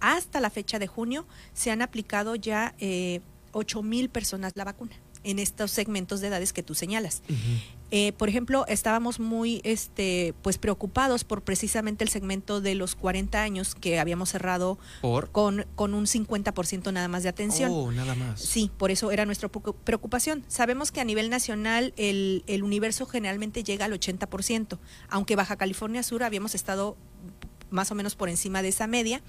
hasta 0.00 0.40
la 0.40 0.50
fecha 0.50 0.78
de 0.78 0.86
junio, 0.86 1.26
se 1.52 1.70
han 1.70 1.82
aplicado 1.82 2.34
ya 2.34 2.74
eh, 2.78 3.20
8 3.52 3.82
mil 3.82 4.08
personas 4.08 4.52
la 4.56 4.64
vacuna 4.64 4.96
en 5.24 5.38
estos 5.38 5.70
segmentos 5.70 6.20
de 6.20 6.28
edades 6.28 6.52
que 6.52 6.62
tú 6.62 6.74
señalas. 6.74 7.22
Eh, 7.90 8.12
por 8.12 8.28
ejemplo, 8.28 8.64
estábamos 8.66 9.20
muy 9.20 9.60
este, 9.62 10.34
pues 10.42 10.58
preocupados 10.58 11.22
por 11.22 11.42
precisamente 11.42 12.02
el 12.02 12.10
segmento 12.10 12.60
de 12.60 12.74
los 12.74 12.96
40 12.96 13.40
años 13.42 13.74
que 13.74 13.98
habíamos 14.00 14.30
cerrado 14.30 14.78
¿Por? 15.00 15.30
con, 15.30 15.66
con 15.76 15.94
un 15.94 16.06
50% 16.06 16.92
nada 16.92 17.06
más 17.08 17.22
de 17.22 17.28
atención. 17.28 17.70
Oh, 17.72 17.92
nada 17.92 18.14
más. 18.14 18.40
Sí, 18.40 18.70
por 18.78 18.90
eso 18.90 19.10
era 19.12 19.26
nuestra 19.26 19.50
preocu- 19.50 19.76
preocupación. 19.84 20.44
Sabemos 20.48 20.90
que 20.92 21.00
a 21.00 21.04
nivel 21.04 21.30
nacional 21.30 21.92
el, 21.96 22.42
el 22.46 22.62
universo 22.64 23.06
generalmente 23.06 23.62
llega 23.62 23.84
al 23.84 23.92
80%, 23.92 24.78
aunque 25.08 25.36
Baja 25.36 25.56
California 25.56 26.02
Sur 26.02 26.24
habíamos 26.24 26.54
estado 26.54 26.96
más 27.70 27.90
o 27.90 27.94
menos 27.94 28.14
por 28.16 28.28
encima 28.28 28.62
de 28.62 28.68
esa 28.68 28.86
media 28.86 29.20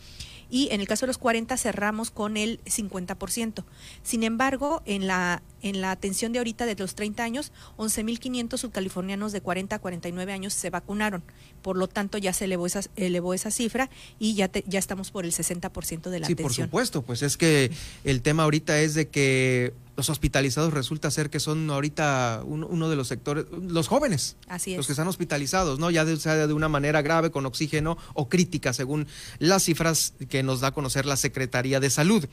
y 0.49 0.69
en 0.71 0.81
el 0.81 0.87
caso 0.87 1.05
de 1.05 1.07
los 1.07 1.17
40 1.17 1.57
cerramos 1.57 2.11
con 2.11 2.37
el 2.37 2.59
50%. 2.65 3.63
Sin 4.03 4.23
embargo, 4.23 4.81
en 4.85 5.07
la 5.07 5.41
en 5.61 5.81
la 5.81 5.89
atención 5.89 6.31
de 6.31 6.37
ahorita 6.37 6.67
de 6.67 6.75
los 6.75 6.93
30 6.93 7.23
años, 7.23 7.51
11.500 7.77 8.57
subcalifornianos 8.57 9.31
de 9.31 9.41
40 9.41 9.75
a 9.77 9.79
49 9.79 10.31
años 10.31 10.53
se 10.53 10.69
vacunaron. 10.69 11.23
Por 11.63 11.75
lo 11.77 11.87
tanto, 11.87 12.19
ya 12.19 12.33
se 12.33 12.45
elevó 12.45 12.67
esa, 12.67 12.81
elevó 12.95 13.33
esa 13.33 13.49
cifra 13.49 13.89
y 14.19 14.35
ya, 14.35 14.47
te- 14.47 14.63
ya 14.67 14.77
estamos 14.77 15.09
por 15.09 15.25
el 15.25 15.31
60% 15.31 16.09
de 16.11 16.19
la 16.19 16.27
Sí, 16.27 16.35
por 16.35 16.45
atención. 16.45 16.67
supuesto, 16.67 17.01
pues 17.01 17.23
es 17.23 17.37
que 17.37 17.71
el 18.03 18.21
tema 18.21 18.43
ahorita 18.43 18.79
es 18.79 18.93
de 18.93 19.07
que 19.07 19.73
los 19.97 20.09
hospitalizados 20.09 20.73
resulta 20.73 21.09
ser 21.09 21.29
que 21.29 21.39
son 21.39 21.69
ahorita 21.71 22.41
un- 22.45 22.65
uno 22.65 22.89
de 22.89 22.95
los 22.97 23.07
sectores, 23.07 23.45
los 23.51 23.87
jóvenes, 23.87 24.35
Así 24.47 24.71
es. 24.71 24.77
los 24.77 24.85
que 24.87 24.91
están 24.93 25.07
hospitalizados, 25.07 25.79
¿no? 25.79 25.89
Ya 25.89 26.03
de, 26.05 26.17
sea 26.17 26.45
de 26.47 26.53
una 26.53 26.67
manera 26.67 27.01
grave, 27.01 27.31
con 27.31 27.45
oxígeno 27.45 27.97
o 28.13 28.27
crítica, 28.29 28.73
según 28.73 29.07
las 29.39 29.63
cifras 29.63 30.13
que 30.29 30.34
nos 30.43 30.61
da 30.61 30.69
a 30.69 30.71
conocer 30.71 31.05
la 31.05 31.17
Secretaría 31.17 31.79
de 31.79 31.89
Salud. 31.89 32.27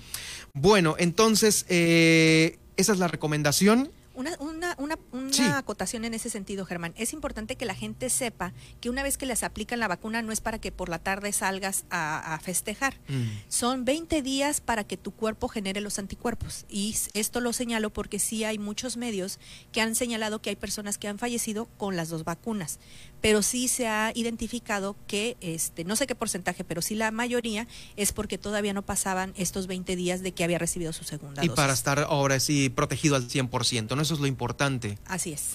Bueno, 0.55 0.97
entonces, 0.99 1.67
eh, 1.69 2.59
esa 2.77 2.93
es 2.93 2.99
la 2.99 3.09
recomendación. 3.09 3.91
Una, 4.15 4.37
una, 4.41 4.75
una, 4.79 4.99
una 5.13 5.57
acotación 5.57 6.05
en 6.05 6.13
ese 6.13 6.29
sentido, 6.29 6.67
Germán. 6.67 6.93
Es 6.99 7.15
importante 7.15 7.57
que 7.57 7.65
la 7.65 7.75
gente 7.75 8.11
sepa 8.11 8.53
que 8.83 8.91
una 8.91 9.03
vez 9.03 9.17
que 9.17 9.25
les 9.25 9.43
aplican 9.43 9.81
la 9.81 9.89
vacuna 9.89 10.21
no 10.21 10.33
es 10.33 10.43
para 10.43 10.59
que 10.59 10.71
por 10.71 10.91
la 10.91 10.99
tarde 10.99 11.33
salgas 11.33 11.87
a, 11.91 12.39
festejar. 12.43 12.95
Mm. 13.09 13.23
Son 13.49 13.85
20 13.87 14.21
días 14.21 14.61
para 14.61 14.85
que 14.85 14.99
tu 14.99 15.13
cuerpo 15.13 15.49
genere 15.49 15.81
los 15.81 15.99
anticuerpos. 15.99 16.67
Y 16.69 16.95
esto 17.15 17.41
lo 17.41 17.55
señalo 17.55 17.91
porque 17.91 18.19
sí 18.19 18.45
hay 18.45 18.59
muchos 18.59 18.99
medios 18.99 19.39
que 19.73 19.81
han 19.81 19.95
señalado 19.95 20.43
que 20.43 20.51
hay 20.51 20.57
personas 20.57 20.99
que 20.99 21.09
han 21.09 21.19
fallecido 21.19 21.67
con 21.79 21.97
las 21.97 22.11
dos 22.11 22.25
vacunas. 22.25 22.81
Pero 23.23 23.41
sí 23.41 23.69
se 23.69 23.89
ha 23.89 24.13
identificado 24.15 24.97
que, 25.07 25.37
este, 25.41 25.85
no 25.85 25.97
sé 25.97 26.07
qué 26.07 26.15
porcentaje, 26.15 26.65
pero 26.65 26.83
sí 26.83 26.95
la 26.95 27.11
mayoría 27.11 27.67
es 27.97 28.13
porque 28.13 28.37
todavía 28.37 28.75
no 28.75 28.83
pasaban 28.83 29.33
estos 29.37 29.67
20 29.67 29.97
días 29.97 30.23
de 30.23 30.33
que 30.33 30.45
había 30.45 30.59
recibido 30.59 30.93
su 30.93 31.05
segunda 31.05 31.43
y 31.43 31.47
dosis. 31.47 31.55
Y 31.55 31.57
para 31.57 31.73
estar 31.73 32.01
ahora 32.01 32.39
sí 32.41 32.69
protegido 32.69 33.17
al 33.17 33.29
100%, 33.29 33.97
¿no? 33.97 34.03
Eso 34.03 34.15
es 34.15 34.21
lo 34.21 34.27
importante. 34.27 34.99
Así 35.07 35.33
es. 35.33 35.51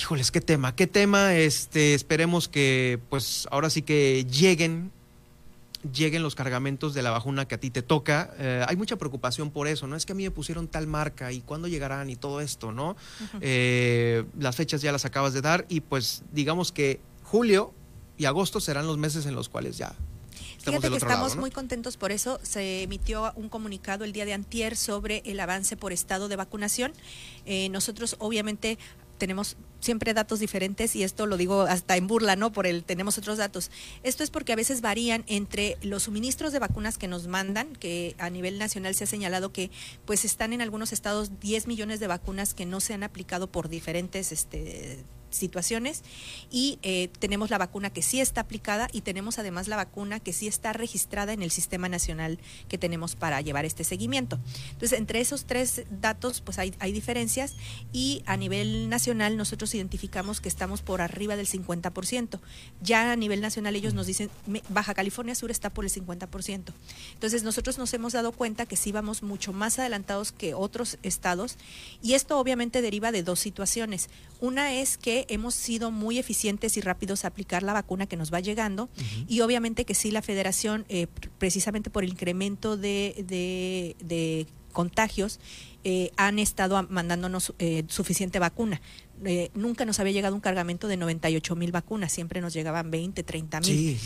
Híjoles, 0.00 0.30
qué 0.30 0.40
tema, 0.40 0.74
qué 0.74 0.86
tema, 0.86 1.34
este, 1.34 1.94
esperemos 1.94 2.48
que 2.48 3.00
pues 3.10 3.46
ahora 3.50 3.70
sí 3.70 3.82
que 3.82 4.26
lleguen 4.30 4.92
lleguen 5.92 6.22
los 6.22 6.34
cargamentos 6.34 6.94
de 6.94 7.02
la 7.02 7.10
vacuna 7.10 7.46
que 7.46 7.54
a 7.54 7.58
ti 7.58 7.70
te 7.70 7.82
toca. 7.82 8.34
Eh, 8.38 8.64
hay 8.66 8.76
mucha 8.76 8.96
preocupación 8.96 9.50
por 9.50 9.68
eso, 9.68 9.86
¿no? 9.86 9.96
Es 9.96 10.06
que 10.06 10.12
a 10.12 10.14
mí 10.14 10.24
me 10.24 10.30
pusieron 10.30 10.68
tal 10.68 10.86
marca 10.86 11.32
y 11.32 11.40
cuándo 11.40 11.68
llegarán 11.68 12.10
y 12.10 12.16
todo 12.16 12.40
esto, 12.40 12.72
¿no? 12.72 12.96
Eh, 13.40 14.24
las 14.38 14.56
fechas 14.56 14.82
ya 14.82 14.92
las 14.92 15.04
acabas 15.04 15.32
de 15.32 15.40
dar 15.40 15.66
y 15.68 15.80
pues 15.80 16.22
digamos 16.32 16.72
que 16.72 17.00
julio 17.22 17.74
y 18.16 18.26
agosto 18.26 18.60
serán 18.60 18.86
los 18.86 18.98
meses 18.98 19.26
en 19.26 19.34
los 19.34 19.48
cuales 19.48 19.76
ya 19.76 19.94
Fíjate 20.64 20.88
que 20.88 20.96
estamos 20.96 21.36
muy 21.36 21.50
contentos 21.50 21.96
por 21.96 22.10
eso. 22.10 22.40
Se 22.42 22.82
emitió 22.82 23.32
un 23.36 23.48
comunicado 23.48 24.04
el 24.04 24.12
día 24.12 24.24
de 24.24 24.32
antier 24.32 24.76
sobre 24.76 25.22
el 25.26 25.38
avance 25.40 25.76
por 25.76 25.92
estado 25.92 26.28
de 26.28 26.36
vacunación. 26.36 26.92
Eh, 27.44 27.68
nosotros 27.68 28.16
obviamente 28.18 28.78
tenemos 29.18 29.56
siempre 29.80 30.14
datos 30.14 30.40
diferentes 30.40 30.96
y 30.96 31.02
esto 31.02 31.26
lo 31.26 31.36
digo 31.36 31.62
hasta 31.62 31.96
en 31.96 32.06
burla, 32.06 32.36
¿no? 32.36 32.52
Por 32.52 32.66
el 32.66 32.84
tenemos 32.84 33.18
otros 33.18 33.38
datos. 33.38 33.70
Esto 34.02 34.22
es 34.24 34.30
porque 34.30 34.52
a 34.52 34.56
veces 34.56 34.80
varían 34.80 35.24
entre 35.26 35.76
los 35.82 36.04
suministros 36.04 36.52
de 36.52 36.58
vacunas 36.58 36.98
que 36.98 37.08
nos 37.08 37.26
mandan, 37.26 37.74
que 37.76 38.14
a 38.18 38.30
nivel 38.30 38.58
nacional 38.58 38.94
se 38.94 39.04
ha 39.04 39.06
señalado 39.06 39.52
que 39.52 39.70
pues 40.04 40.24
están 40.24 40.52
en 40.52 40.62
algunos 40.62 40.92
estados 40.92 41.40
10 41.40 41.66
millones 41.66 42.00
de 42.00 42.06
vacunas 42.06 42.54
que 42.54 42.66
no 42.66 42.80
se 42.80 42.94
han 42.94 43.02
aplicado 43.02 43.46
por 43.46 43.68
diferentes 43.68 44.32
este 44.32 45.04
situaciones 45.34 46.02
y 46.50 46.78
eh, 46.82 47.08
tenemos 47.18 47.50
la 47.50 47.58
vacuna 47.58 47.90
que 47.90 48.02
sí 48.02 48.20
está 48.20 48.42
aplicada 48.42 48.88
y 48.92 49.02
tenemos 49.02 49.38
además 49.38 49.68
la 49.68 49.76
vacuna 49.76 50.20
que 50.20 50.32
sí 50.32 50.46
está 50.46 50.72
registrada 50.72 51.32
en 51.32 51.42
el 51.42 51.50
sistema 51.50 51.88
nacional 51.88 52.38
que 52.68 52.78
tenemos 52.78 53.16
para 53.16 53.40
llevar 53.40 53.64
este 53.64 53.84
seguimiento. 53.84 54.38
Entonces, 54.70 54.98
entre 54.98 55.20
esos 55.20 55.44
tres 55.44 55.82
datos, 55.90 56.40
pues 56.40 56.58
hay, 56.58 56.74
hay 56.78 56.92
diferencias 56.92 57.54
y 57.92 58.22
a 58.26 58.36
nivel 58.36 58.88
nacional 58.88 59.36
nosotros 59.36 59.74
identificamos 59.74 60.40
que 60.40 60.48
estamos 60.48 60.82
por 60.82 61.00
arriba 61.00 61.36
del 61.36 61.46
50%. 61.46 62.40
Ya 62.82 63.12
a 63.12 63.16
nivel 63.16 63.40
nacional 63.40 63.76
ellos 63.76 63.94
nos 63.94 64.06
dicen, 64.06 64.30
Baja 64.68 64.94
California 64.94 65.34
Sur 65.34 65.50
está 65.50 65.70
por 65.70 65.84
el 65.84 65.90
50%. 65.90 66.72
Entonces, 67.12 67.42
nosotros 67.42 67.78
nos 67.78 67.92
hemos 67.94 68.12
dado 68.12 68.32
cuenta 68.32 68.66
que 68.66 68.76
sí 68.76 68.92
vamos 68.92 69.22
mucho 69.22 69.52
más 69.52 69.78
adelantados 69.78 70.32
que 70.32 70.54
otros 70.54 70.98
estados 71.02 71.56
y 72.02 72.14
esto 72.14 72.38
obviamente 72.38 72.82
deriva 72.82 73.12
de 73.12 73.22
dos 73.22 73.40
situaciones. 73.40 74.08
Una 74.40 74.74
es 74.74 74.98
que 74.98 75.23
hemos 75.28 75.54
sido 75.54 75.90
muy 75.90 76.18
eficientes 76.18 76.76
y 76.76 76.80
rápidos 76.80 77.24
a 77.24 77.28
aplicar 77.28 77.62
la 77.62 77.72
vacuna 77.72 78.06
que 78.06 78.16
nos 78.16 78.32
va 78.32 78.40
llegando 78.40 78.88
y 79.28 79.40
obviamente 79.40 79.84
que 79.84 79.94
sí 79.94 80.10
la 80.10 80.22
federación, 80.22 80.84
eh, 80.88 81.06
precisamente 81.38 81.90
por 81.90 82.04
el 82.04 82.10
incremento 82.10 82.76
de, 82.76 83.24
de, 83.26 84.46
contagios, 84.72 85.38
eh, 85.84 86.10
han 86.16 86.40
estado 86.40 86.84
mandándonos 86.88 87.54
eh, 87.60 87.84
suficiente 87.88 88.38
vacuna. 88.40 88.80
Eh, 89.24 89.50
nunca 89.54 89.84
nos 89.84 90.00
había 90.00 90.12
llegado 90.12 90.34
un 90.34 90.40
cargamento 90.40 90.88
de 90.88 90.96
98 90.96 91.56
mil 91.56 91.72
vacunas, 91.72 92.12
siempre 92.12 92.40
nos 92.40 92.52
llegaban 92.52 92.90
20, 92.90 93.22
30 93.22 93.60
mil. 93.60 93.98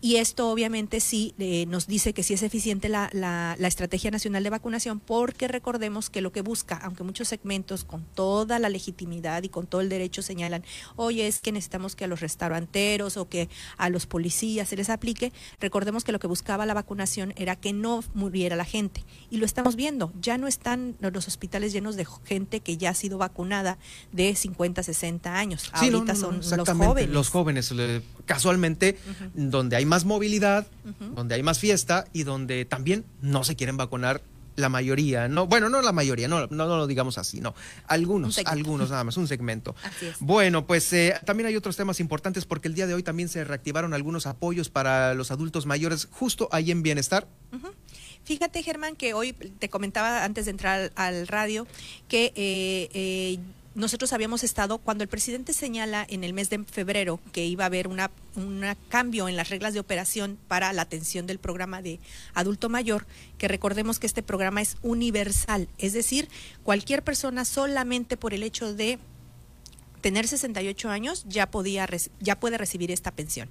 Y 0.00 0.16
esto 0.16 0.50
obviamente 0.50 1.00
sí 1.00 1.34
eh, 1.38 1.66
nos 1.66 1.86
dice 1.86 2.12
que 2.12 2.22
sí 2.22 2.34
es 2.34 2.42
eficiente 2.42 2.88
la, 2.88 3.10
la, 3.12 3.56
Estrategia 3.66 4.10
Nacional 4.10 4.42
de 4.44 4.50
Vacunación, 4.50 5.00
porque 5.00 5.48
recordemos 5.48 6.10
que 6.10 6.20
lo 6.20 6.32
que 6.32 6.42
busca, 6.42 6.76
aunque 6.76 7.02
muchos 7.02 7.28
segmentos 7.28 7.84
con 7.84 8.04
toda 8.04 8.58
la 8.58 8.68
legitimidad 8.68 9.42
y 9.42 9.48
con 9.48 9.66
todo 9.66 9.80
el 9.80 9.88
derecho 9.88 10.22
señalan, 10.22 10.64
oye, 10.96 11.26
es 11.26 11.40
que 11.40 11.52
necesitamos 11.52 11.96
que 11.96 12.04
a 12.04 12.06
los 12.06 12.20
restauranteros 12.20 13.16
o 13.16 13.28
que 13.28 13.48
a 13.78 13.88
los 13.88 14.06
policías 14.06 14.68
se 14.68 14.76
les 14.76 14.90
aplique, 14.90 15.32
recordemos 15.60 16.04
que 16.04 16.12
lo 16.12 16.18
que 16.18 16.26
buscaba 16.26 16.66
la 16.66 16.74
vacunación 16.74 17.34
era 17.36 17.56
que 17.56 17.72
no 17.72 18.04
muriera 18.14 18.56
la 18.56 18.64
gente. 18.64 19.04
Y 19.30 19.38
lo 19.38 19.46
estamos 19.46 19.76
viendo, 19.76 20.12
ya 20.20 20.38
no 20.38 20.46
están 20.46 20.96
los 21.00 21.28
hospitales 21.28 21.72
llenos 21.72 21.96
de 21.96 22.06
gente 22.24 22.60
que 22.60 22.76
ya 22.76 22.90
ha 22.90 22.94
sido 22.94 23.18
vacunada 23.18 23.78
de 24.12 24.34
50, 24.34 24.51
60 24.82 25.34
años. 25.34 25.70
Ahorita 25.72 26.14
son 26.14 26.40
los 26.56 26.68
jóvenes. 26.68 27.10
Los 27.10 27.28
jóvenes, 27.30 27.74
casualmente, 28.26 28.98
donde 29.34 29.76
hay 29.76 29.84
más 29.84 30.04
movilidad, 30.04 30.66
donde 31.14 31.34
hay 31.34 31.42
más 31.42 31.58
fiesta 31.58 32.06
y 32.12 32.24
donde 32.24 32.64
también 32.64 33.04
no 33.20 33.44
se 33.44 33.56
quieren 33.56 33.76
vacunar 33.76 34.22
la 34.56 34.68
mayoría, 34.68 35.28
no, 35.28 35.46
bueno, 35.46 35.68
no 35.68 35.80
la 35.80 35.92
mayoría, 35.92 36.28
no, 36.28 36.46
no, 36.46 36.66
lo 36.66 36.86
digamos 36.86 37.18
así, 37.18 37.40
no, 37.40 37.54
algunos, 37.86 38.38
algunos 38.44 38.90
nada 38.90 39.04
más, 39.04 39.16
un 39.16 39.28
segmento. 39.28 39.74
Bueno, 40.20 40.66
pues 40.66 40.92
eh, 40.92 41.14
también 41.24 41.46
hay 41.46 41.56
otros 41.56 41.76
temas 41.76 42.00
importantes 42.00 42.44
porque 42.44 42.68
el 42.68 42.74
día 42.74 42.86
de 42.86 42.94
hoy 42.94 43.02
también 43.02 43.28
se 43.28 43.44
reactivaron 43.44 43.94
algunos 43.94 44.26
apoyos 44.26 44.68
para 44.68 45.14
los 45.14 45.30
adultos 45.30 45.66
mayores 45.66 46.08
justo 46.10 46.48
ahí 46.52 46.70
en 46.70 46.82
Bienestar. 46.82 47.26
Fíjate, 48.24 48.62
Germán, 48.62 48.94
que 48.94 49.14
hoy 49.14 49.32
te 49.32 49.68
comentaba 49.68 50.24
antes 50.24 50.44
de 50.44 50.52
entrar 50.52 50.92
al, 50.94 51.26
radio 51.26 51.66
que 52.08 52.26
eh, 52.36 52.88
eh, 52.94 53.38
nosotros 53.74 54.12
habíamos 54.12 54.44
estado, 54.44 54.78
cuando 54.78 55.02
el 55.02 55.08
presidente 55.08 55.52
señala 55.52 56.06
en 56.08 56.24
el 56.24 56.34
mes 56.34 56.50
de 56.50 56.62
febrero 56.64 57.20
que 57.32 57.46
iba 57.46 57.64
a 57.64 57.66
haber 57.66 57.88
una, 57.88 58.10
un 58.36 58.62
cambio 58.88 59.28
en 59.28 59.36
las 59.36 59.48
reglas 59.48 59.72
de 59.72 59.80
operación 59.80 60.38
para 60.48 60.72
la 60.72 60.82
atención 60.82 61.26
del 61.26 61.38
programa 61.38 61.80
de 61.80 61.98
adulto 62.34 62.68
mayor, 62.68 63.06
que 63.38 63.48
recordemos 63.48 63.98
que 63.98 64.06
este 64.06 64.22
programa 64.22 64.60
es 64.60 64.76
universal, 64.82 65.68
es 65.78 65.94
decir, 65.94 66.28
cualquier 66.62 67.02
persona 67.02 67.44
solamente 67.44 68.16
por 68.16 68.34
el 68.34 68.42
hecho 68.42 68.74
de 68.74 68.98
tener 70.02 70.26
68 70.26 70.90
años 70.90 71.24
ya 71.28 71.50
podía 71.50 71.88
ya 72.20 72.38
puede 72.38 72.58
recibir 72.58 72.90
esta 72.90 73.12
pensión. 73.12 73.48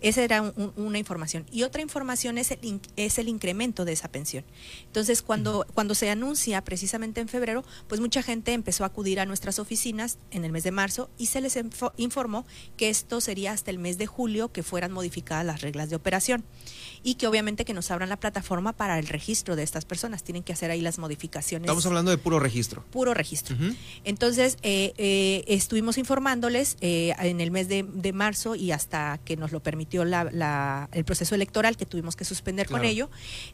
Esa 0.00 0.22
era 0.22 0.54
una 0.76 0.98
información. 0.98 1.46
Y 1.50 1.62
otra 1.62 1.82
información 1.82 2.38
es 2.38 2.50
el, 2.50 2.80
es 2.96 3.18
el 3.18 3.28
incremento 3.28 3.84
de 3.84 3.92
esa 3.92 4.08
pensión. 4.08 4.44
Entonces, 4.86 5.22
cuando, 5.22 5.66
cuando 5.74 5.94
se 5.94 6.10
anuncia 6.10 6.62
precisamente 6.62 7.20
en 7.20 7.28
febrero, 7.28 7.64
pues 7.88 8.00
mucha 8.00 8.22
gente 8.22 8.52
empezó 8.52 8.84
a 8.84 8.88
acudir 8.88 9.20
a 9.20 9.26
nuestras 9.26 9.58
oficinas 9.58 10.18
en 10.30 10.44
el 10.44 10.52
mes 10.52 10.64
de 10.64 10.70
marzo 10.70 11.10
y 11.18 11.26
se 11.26 11.40
les 11.40 11.58
informó 11.96 12.46
que 12.76 12.90
esto 12.90 13.20
sería 13.20 13.52
hasta 13.52 13.70
el 13.70 13.78
mes 13.78 13.98
de 13.98 14.06
julio 14.06 14.52
que 14.52 14.62
fueran 14.62 14.92
modificadas 14.92 15.46
las 15.46 15.62
reglas 15.62 15.90
de 15.90 15.96
operación 15.96 16.44
y 17.02 17.14
que 17.14 17.26
obviamente 17.26 17.64
que 17.64 17.72
nos 17.72 17.90
abran 17.90 18.08
la 18.08 18.18
plataforma 18.18 18.72
para 18.72 18.98
el 18.98 19.06
registro 19.06 19.56
de 19.56 19.62
estas 19.62 19.84
personas. 19.84 20.24
Tienen 20.24 20.42
que 20.42 20.52
hacer 20.52 20.70
ahí 20.70 20.80
las 20.80 20.98
modificaciones. 20.98 21.66
Estamos 21.66 21.86
hablando 21.86 22.10
de 22.10 22.18
puro 22.18 22.38
registro. 22.40 22.84
Puro 22.90 23.14
registro. 23.14 23.56
Entonces, 24.04 24.58
eh, 24.62 24.92
eh, 24.98 25.44
estuvimos 25.46 25.98
informándoles 25.98 26.76
eh, 26.80 27.14
en 27.18 27.40
el 27.40 27.50
mes 27.50 27.68
de, 27.68 28.12
marzo 28.12 28.54
y 28.54 28.72
hasta 28.72 29.18
que 29.24 29.36
nos 29.36 29.52
lo 29.52 29.60
permitió 29.86 30.04
la, 30.04 30.88
el 30.92 31.04
proceso 31.04 31.34
electoral 31.34 31.76
que 31.76 31.86
tuvimos 31.86 32.16
que 32.16 32.24
suspender 32.24 32.68
con 32.68 32.84
ello. 32.84 33.08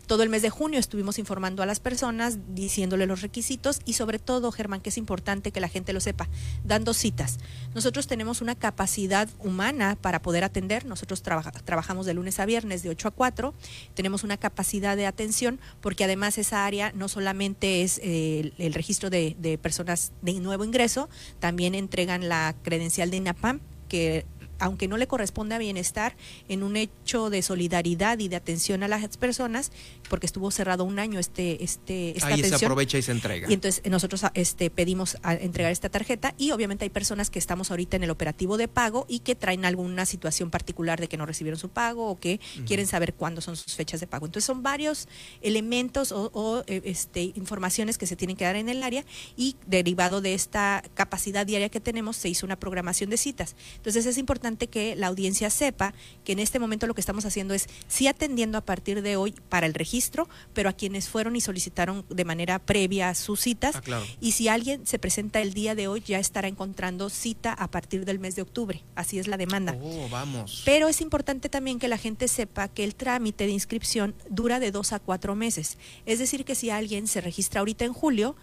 Todo 0.07 0.23
el 0.23 0.29
mes 0.29 0.43
de 0.43 0.51
junio 0.51 0.79
estuvimos 0.79 1.19
informando 1.19 1.63
a 1.63 1.67
las 1.67 1.81
personas, 1.81 2.39
diciéndole 2.55 3.07
los 3.07 3.21
requisitos 3.21 3.81
y 3.85 3.95
sobre 3.95 4.19
todo, 4.19 4.51
Germán, 4.53 4.81
que 4.81 4.91
es 4.91 4.99
importante 4.99 5.53
que 5.53 5.61
la 5.61 5.69
gente 5.69 5.93
lo 5.93 6.01
sepa, 6.01 6.29
dando 6.65 6.95
citas. 6.95 7.39
Nosotros 7.75 8.07
tenemos 8.07 8.41
una 8.41 8.55
capacidad 8.55 9.29
humana 9.41 9.97
para 10.01 10.23
poder 10.23 10.45
atender. 10.45 10.87
Nosotros 10.87 11.23
trabajamos 11.23 12.07
de 12.07 12.15
lunes 12.15 12.39
a 12.41 12.47
viernes 12.47 12.83
de 12.83 12.91
8 12.91 13.09
a 13.09 13.11
4 13.11 13.55
tenemos 13.95 14.25
una 14.25 14.37
capacidad 14.37 14.97
de 14.97 15.07
atención 15.07 15.61
porque 15.81 16.05
además 16.05 16.39
esa 16.39 16.65
área 16.65 16.93
no 16.95 17.09
solamente 17.09 17.83
es 17.83 18.01
eh, 18.03 18.53
el, 18.59 18.75
registro 18.75 19.11
de, 19.11 19.37
de 19.39 19.59
personas 19.59 20.13
de 20.23 20.35
nuevo 20.35 20.65
ingreso, 20.65 21.09
también 21.41 21.75
entregan 21.75 22.29
la 22.29 22.55
credencial 22.63 23.11
de 23.11 23.19
INAPAM 23.19 23.61
que 23.89 24.25
aunque 24.63 24.87
no 24.87 24.97
le 24.97 25.07
corresponde 25.09 25.57
a 25.57 25.59
bienestar, 25.59 26.17
en 26.49 26.63
un 26.63 26.77
hecho 26.77 27.31
de 27.31 27.43
solidaridad 27.43 28.19
y 28.21 28.29
de 28.29 28.37
atención 28.37 28.83
a 28.85 28.89
las 28.89 29.17
personas, 29.17 29.73
porque 30.09 30.27
estuvo 30.27 30.51
cerrado 30.51 30.85
un 30.85 31.01
año 31.01 31.19
este, 31.19 31.63
este, 31.65 32.17
esta 32.17 32.29
Ahí 32.29 32.45
se 32.45 32.55
aprovecha 32.55 32.97
y 32.97 33.03
se 33.03 33.11
entrega. 33.11 33.51
Y 33.51 33.55
entonces 33.55 33.83
nosotros 33.91 34.23
este, 34.35 34.71
pedimos 34.71 35.19
a 35.23 35.35
entregar 35.35 35.73
esta 35.73 35.89
tarjeta 35.89 36.35
y 36.39 36.53
obviamente 36.53 36.85
hay 36.85 36.91
personas 36.91 37.29
que 37.29 37.41
estamos 37.41 37.71
ahorita 37.71 37.97
en 37.97 38.05
el 38.05 38.11
operativo 38.11 38.57
de 38.57 38.69
pago 38.69 39.05
y 39.09 39.19
que 39.21 39.35
traen 39.35 39.65
alguna 39.65 40.07
situación 40.07 40.51
particular 40.51 41.01
de 41.01 41.09
que 41.09 41.17
no 41.17 41.27
recibieron 41.27 41.59
su 41.59 41.69
pago 41.69 42.09
o 42.09 42.21
que 42.21 42.39
quieren 42.67 42.87
saber 42.87 43.15
cuándo 43.15 43.41
son 43.41 43.57
sus 43.57 43.75
fechas 43.75 43.99
de 43.99 44.07
pago. 44.07 44.27
Entonces 44.27 44.47
son 44.47 44.63
varios 44.63 45.09
elementos 45.41 46.13
o, 46.13 46.63
eh, 46.69 46.83
este, 46.85 47.33
informaciones 47.35 47.99
que 47.99 48.07
se 48.07 48.15
tienen 48.15 48.37
que 48.37 48.45
dar 48.45 48.55
en 48.55 48.69
el 48.69 48.83
área 48.85 49.05
y 49.37 49.57
derivado 49.67 50.21
de 50.21 50.35
esta 50.35 50.85
capacidad 50.95 51.45
diaria 51.45 51.69
que 51.69 51.81
tenemos 51.81 52.17
se 52.17 52.29
hizo 52.29 52.47
una 52.47 52.59
programación 52.61 53.11
de 53.11 53.17
citas. 53.17 53.57
Entonces 53.77 54.07
es 54.07 54.19
importante 54.19 54.52
importante 54.53 54.67
que 54.69 54.97
la 54.97 55.09
audiencia 55.09 55.51
sepa 55.51 55.95
que 56.25 56.33
en 56.33 56.39
este 56.39 56.59
momento 56.59 56.87
lo 56.87 56.95
que 56.95 57.01
estamos 57.01 57.25
haciendo 57.25 57.55
es 57.55 57.69
sí 57.89 58.07
atendiendo 58.07 58.59
a 58.59 58.61
partir 58.61 59.03
de 59.03 59.17
hoy 59.17 59.35
para 59.49 59.67
el 59.67 59.75
registro, 59.75 60.29
pero 60.55 60.69
a 60.69 60.73
quienes 60.73 61.09
fueron 61.09 61.37
y 61.37 61.41
solicitaron 61.41 62.05
de 62.09 62.25
manera 62.25 62.59
previa 62.59 63.15
sus 63.15 63.41
citas. 63.41 63.77
Ah, 63.77 63.81
claro. 63.81 64.05
Y 64.21 64.33
si 64.33 64.49
alguien 64.49 64.87
se 64.87 64.99
presenta 64.99 65.41
el 65.41 65.55
día 65.55 65.75
de 65.75 65.89
hoy, 65.89 66.03
ya 66.05 66.19
estará 66.19 66.49
encontrando 66.49 67.09
cita 67.11 67.53
a 67.53 67.71
partir 67.71 68.05
del 68.05 68.19
mes 68.19 68.37
de 68.37 68.43
octubre. 68.43 68.83
Así 68.95 69.19
es 69.19 69.27
la 69.27 69.37
demanda. 69.37 69.77
Oh, 69.81 70.09
vamos. 70.11 70.63
Pero 70.65 70.89
es 70.89 71.01
importante 71.01 71.49
también 71.49 71.79
que 71.79 71.89
la 71.89 71.99
gente 71.99 72.29
sepa 72.29 72.69
que 72.69 72.85
el 72.85 72.95
trámite 72.95 73.47
de 73.47 73.53
inscripción 73.53 74.15
dura 74.29 74.61
de 74.61 74.71
dos 74.71 74.93
a 74.93 74.99
cuatro 74.99 75.35
meses. 75.35 75.79
Es 76.07 76.19
decir, 76.19 76.45
que 76.45 76.55
si 76.55 76.71
alguien 76.71 77.07
se 77.07 77.21
registra 77.21 77.61
ahorita 77.61 77.85
en 77.85 77.93
julio, 77.93 78.37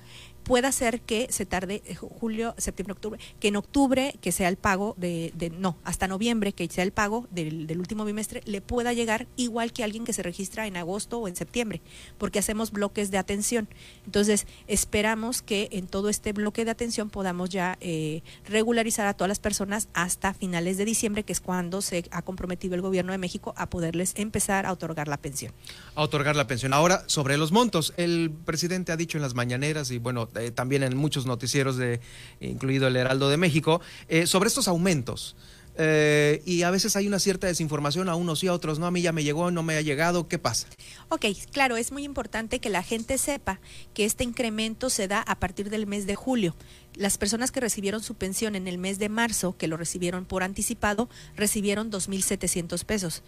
puede 0.49 0.71
ser 0.71 1.01
que 1.01 1.27
se 1.29 1.45
tarde 1.45 1.83
eh, 1.85 1.95
ju- 1.95 2.09
julio, 2.19 2.55
septiembre, 2.57 2.93
octubre, 2.93 3.19
que 3.39 3.49
en 3.49 3.55
octubre 3.55 4.15
que 4.19 4.31
sea 4.31 4.49
el 4.49 4.57
pago 4.57 4.95
de, 4.97 5.31
de- 5.35 5.51
no, 5.51 5.77
hasta 5.83 6.07
noviembre 6.07 6.53
que 6.53 6.67
sea 6.67 6.83
el 6.83 6.91
pago 6.91 7.27
del, 7.29 7.67
del 7.67 7.77
último 7.79 8.03
bimestre, 8.03 8.41
le 8.45 8.59
pueda 8.59 8.91
llegar 8.93 9.27
igual 9.35 9.71
que 9.73 9.83
alguien 9.83 10.05
que 10.05 10.11
se 10.13 10.23
registra 10.23 10.65
en 10.65 10.75
agosto 10.75 11.19
o 11.19 11.27
en 11.27 11.35
septiembre, 11.35 11.81
porque 12.17 12.39
hacemos 12.39 12.71
bloques 12.71 13.11
de 13.11 13.19
atención. 13.19 13.69
Entonces, 14.07 14.47
esperamos 14.67 15.43
que 15.43 15.69
en 15.71 15.85
todo 15.85 16.09
este 16.09 16.33
bloque 16.33 16.65
de 16.65 16.71
atención 16.71 17.11
podamos 17.11 17.49
ya 17.51 17.77
eh, 17.79 18.23
regularizar 18.45 19.05
a 19.05 19.13
todas 19.13 19.29
las 19.29 19.39
personas 19.39 19.87
hasta 19.93 20.33
finales 20.33 20.77
de 20.77 20.85
diciembre, 20.85 21.23
que 21.23 21.33
es 21.33 21.41
cuando 21.41 21.83
se 21.83 22.05
ha 22.09 22.23
comprometido 22.23 22.73
el 22.73 22.81
gobierno 22.81 23.11
de 23.11 23.19
México 23.19 23.53
a 23.55 23.69
poderles 23.69 24.13
empezar 24.15 24.65
a 24.65 24.71
otorgar 24.71 25.07
la 25.07 25.17
pensión. 25.17 25.53
a 25.93 26.01
otorgar 26.01 26.35
la 26.35 26.47
pensión. 26.47 26.73
Ahora, 26.73 27.03
sobre 27.05 27.37
los 27.37 27.51
montos, 27.51 27.93
el 27.97 28.31
presidente 28.45 28.91
ha 28.91 28.97
dicho 28.97 29.17
en 29.17 29.21
las 29.21 29.35
mañaneras 29.35 29.91
y 29.91 29.99
bueno, 29.99 30.27
eh, 30.39 30.51
también 30.51 30.83
en 30.83 30.95
muchos 30.97 31.25
noticieros, 31.25 31.77
de, 31.77 31.99
incluido 32.39 32.87
el 32.87 32.95
Heraldo 32.95 33.29
de 33.29 33.37
México, 33.37 33.81
eh, 34.07 34.27
sobre 34.27 34.47
estos 34.47 34.67
aumentos. 34.67 35.35
Eh, 35.81 36.41
y 36.45 36.63
a 36.63 36.71
veces 36.71 36.97
hay 36.97 37.07
una 37.07 37.19
cierta 37.19 37.47
desinformación, 37.47 38.09
a 38.09 38.15
unos 38.15 38.39
sí, 38.39 38.47
a 38.47 38.53
otros 38.53 38.79
no, 38.79 38.85
a 38.85 38.91
mí 38.91 39.01
ya 39.01 39.13
me 39.13 39.23
llegó, 39.23 39.49
no 39.49 39.63
me 39.63 39.77
ha 39.77 39.81
llegado, 39.81 40.27
¿qué 40.27 40.37
pasa? 40.37 40.67
Ok, 41.07 41.27
claro, 41.53 41.77
es 41.77 41.93
muy 41.93 42.03
importante 42.03 42.59
que 42.59 42.69
la 42.69 42.83
gente 42.83 43.17
sepa 43.17 43.61
que 43.93 44.03
este 44.03 44.25
incremento 44.25 44.89
se 44.89 45.07
da 45.07 45.21
a 45.21 45.39
partir 45.39 45.69
del 45.69 45.87
mes 45.87 46.05
de 46.05 46.15
julio. 46.15 46.53
Las 46.95 47.17
personas 47.17 47.51
que 47.51 47.61
recibieron 47.61 48.03
su 48.03 48.15
pensión 48.15 48.57
en 48.57 48.67
el 48.67 48.77
mes 48.77 48.99
de 48.99 49.07
marzo, 49.07 49.55
que 49.57 49.69
lo 49.69 49.77
recibieron 49.77 50.25
por 50.25 50.43
anticipado, 50.43 51.07
recibieron 51.37 51.89
2.700 51.89 52.83
pesos 52.83 53.23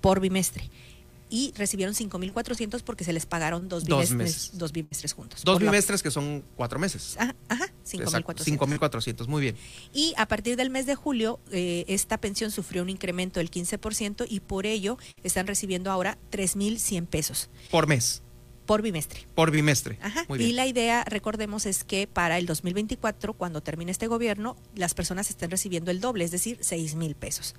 por 0.00 0.20
bimestre. 0.20 0.70
Y 1.30 1.52
recibieron 1.56 1.94
5.400 1.94 2.82
porque 2.82 3.04
se 3.04 3.12
les 3.12 3.26
pagaron 3.26 3.68
dos 3.68 3.84
Dos 3.84 4.08
bimestres, 4.10 4.50
dos 4.58 4.72
bimestres 4.72 5.12
juntos. 5.12 5.42
Dos 5.44 5.60
la- 5.60 5.70
bimestres 5.70 6.02
que 6.02 6.10
son 6.10 6.42
cuatro 6.56 6.78
meses. 6.78 7.16
Ah, 7.18 7.34
ajá, 7.48 7.64
Exacto, 7.92 8.44
5.400. 8.44 8.78
5.400, 8.78 9.26
muy 9.28 9.42
bien. 9.42 9.56
Y 9.92 10.14
a 10.16 10.26
partir 10.26 10.56
del 10.56 10.70
mes 10.70 10.86
de 10.86 10.94
julio, 10.94 11.40
eh, 11.52 11.84
esta 11.88 12.18
pensión 12.18 12.50
sufrió 12.50 12.82
un 12.82 12.88
incremento 12.90 13.40
del 13.40 13.50
15% 13.50 14.26
y 14.28 14.40
por 14.40 14.64
ello 14.66 14.96
están 15.22 15.46
recibiendo 15.46 15.90
ahora 15.90 16.16
3.100 16.30 17.06
pesos 17.06 17.50
Por 17.70 17.86
mes, 17.86 18.22
por 18.66 18.82
bimestre. 18.82 19.26
por 19.34 19.50
bimestre. 19.50 19.98
Ajá. 20.02 20.24
Muy 20.28 20.38
Y 20.38 20.44
bien. 20.44 20.56
la 20.56 20.66
idea, 20.66 21.04
recordemos, 21.04 21.66
es 21.66 21.84
que 21.84 22.06
para 22.06 22.38
el 22.38 22.46
2024, 22.46 23.32
cuando 23.34 23.62
termine 23.62 23.90
este 23.90 24.06
gobierno, 24.06 24.56
las 24.74 24.94
personas 24.94 25.30
estén 25.30 25.50
recibiendo 25.50 25.90
el 25.90 26.00
doble, 26.00 26.24
es 26.24 26.30
decir, 26.30 26.58
6 26.60 26.94
mil 26.94 27.14
pesos. 27.14 27.54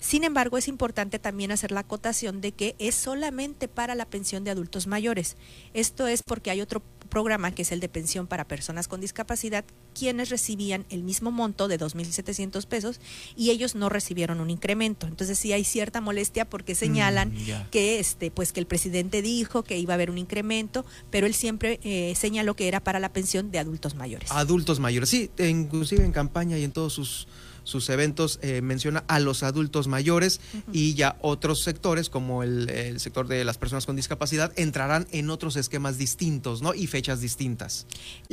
Sin 0.00 0.24
embargo, 0.24 0.56
es 0.58 0.66
importante 0.66 1.18
también 1.18 1.52
hacer 1.52 1.72
la 1.72 1.80
acotación 1.80 2.40
de 2.40 2.52
que 2.52 2.74
es 2.78 2.94
solamente 2.94 3.68
para 3.68 3.94
la 3.94 4.06
pensión 4.06 4.44
de 4.44 4.50
adultos 4.50 4.86
mayores. 4.86 5.36
Esto 5.74 6.06
es 6.06 6.22
porque 6.22 6.50
hay 6.50 6.60
otro 6.62 6.82
programa 7.10 7.50
que 7.50 7.62
es 7.62 7.72
el 7.72 7.80
de 7.80 7.88
pensión 7.88 8.26
para 8.28 8.46
personas 8.46 8.86
con 8.88 9.00
discapacidad, 9.00 9.64
quienes 9.98 10.30
recibían 10.30 10.86
el 10.90 11.02
mismo 11.02 11.32
monto 11.32 11.66
de 11.68 11.76
2.700 11.78 12.66
pesos 12.66 13.00
y 13.36 13.50
ellos 13.50 13.74
no 13.74 13.88
recibieron 13.88 14.40
un 14.40 14.48
incremento. 14.48 15.06
Entonces 15.08 15.36
sí 15.38 15.52
hay 15.52 15.64
cierta 15.64 16.00
molestia 16.00 16.48
porque 16.48 16.74
señalan 16.76 17.32
Mm, 17.34 17.44
ya. 17.44 17.68
que 17.70 17.98
este 17.98 18.30
pues 18.30 18.52
que 18.52 18.60
el 18.60 18.66
presidente 18.66 19.22
dijo 19.22 19.64
que 19.64 19.76
iba 19.76 19.92
a 19.92 19.96
haber 19.96 20.08
un 20.10 20.18
incremento, 20.18 20.86
pero 21.10 21.26
él 21.26 21.34
siempre 21.34 21.80
eh, 21.82 22.14
señaló 22.16 22.54
que 22.54 22.68
era 22.68 22.78
para 22.80 23.00
la 23.00 23.12
pensión 23.12 23.50
de 23.50 23.58
adultos 23.58 23.96
mayores. 23.96 24.30
Adultos 24.30 24.78
mayores, 24.80 25.08
sí, 25.10 25.30
inclusive 25.38 26.04
en 26.04 26.12
campaña 26.12 26.56
y 26.58 26.64
en 26.64 26.70
todos 26.72 26.92
sus, 26.92 27.26
sus 27.64 27.88
eventos 27.88 28.38
eh, 28.42 28.62
menciona 28.62 29.04
a 29.08 29.20
los 29.20 29.42
adultos 29.42 29.88
mayores 29.88 30.40
y 30.72 30.94
ya 30.94 31.16
otros 31.20 31.62
sectores 31.62 32.10
como 32.10 32.42
el, 32.42 32.68
el 32.70 33.00
sector 33.00 33.28
de 33.28 33.44
las 33.44 33.58
personas 33.58 33.86
con 33.86 33.96
discapacidad 33.96 34.52
entrarán 34.56 35.06
en 35.10 35.30
otros 35.30 35.56
esquemas 35.56 35.98
distintos, 35.98 36.62
¿no? 36.62 36.74
Y 36.74 36.86
fechas 36.86 37.20
distintas. 37.20 37.86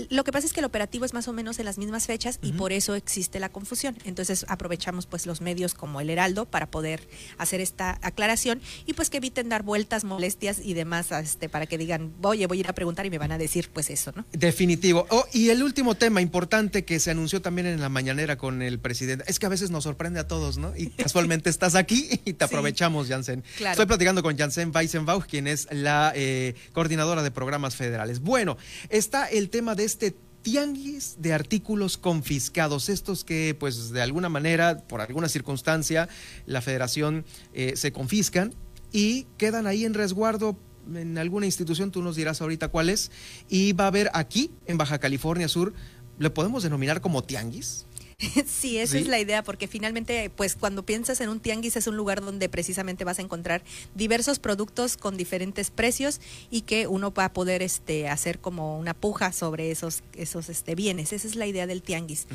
Lo 0.10 0.24
que 0.24 0.32
pasa 0.32 0.48
es 0.48 0.54
que 0.54 0.60
el 0.60 0.66
operativo 0.66 1.06
es 1.06 1.14
más 1.14 1.28
o 1.28 1.34
menos 1.34 1.60
en 1.60 1.66
las 1.66 1.78
mismas 1.78 2.06
fechas 2.06 2.40
y 2.42 2.54
por 2.54 2.72
eso 2.72 2.96
existe 2.96 3.40
la 3.40 3.50
confusión. 3.50 3.98
Entonces 4.06 4.46
aprovechamos 4.48 5.06
pues 5.06 5.26
los 5.26 5.42
medios 5.42 5.74
como 5.74 6.02
el 6.02 6.10
Heraldo 6.10 6.46
para 6.46 6.70
poder 6.70 7.08
hacer 7.38 7.62
esta 7.62 8.00
aclaración 8.02 8.62
y 8.86 8.94
pues 8.94 9.10
que 9.10 9.18
eviten 9.18 9.50
dar 9.50 9.64
vueltas, 9.64 10.04
molestias 10.04 10.60
y 10.64 10.74
demás 10.74 11.12
este, 11.12 11.50
para 11.50 11.66
que 11.66 11.78
digan, 11.78 12.14
oye, 12.22 12.48
voy 12.48 12.58
a 12.58 12.62
ir 12.62 12.68
a 12.68 12.74
preguntar 12.74 13.06
y 13.06 13.10
me 13.10 13.18
van 13.18 13.32
a 13.32 13.38
decir 13.38 13.70
pues 13.74 13.90
eso, 13.90 14.12
¿no? 14.16 14.26
Definitivo. 14.32 15.06
Oh, 15.10 15.26
y 15.34 15.50
el 15.50 15.64
último 15.64 15.96
tema 15.96 16.22
importante 16.22 16.86
que 16.86 17.00
se 17.00 17.12
anunció 17.12 17.42
también 17.42 17.68
en 17.68 17.82
la 17.82 17.90
mañanera 17.90 18.38
con 18.38 18.62
el 18.62 18.80
presidente, 18.80 19.16
es 19.26 19.39
que 19.39 19.45
a 19.45 19.49
veces 19.49 19.72
nos 19.72 19.84
sorprende 19.84 20.20
a 20.20 20.28
todos, 20.28 20.57
¿no? 20.57 20.76
Y 20.76 20.88
casualmente 20.97 21.49
estás 21.49 21.76
aquí 21.76 22.22
y 22.26 22.34
te 22.34 22.45
aprovechamos, 22.45 23.07
Jansen. 23.07 23.43
Claro. 23.57 23.72
Estoy 23.72 23.86
platicando 23.86 24.24
con 24.24 24.38
Jansen 24.38 24.72
Weissenbach, 24.74 25.26
quien 25.26 25.47
es 25.47 25.68
la 25.72 26.11
eh, 26.15 26.55
coordinadora 26.74 27.24
de 27.24 27.32
programas 27.32 27.76
federales. 27.76 28.20
Bueno, 28.20 28.57
está 28.89 29.26
el 29.26 29.49
tema 29.49 29.76
de 29.76 29.86
este 29.86 30.15
tianguis 30.41 31.18
de 31.20 31.34
artículos 31.34 31.97
confiscados, 31.97 32.89
estos 32.89 33.24
que 33.24 33.55
pues 33.59 33.89
de 33.89 34.01
alguna 34.01 34.30
manera, 34.30 34.78
por 34.88 35.01
alguna 35.01 35.28
circunstancia, 35.28 36.07
la 36.45 36.61
federación 36.61 37.26
eh, 37.53 37.74
se 37.76 37.91
confiscan 37.91 38.53
y 38.91 39.26
quedan 39.38 39.68
ahí 39.68 39.84
en 39.84 39.93
resguardo 39.93 40.57
en 40.95 41.18
alguna 41.18 41.45
institución, 41.45 41.91
tú 41.91 42.01
nos 42.01 42.15
dirás 42.15 42.41
ahorita 42.41 42.70
cuál 42.70 42.89
es, 42.89 43.11
y 43.49 43.74
va 43.74 43.86
a 43.86 43.88
haber 43.88 44.09
aquí, 44.13 44.51
en 44.65 44.78
Baja 44.78 44.99
California 44.99 45.47
Sur, 45.47 45.74
¿le 46.18 46.30
podemos 46.30 46.63
denominar 46.63 47.01
como 47.01 47.24
tianguis? 47.24 47.86
Sí, 48.47 48.78
esa 48.80 48.93
Sí. 48.93 48.99
es 48.99 49.07
la 49.07 49.20
idea, 49.20 49.43
porque 49.43 49.68
finalmente, 49.68 50.32
pues 50.36 50.55
cuando 50.55 50.84
piensas 50.84 51.22
en 51.22 51.30
un 51.30 51.39
tianguis 51.39 51.76
es 51.76 51.86
un 51.88 51.95
lugar 51.95 52.22
donde 52.22 52.49
precisamente 52.49 53.03
vas 53.03 53.20
a 53.20 53.22
encontrar 53.22 53.61
diversos 53.93 54.39
productos 54.39 54.97
con 54.97 55.18
diferentes 55.18 55.70
precios 55.70 56.20
y 56.49 56.61
que 56.61 56.88
uno 56.88 57.13
va 57.13 57.26
a 57.26 57.34
poder 57.34 57.61
este, 57.61 58.07
hacer 58.09 58.39
como 58.39 58.80
una 58.80 58.93
puja 58.95 59.32
sobre 59.32 59.70
esos, 59.70 60.01
esos 60.15 60.49
este, 60.49 60.74
bienes. 60.74 61.13
Esa 61.13 61.28
es 61.28 61.36
la 61.36 61.45
idea 61.45 61.68
del 61.68 61.84
tianguis. 61.84 62.28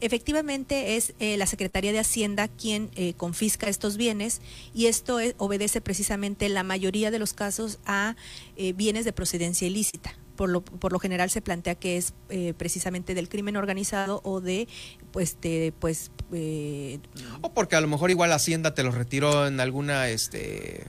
Efectivamente 0.00 0.96
es 0.96 1.14
eh, 1.18 1.36
la 1.38 1.46
Secretaría 1.46 1.92
de 1.92 1.98
Hacienda 2.00 2.48
quien 2.48 2.90
eh, 2.96 3.14
confisca 3.16 3.68
estos 3.68 3.96
bienes 3.96 4.40
y 4.74 4.86
esto 4.86 5.18
es- 5.18 5.34
obedece 5.38 5.80
precisamente 5.80 6.44
en 6.46 6.54
la 6.54 6.62
mayoría 6.62 7.10
de 7.10 7.18
los 7.18 7.32
casos 7.32 7.78
a 7.86 8.16
eh, 8.56 8.72
bienes 8.74 9.04
de 9.06 9.12
procedencia 9.14 9.66
ilícita. 9.66 10.14
Por 10.36 10.48
lo, 10.48 10.62
por 10.64 10.92
lo 10.92 10.98
general 10.98 11.28
se 11.28 11.42
plantea 11.42 11.74
que 11.74 11.98
es 11.98 12.14
eh, 12.30 12.54
precisamente 12.56 13.14
del 13.14 13.28
crimen 13.28 13.56
organizado 13.56 14.22
o 14.24 14.40
de 14.40 14.66
pues 15.12 15.36
de 15.40 15.72
pues 15.78 16.10
eh, 16.32 16.98
O 17.42 17.52
porque 17.52 17.76
a 17.76 17.80
lo 17.80 17.88
mejor 17.88 18.10
igual 18.10 18.32
Hacienda 18.32 18.74
te 18.74 18.82
los 18.82 18.94
retiró 18.94 19.46
en 19.46 19.60
alguna, 19.60 20.08
este, 20.08 20.86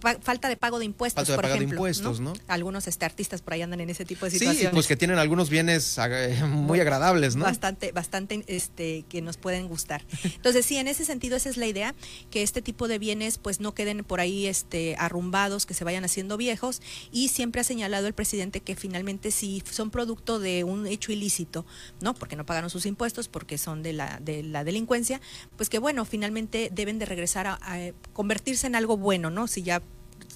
pa- 0.00 0.18
falta 0.20 0.48
de 0.48 0.56
pago 0.56 0.78
de 0.78 0.84
impuestos 0.84 1.16
Falta 1.26 1.32
de 1.32 1.36
por 1.36 1.42
pago 1.42 1.52
de 1.54 1.58
ejemplo 1.58 1.76
impuestos, 1.76 2.20
¿no? 2.20 2.32
algunos 2.46 2.86
este, 2.86 3.04
artistas 3.04 3.42
por 3.42 3.54
ahí 3.54 3.62
andan 3.62 3.80
en 3.80 3.90
ese 3.90 4.04
tipo 4.04 4.24
de 4.26 4.30
sí, 4.30 4.38
situaciones 4.38 4.72
pues 4.72 4.86
que 4.86 4.96
tienen 4.96 5.18
algunos 5.18 5.50
bienes 5.50 5.98
eh, 5.98 6.40
muy 6.46 6.78
agradables, 6.80 7.34
¿no? 7.36 7.44
Bastante, 7.44 7.90
bastante 7.92 8.44
este, 8.46 9.04
que 9.08 9.20
nos 9.22 9.36
pueden 9.36 9.66
gustar. 9.66 10.04
Entonces, 10.22 10.64
sí, 10.64 10.76
en 10.76 10.86
ese 10.86 11.04
sentido, 11.04 11.36
esa 11.36 11.48
es 11.50 11.56
la 11.56 11.66
idea, 11.66 11.94
que 12.30 12.42
este 12.44 12.62
tipo 12.62 12.86
de 12.86 12.98
bienes 13.00 13.38
pues 13.38 13.58
no 13.60 13.74
queden 13.74 14.04
por 14.04 14.20
ahí 14.20 14.46
este, 14.46 14.94
arrumbados, 14.98 15.66
que 15.66 15.74
se 15.74 15.82
vayan 15.84 16.04
haciendo 16.04 16.36
viejos. 16.36 16.80
Y 17.10 17.28
siempre 17.28 17.60
ha 17.60 17.64
señalado 17.64 18.06
el 18.06 18.14
presidente 18.14 18.60
que 18.60 18.76
finalmente 18.76 19.30
si 19.32 19.62
son 19.68 19.90
producto 19.90 20.38
de 20.38 20.62
un 20.62 20.86
hecho 20.86 21.10
ilícito, 21.10 21.66
¿no? 22.00 22.14
Porque 22.14 22.36
no 22.36 22.46
pagaron 22.46 22.70
sus 22.70 22.86
impuestos, 22.86 23.26
porque 23.40 23.56
son 23.56 23.82
de 23.82 23.94
la, 23.94 24.18
de 24.20 24.42
la 24.42 24.64
delincuencia, 24.64 25.18
pues 25.56 25.70
que 25.70 25.78
bueno, 25.78 26.04
finalmente 26.04 26.68
deben 26.70 26.98
de 26.98 27.06
regresar 27.06 27.46
a, 27.46 27.58
a 27.62 27.92
convertirse 28.12 28.66
en 28.66 28.74
algo 28.76 28.98
bueno, 28.98 29.30
¿no? 29.30 29.46
Si 29.46 29.62
ya 29.62 29.80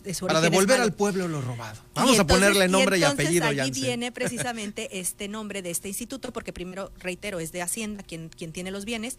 de 0.04 0.14
su 0.14 0.26
Para 0.26 0.40
devolver 0.40 0.80
al 0.80 0.92
pueblo 0.92 1.26
lo 1.26 1.40
robado. 1.40 1.80
Y 1.94 1.98
Vamos 1.98 2.18
a 2.18 2.26
ponerle 2.26 2.68
nombre 2.68 2.98
y, 2.98 3.02
entonces 3.02 3.26
apellido, 3.26 3.46
allí 3.46 3.58
Jansen. 3.58 3.82
viene 3.82 4.12
precisamente 4.12 5.00
este 5.00 5.28
nombre 5.28 5.62
de 5.62 5.70
este 5.70 5.88
instituto, 5.88 6.32
porque 6.32 6.52
primero, 6.52 6.92
reitero, 6.98 7.40
es 7.40 7.52
de 7.52 7.62
Hacienda 7.62 8.02
quien, 8.02 8.28
quien 8.28 8.52
tiene 8.52 8.70
los 8.70 8.84
bienes. 8.84 9.16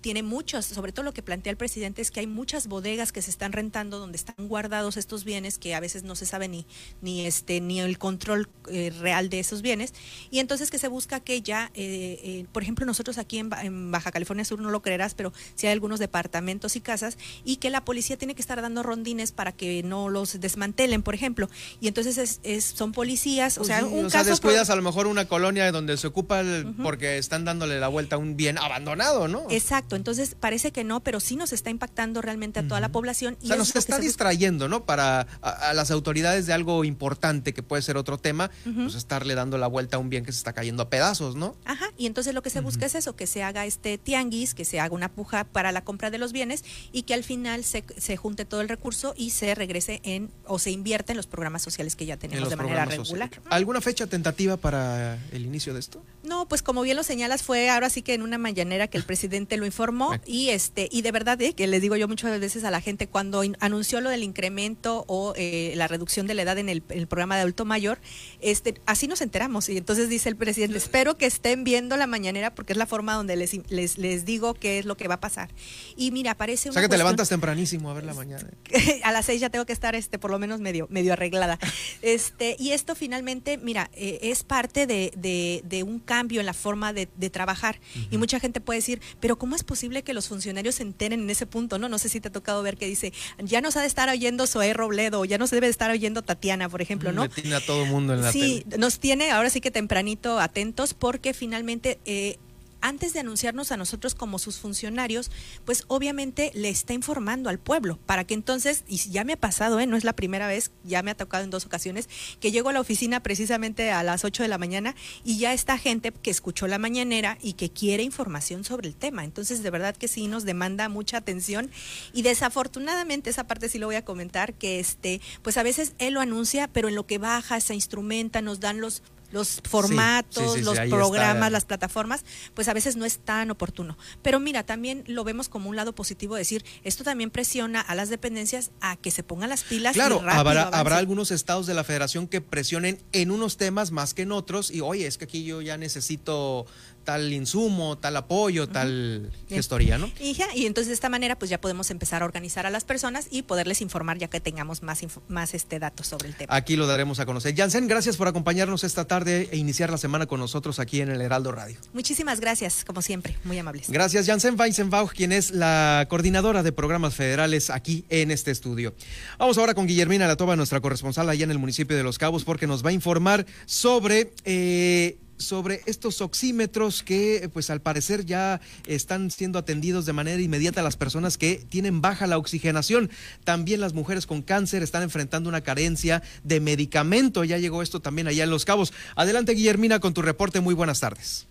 Tiene 0.00 0.22
muchos, 0.22 0.64
sobre 0.64 0.92
todo 0.92 1.04
lo 1.04 1.12
que 1.12 1.22
plantea 1.22 1.50
el 1.50 1.56
presidente 1.56 2.02
es 2.02 2.10
que 2.10 2.20
hay 2.20 2.26
muchas 2.26 2.66
bodegas 2.66 3.12
que 3.12 3.20
se 3.22 3.30
están 3.30 3.52
rentando 3.52 3.98
donde 3.98 4.16
están 4.16 4.48
guardados 4.48 4.96
estos 4.96 5.24
bienes 5.24 5.58
que 5.58 5.74
a 5.74 5.80
veces 5.80 6.02
no 6.02 6.16
se 6.16 6.26
sabe 6.26 6.48
ni, 6.48 6.66
ni, 7.02 7.26
este, 7.26 7.60
ni 7.60 7.80
el 7.80 7.98
control 7.98 8.48
eh, 8.68 8.90
real 8.98 9.28
de 9.28 9.40
esos 9.40 9.60
bienes. 9.60 9.92
Y 10.30 10.38
entonces 10.38 10.70
que 10.70 10.78
se 10.78 10.88
busca 10.88 11.20
que 11.20 11.42
ya, 11.42 11.70
eh, 11.74 12.18
eh, 12.22 12.46
por 12.52 12.62
ejemplo, 12.62 12.86
nosotros 12.86 13.18
aquí 13.18 13.38
en, 13.38 13.50
en 13.62 13.90
Baja 13.90 14.10
California 14.10 14.44
Sur 14.44 14.60
no 14.60 14.70
lo 14.70 14.80
creerás, 14.80 15.14
pero 15.14 15.32
sí 15.54 15.66
hay 15.66 15.72
algunos 15.72 16.00
departamentos 16.00 16.76
y 16.76 16.80
casas 16.80 17.18
y 17.44 17.56
que 17.56 17.68
la 17.68 17.84
policía 17.84 18.16
tiene 18.16 18.34
que 18.34 18.40
estar 18.40 18.62
dando 18.62 18.82
rondines 18.82 19.32
para 19.32 19.52
que 19.52 19.82
no 19.82 20.08
los 20.08 20.21
los 20.22 20.40
desmantelen, 20.40 21.02
por 21.02 21.14
ejemplo. 21.14 21.48
Y 21.80 21.88
entonces 21.88 22.18
es, 22.18 22.40
es- 22.42 22.64
son 22.64 22.92
policías, 22.92 23.56
o 23.58 23.60
Pues 23.60 23.68
sea, 23.68 23.80
sí, 23.80 23.84
un 23.86 24.06
o 24.06 24.10
sea, 24.10 24.20
caso... 24.20 24.30
descuidas 24.30 24.68
por- 24.68 24.72
a 24.72 24.76
lo 24.76 24.82
mejor 24.82 25.06
una 25.06 25.26
colonia 25.26 25.70
donde 25.72 25.96
se 25.96 26.06
ocupa 26.06 26.40
el- 26.40 26.72
porque 26.82 27.18
están 27.18 27.44
dándole 27.44 27.78
la 27.80 27.88
vuelta 27.88 28.16
a 28.16 28.18
un 28.18 28.36
bien 28.36 28.58
abandonado, 28.58 29.28
¿no? 29.28 29.46
Exacto, 29.50 29.96
entonces 29.96 30.36
parece 30.38 30.72
que 30.72 30.84
no, 30.84 31.00
pero 31.00 31.20
sí 31.20 31.36
nos 31.36 31.52
está 31.52 31.70
impactando 31.70 32.22
realmente 32.22 32.60
a 32.60 32.68
toda 32.68 32.80
la 32.80 32.90
población. 32.90 33.36
O 33.42 33.46
sea, 33.46 33.56
nos 33.56 33.74
está 33.74 33.96
se 33.96 34.02
distrayendo, 34.02 34.68
¿no? 34.68 34.84
Para 34.84 35.26
a, 35.42 35.50
a 35.50 35.74
las 35.74 35.90
autoridades 35.90 36.46
de 36.46 36.52
algo 36.52 36.84
importante 36.84 37.52
que 37.52 37.62
puede 37.62 37.82
ser 37.82 37.96
otro 37.96 38.18
tema, 38.18 38.50
pues 38.64 38.94
estarle 38.94 39.34
dando 39.34 39.58
la 39.58 39.66
vuelta 39.66 39.96
a 39.96 40.00
un 40.00 40.08
bien 40.10 40.24
que 40.24 40.32
se 40.32 40.38
está 40.38 40.52
cayendo 40.52 40.82
a 40.82 40.88
pedazos, 40.90 41.34
¿no? 41.36 41.56
Ajá, 41.64 41.86
y 41.96 42.06
entonces 42.06 42.34
lo 42.34 42.42
que 42.42 42.50
se 42.50 42.60
busca 42.60 42.86
es 42.86 42.94
eso, 42.94 43.16
que 43.16 43.26
se 43.26 43.42
haga 43.42 43.66
este 43.66 43.98
tianguis, 43.98 44.54
que 44.54 44.64
se 44.64 44.78
haga 44.80 44.94
una 44.94 45.08
puja 45.08 45.44
para 45.44 45.72
la 45.72 45.82
compra 45.84 46.10
de 46.10 46.18
los 46.18 46.32
bienes 46.32 46.64
y 46.92 47.02
que 47.02 47.14
al 47.14 47.24
final 47.24 47.64
se, 47.64 47.84
se 47.96 48.16
junte 48.16 48.44
todo 48.44 48.60
el 48.60 48.68
recurso 48.68 49.14
y 49.16 49.30
se 49.30 49.54
regrese 49.54 50.00
en 50.04 50.11
o 50.46 50.58
se 50.58 50.70
invierta 50.70 51.12
en 51.12 51.16
los 51.16 51.26
programas 51.26 51.62
sociales 51.62 51.96
que 51.96 52.06
ya 52.06 52.14
En 52.14 52.20
tenemos 52.20 52.50
de 52.50 52.56
manera 52.56 52.84
regular. 52.84 53.06
sociales. 53.06 53.40
¿Alguna 53.50 53.80
fecha 53.80 54.06
tentativa 54.06 54.56
para 54.56 55.18
el 55.32 55.44
inicio 55.44 55.74
de 55.74 55.80
esto? 55.80 56.02
No, 56.24 56.46
pues 56.48 56.62
como 56.62 56.82
bien 56.82 56.96
lo 56.96 57.02
señalas, 57.02 57.42
fue 57.42 57.68
ahora 57.70 57.90
sí 57.90 58.02
que 58.02 58.14
en 58.14 58.22
una 58.22 58.38
mañanera 58.38 58.88
que 58.88 58.96
el 58.98 59.04
presidente 59.04 59.56
lo 59.56 59.66
informó 59.66 60.12
y 60.26 60.48
este 60.50 60.88
y 60.90 61.02
de 61.02 61.12
verdad 61.12 61.40
eh, 61.42 61.54
que 61.54 61.66
les 61.66 61.80
digo 61.82 61.96
yo 61.96 62.08
muchas 62.08 62.38
veces 62.40 62.64
a 62.64 62.70
la 62.70 62.80
gente 62.80 63.06
cuando 63.06 63.44
in- 63.44 63.56
anunció 63.60 64.00
lo 64.00 64.10
del 64.10 64.22
incremento 64.22 65.04
o 65.08 65.34
eh, 65.36 65.72
la 65.76 65.88
reducción 65.88 66.26
de 66.26 66.34
la 66.34 66.42
edad 66.42 66.58
en 66.58 66.68
el, 66.68 66.82
el 66.90 67.06
programa 67.06 67.36
de 67.36 67.42
adulto 67.42 67.64
mayor, 67.64 67.98
este 68.40 68.74
así 68.86 69.06
nos 69.08 69.20
enteramos 69.20 69.68
y 69.68 69.76
entonces 69.76 70.08
dice 70.08 70.28
el 70.28 70.36
presidente, 70.36 70.76
espero 70.78 71.16
que 71.16 71.26
estén 71.26 71.64
viendo 71.64 71.96
la 71.96 72.06
mañanera 72.06 72.54
porque 72.54 72.72
es 72.72 72.76
la 72.76 72.86
forma 72.86 73.14
donde 73.14 73.36
les, 73.36 73.52
les, 73.70 73.98
les 73.98 74.24
digo 74.24 74.54
qué 74.54 74.78
es 74.78 74.84
lo 74.84 74.96
que 74.96 75.08
va 75.08 75.14
a 75.14 75.20
pasar. 75.20 75.50
Y 75.96 76.10
mira, 76.10 76.34
parece 76.36 76.70
O 76.70 76.72
sea 76.72 76.82
que 76.82 76.88
te 76.88 76.98
levantas 76.98 77.28
tempranísimo 77.28 77.90
a 77.90 77.94
ver 77.94 78.04
la 78.04 78.14
mañana. 78.14 78.48
a 79.04 79.12
las 79.12 79.26
seis 79.26 79.40
ya 79.40 79.50
tengo 79.50 79.66
que 79.66 79.72
estar 79.72 79.94
este 80.02 80.18
por 80.18 80.30
lo 80.30 80.38
menos 80.38 80.60
medio 80.60 80.86
medio 80.90 81.12
arreglada. 81.14 81.58
Este 82.02 82.56
y 82.58 82.72
esto 82.72 82.94
finalmente 82.94 83.58
mira 83.58 83.90
eh, 83.94 84.18
es 84.22 84.42
parte 84.44 84.86
de, 84.86 85.12
de- 85.16 85.62
de 85.64 85.82
un 85.82 85.98
cambio 85.98 86.40
en 86.40 86.46
la 86.46 86.54
forma 86.54 86.92
de, 86.92 87.08
de 87.16 87.30
trabajar. 87.30 87.80
Y 88.10 88.18
mucha 88.18 88.40
gente 88.40 88.60
puede 88.60 88.78
decir 88.78 89.00
pero 89.20 89.36
cómo 89.38 89.56
es 89.56 89.64
posible 89.64 90.02
que 90.02 90.14
los 90.14 90.28
funcionarios 90.28 90.76
se 90.76 90.82
enteren 90.82 91.20
en 91.20 91.30
ese 91.30 91.46
punto 91.46 91.78
no 91.78 91.88
no 91.88 91.98
sé 91.98 92.08
si 92.08 92.20
te 92.20 92.28
ha 92.28 92.32
tocado 92.32 92.62
ver 92.62 92.76
que 92.76 92.86
dice 92.86 93.12
ya 93.38 93.60
nos 93.60 93.76
ha 93.76 93.80
de 93.80 93.86
estar 93.86 94.08
oyendo 94.08 94.46
Zoé 94.46 94.72
Robledo 94.74 95.20
o 95.20 95.24
ya 95.24 95.38
nos 95.38 95.50
debe 95.50 95.66
de 95.66 95.70
estar 95.70 95.90
oyendo 95.90 96.22
Tatiana 96.22 96.68
por 96.68 96.82
ejemplo 96.82 97.12
no 97.12 97.22
Le 97.24 97.28
tiene 97.28 97.54
a 97.54 97.64
todo 97.64 97.84
mundo 97.86 98.14
en 98.14 98.22
la 98.22 98.32
sí, 98.32 98.64
tele. 98.68 98.78
nos 98.78 98.98
tiene 98.98 99.30
ahora 99.30 99.50
sí 99.50 99.60
que 99.60 99.70
tempranito 99.70 100.40
atentos 100.40 100.94
porque 100.94 101.34
finalmente 101.34 101.98
eh, 102.04 102.38
antes 102.82 103.12
de 103.14 103.20
anunciarnos 103.20 103.72
a 103.72 103.76
nosotros 103.76 104.14
como 104.14 104.38
sus 104.38 104.58
funcionarios, 104.58 105.30
pues 105.64 105.84
obviamente 105.88 106.50
le 106.54 106.68
está 106.68 106.92
informando 106.92 107.48
al 107.48 107.58
pueblo 107.58 107.98
para 108.04 108.24
que 108.24 108.34
entonces, 108.34 108.84
y 108.86 108.98
ya 108.98 109.24
me 109.24 109.32
ha 109.34 109.36
pasado, 109.36 109.80
¿eh? 109.80 109.86
no 109.86 109.96
es 109.96 110.04
la 110.04 110.12
primera 110.12 110.46
vez, 110.46 110.70
ya 110.84 111.02
me 111.02 111.10
ha 111.10 111.16
tocado 111.16 111.44
en 111.44 111.50
dos 111.50 111.64
ocasiones, 111.64 112.08
que 112.40 112.52
llego 112.52 112.68
a 112.68 112.72
la 112.72 112.80
oficina 112.80 113.22
precisamente 113.22 113.90
a 113.90 114.02
las 114.02 114.24
8 114.24 114.42
de 114.42 114.48
la 114.48 114.58
mañana 114.58 114.94
y 115.24 115.38
ya 115.38 115.52
está 115.52 115.78
gente 115.78 116.12
que 116.12 116.30
escuchó 116.30 116.66
la 116.66 116.78
mañanera 116.78 117.38
y 117.40 117.54
que 117.54 117.70
quiere 117.70 118.02
información 118.02 118.64
sobre 118.64 118.88
el 118.88 118.94
tema. 118.94 119.24
Entonces, 119.24 119.62
de 119.62 119.70
verdad 119.70 119.96
que 119.96 120.08
sí 120.08 120.26
nos 120.26 120.44
demanda 120.44 120.88
mucha 120.88 121.16
atención 121.16 121.70
y 122.12 122.22
desafortunadamente 122.22 123.30
esa 123.30 123.46
parte 123.46 123.68
sí 123.68 123.78
lo 123.78 123.86
voy 123.86 123.96
a 123.96 124.04
comentar, 124.04 124.54
que 124.54 124.80
este, 124.80 125.20
pues 125.42 125.56
a 125.56 125.62
veces 125.62 125.94
él 125.98 126.14
lo 126.14 126.20
anuncia, 126.20 126.68
pero 126.68 126.88
en 126.88 126.94
lo 126.94 127.06
que 127.06 127.18
baja, 127.18 127.60
se 127.60 127.74
instrumenta, 127.74 128.42
nos 128.42 128.60
dan 128.60 128.80
los 128.80 129.02
los 129.32 129.60
formatos, 129.68 130.52
sí, 130.52 130.58
sí, 130.58 130.64
los 130.64 130.78
programas, 130.78 131.36
está. 131.36 131.50
las 131.50 131.64
plataformas, 131.64 132.24
pues 132.54 132.68
a 132.68 132.74
veces 132.74 132.96
no 132.96 133.04
es 133.04 133.18
tan 133.18 133.50
oportuno. 133.50 133.96
Pero 134.22 134.40
mira, 134.40 134.64
también 134.64 135.04
lo 135.06 135.24
vemos 135.24 135.48
como 135.48 135.68
un 135.68 135.76
lado 135.76 135.94
positivo, 135.94 136.36
decir, 136.36 136.64
esto 136.84 137.04
también 137.04 137.30
presiona 137.30 137.80
a 137.80 137.94
las 137.94 138.08
dependencias 138.08 138.70
a 138.80 138.96
que 138.96 139.10
se 139.10 139.22
pongan 139.22 139.48
las 139.48 139.64
pilas. 139.64 139.94
Claro, 139.94 140.22
habrá, 140.28 140.64
habrá 140.64 140.98
algunos 140.98 141.30
estados 141.30 141.66
de 141.66 141.74
la 141.74 141.84
federación 141.84 142.28
que 142.28 142.40
presionen 142.40 143.02
en 143.12 143.30
unos 143.30 143.56
temas 143.56 143.90
más 143.90 144.14
que 144.14 144.22
en 144.22 144.32
otros 144.32 144.70
y 144.70 144.80
oye, 144.80 145.06
es 145.06 145.18
que 145.18 145.24
aquí 145.24 145.44
yo 145.44 145.62
ya 145.62 145.76
necesito 145.76 146.66
tal 147.04 147.32
insumo, 147.32 147.98
tal 147.98 148.16
apoyo, 148.16 148.68
tal 148.68 149.30
Bien. 149.48 149.58
gestoría, 149.58 149.98
¿no? 149.98 150.10
Y 150.20 150.34
ya, 150.34 150.46
y 150.54 150.66
entonces 150.66 150.88
de 150.88 150.94
esta 150.94 151.08
manera 151.08 151.38
pues 151.38 151.50
ya 151.50 151.60
podemos 151.60 151.90
empezar 151.90 152.22
a 152.22 152.24
organizar 152.24 152.66
a 152.66 152.70
las 152.70 152.84
personas 152.84 153.26
y 153.30 153.42
poderles 153.42 153.80
informar 153.80 154.18
ya 154.18 154.28
que 154.28 154.40
tengamos 154.40 154.82
más, 154.82 155.00
más 155.28 155.54
este 155.54 155.78
datos 155.78 156.06
sobre 156.06 156.28
el 156.28 156.34
tema. 156.34 156.54
Aquí 156.54 156.76
lo 156.76 156.86
daremos 156.86 157.20
a 157.20 157.26
conocer. 157.26 157.54
Jansen, 157.56 157.88
gracias 157.88 158.16
por 158.16 158.28
acompañarnos 158.28 158.84
esta 158.84 159.06
tarde 159.06 159.48
e 159.52 159.56
iniciar 159.56 159.90
la 159.90 159.98
semana 159.98 160.26
con 160.26 160.40
nosotros 160.40 160.78
aquí 160.78 161.00
en 161.00 161.10
el 161.10 161.20
Heraldo 161.20 161.52
Radio. 161.52 161.76
Muchísimas 161.92 162.40
gracias, 162.40 162.84
como 162.84 163.02
siempre, 163.02 163.36
muy 163.44 163.58
amables. 163.58 163.90
Gracias, 163.90 164.26
Jansen 164.26 164.58
Weisenbach, 164.58 165.12
quien 165.12 165.32
es 165.32 165.50
la 165.50 166.06
coordinadora 166.08 166.62
de 166.62 166.72
programas 166.72 167.14
federales 167.14 167.70
aquí 167.70 168.04
en 168.08 168.30
este 168.30 168.50
estudio. 168.50 168.94
Vamos 169.38 169.58
ahora 169.58 169.74
con 169.74 169.86
Guillermina 169.86 170.26
Latoba, 170.26 170.56
nuestra 170.56 170.80
corresponsal 170.80 171.28
allá 171.28 171.44
en 171.44 171.50
el 171.50 171.58
municipio 171.58 171.96
de 171.96 172.02
Los 172.02 172.18
Cabos, 172.18 172.44
porque 172.44 172.66
nos 172.66 172.84
va 172.84 172.90
a 172.90 172.92
informar 172.92 173.46
sobre. 173.66 174.32
eh, 174.44 175.18
sobre 175.42 175.82
estos 175.86 176.20
oxímetros 176.20 177.02
que 177.02 177.50
pues 177.52 177.70
al 177.70 177.80
parecer 177.80 178.24
ya 178.24 178.60
están 178.86 179.30
siendo 179.30 179.58
atendidos 179.58 180.06
de 180.06 180.12
manera 180.12 180.40
inmediata 180.40 180.82
las 180.82 180.96
personas 180.96 181.38
que 181.38 181.64
tienen 181.68 182.00
baja 182.00 182.26
la 182.26 182.38
oxigenación. 182.38 183.10
También 183.44 183.80
las 183.80 183.94
mujeres 183.94 184.26
con 184.26 184.42
cáncer 184.42 184.82
están 184.82 185.02
enfrentando 185.02 185.48
una 185.48 185.60
carencia 185.60 186.22
de 186.44 186.60
medicamento. 186.60 187.44
Ya 187.44 187.58
llegó 187.58 187.82
esto 187.82 188.00
también 188.00 188.28
allá 188.28 188.44
en 188.44 188.50
Los 188.50 188.64
Cabos. 188.64 188.92
Adelante 189.16 189.52
Guillermina 189.52 190.00
con 190.00 190.14
tu 190.14 190.22
reporte. 190.22 190.60
Muy 190.60 190.74
buenas 190.74 191.00
tardes. 191.00 191.46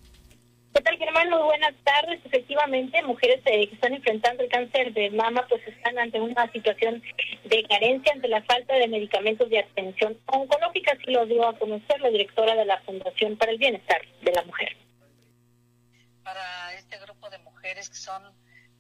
¿Qué 0.74 0.82
tal, 0.82 0.98
Germán? 0.98 1.30
Muy 1.30 1.42
buenas 1.44 1.74
tardes. 1.84 2.20
Efectivamente, 2.24 3.02
mujeres 3.04 3.42
eh, 3.46 3.68
que 3.68 3.76
están 3.76 3.94
enfrentando 3.94 4.44
el 4.44 4.50
cáncer 4.50 4.94
de 4.94 5.10
mama 5.10 5.46
pues 5.50 5.62
están 5.68 6.00
ante 6.00 6.20
una 6.22 6.50
situación 6.52 7.04
de 7.44 7.64
carencia 7.64 8.14
ante 8.14 8.30
la 8.30 8.42
falta 8.44 8.76
de 8.76 8.88
medicamentos 8.88 9.50
de 9.50 9.60
atención 9.60 10.18
oncológica, 10.28 10.94
así 10.94 11.12
lo 11.12 11.26
dio 11.26 11.46
a 11.46 11.58
conocer 11.58 12.00
la 12.00 12.10
directora 12.10 12.56
de 12.56 12.66
la 12.66 12.80
Fundación 12.82 13.36
para 13.36 13.52
el 13.52 13.58
Bienestar 13.58 14.02
de 14.22 14.32
la 14.32 14.44
Mujer. 14.44 14.78
para 16.24 16.74
este 16.76 16.98
grupo 17.00 17.30
de 17.30 17.40
mujeres 17.40 17.90
que 17.90 17.96
son 17.96 18.24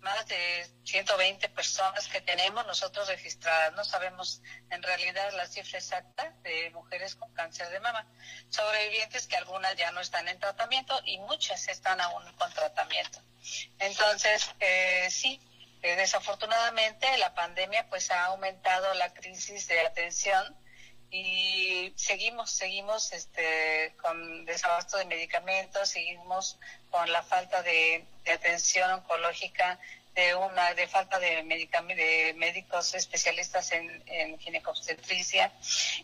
más 0.02 0.26
de 0.28 0.68
120 0.84 1.50
personas 1.50 2.08
que 2.08 2.22
tenemos 2.22 2.66
nosotros 2.66 3.08
registradas. 3.08 3.74
No 3.74 3.86
sabemos 3.86 4.42
en 4.70 4.82
realidad 4.84 5.32
la 5.34 5.48
cifra 5.48 5.80
exacta 5.80 6.34
de 6.44 6.70
mujeres 6.72 7.16
con 7.16 7.34
cáncer 7.34 7.70
de 7.70 7.80
mama. 7.80 8.08
Sobrevivientes 8.50 9.28
que 9.28 9.38
algunas 9.38 9.76
ya 9.76 9.92
no 9.92 10.02
están 10.02 10.28
en 10.28 10.40
tratamiento 10.40 11.00
y 11.06 11.18
muchas 11.20 11.68
están 11.68 12.02
aún 12.02 12.24
con 12.34 12.52
tratamiento. 12.54 13.22
Entonces, 13.80 14.50
eh, 14.60 15.08
sí, 15.10 15.40
eh, 15.82 15.96
desafortunadamente 15.96 17.18
la 17.18 17.34
pandemia 17.34 17.88
pues 17.90 18.12
ha 18.12 18.26
aumentado 18.26 18.94
la 18.96 19.14
crisis 19.14 19.68
de 19.68 19.80
atención 19.82 20.56
y 21.12 21.92
seguimos, 21.98 22.50
seguimos 22.52 23.12
este, 23.12 23.94
con 24.02 24.46
desabasto 24.46 24.98
de 24.98 25.06
medicamentos, 25.06 25.90
seguimos 25.90 26.58
con 26.90 27.12
la 27.12 27.22
falta 27.22 27.62
de, 27.62 28.06
atención 28.34 28.90
oncológica, 28.92 29.78
de 30.16 30.36
una 30.36 30.74
de 30.74 30.88
falta 30.88 31.20
de, 31.20 31.44
de 31.44 32.34
médicos 32.36 32.94
especialistas 32.94 33.72
en, 33.74 34.04
en 34.08 34.40
ginecobstetricia. 34.40 35.52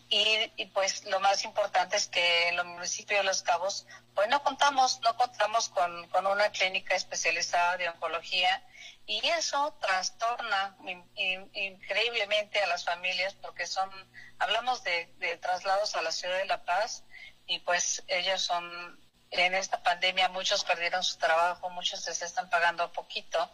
Y, 0.09 0.51
y 0.57 0.65
pues 0.67 1.05
lo 1.05 1.21
más 1.21 1.45
importante 1.45 1.95
es 1.95 2.07
que 2.07 2.49
en 2.49 2.57
los 2.57 2.65
municipios 2.65 3.21
de 3.21 3.23
Los 3.23 3.43
Cabos 3.43 3.85
pues 4.13 4.27
no 4.27 4.43
contamos, 4.43 4.99
no 5.01 5.15
contamos 5.15 5.69
con, 5.69 6.07
con 6.09 6.27
una 6.27 6.49
clínica 6.49 6.95
especializada 6.95 7.77
de 7.77 7.87
oncología 7.87 8.61
y 9.09 9.25
eso 9.29 9.73
trastorna 9.81 10.75
in- 10.85 11.09
in- 11.15 11.49
increíblemente 11.53 12.61
a 12.61 12.67
las 12.67 12.83
familias 12.83 13.33
porque 13.35 13.65
son, 13.65 13.89
hablamos 14.37 14.83
de, 14.83 15.05
de 15.17 15.37
traslados 15.37 15.95
a 15.95 16.01
la 16.01 16.11
ciudad 16.11 16.37
de 16.37 16.45
La 16.45 16.63
Paz 16.65 17.03
y 17.47 17.59
pues 17.59 18.03
ellos 18.07 18.41
son, 18.41 18.99
en 19.31 19.55
esta 19.55 19.81
pandemia 19.81 20.27
muchos 20.27 20.65
perdieron 20.65 21.03
su 21.03 21.17
trabajo, 21.17 21.69
muchos 21.69 22.05
les 22.05 22.21
están 22.21 22.49
pagando 22.49 22.91
poquito 22.91 23.49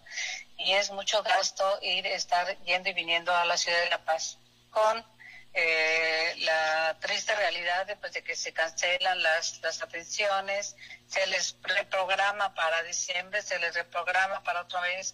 y 0.58 0.74
es 0.74 0.90
mucho 0.90 1.22
gasto 1.22 1.80
ir, 1.84 2.08
estar 2.08 2.58
yendo 2.64 2.90
y 2.90 2.94
viniendo 2.94 3.34
a 3.36 3.46
la 3.46 3.56
ciudad 3.56 3.80
de 3.80 3.90
La 3.92 4.04
Paz 4.04 4.40
con 4.72 5.06
eh, 5.54 6.34
la 6.40 6.98
triste 7.00 7.36
realidad 7.36 7.86
de, 7.86 7.96
pues, 7.96 8.12
de 8.14 8.24
que 8.24 8.36
se 8.36 8.54
cancelan 8.54 9.22
las, 9.22 9.62
las 9.62 9.84
atenciones, 9.84 10.76
se 11.08 11.28
les 11.28 11.56
reprograma 11.62 12.56
para 12.56 12.82
diciembre, 12.82 13.44
se 13.44 13.60
les 13.60 13.76
reprograma 13.76 14.42
para 14.42 14.62
otra 14.62 14.82
vez 14.82 15.14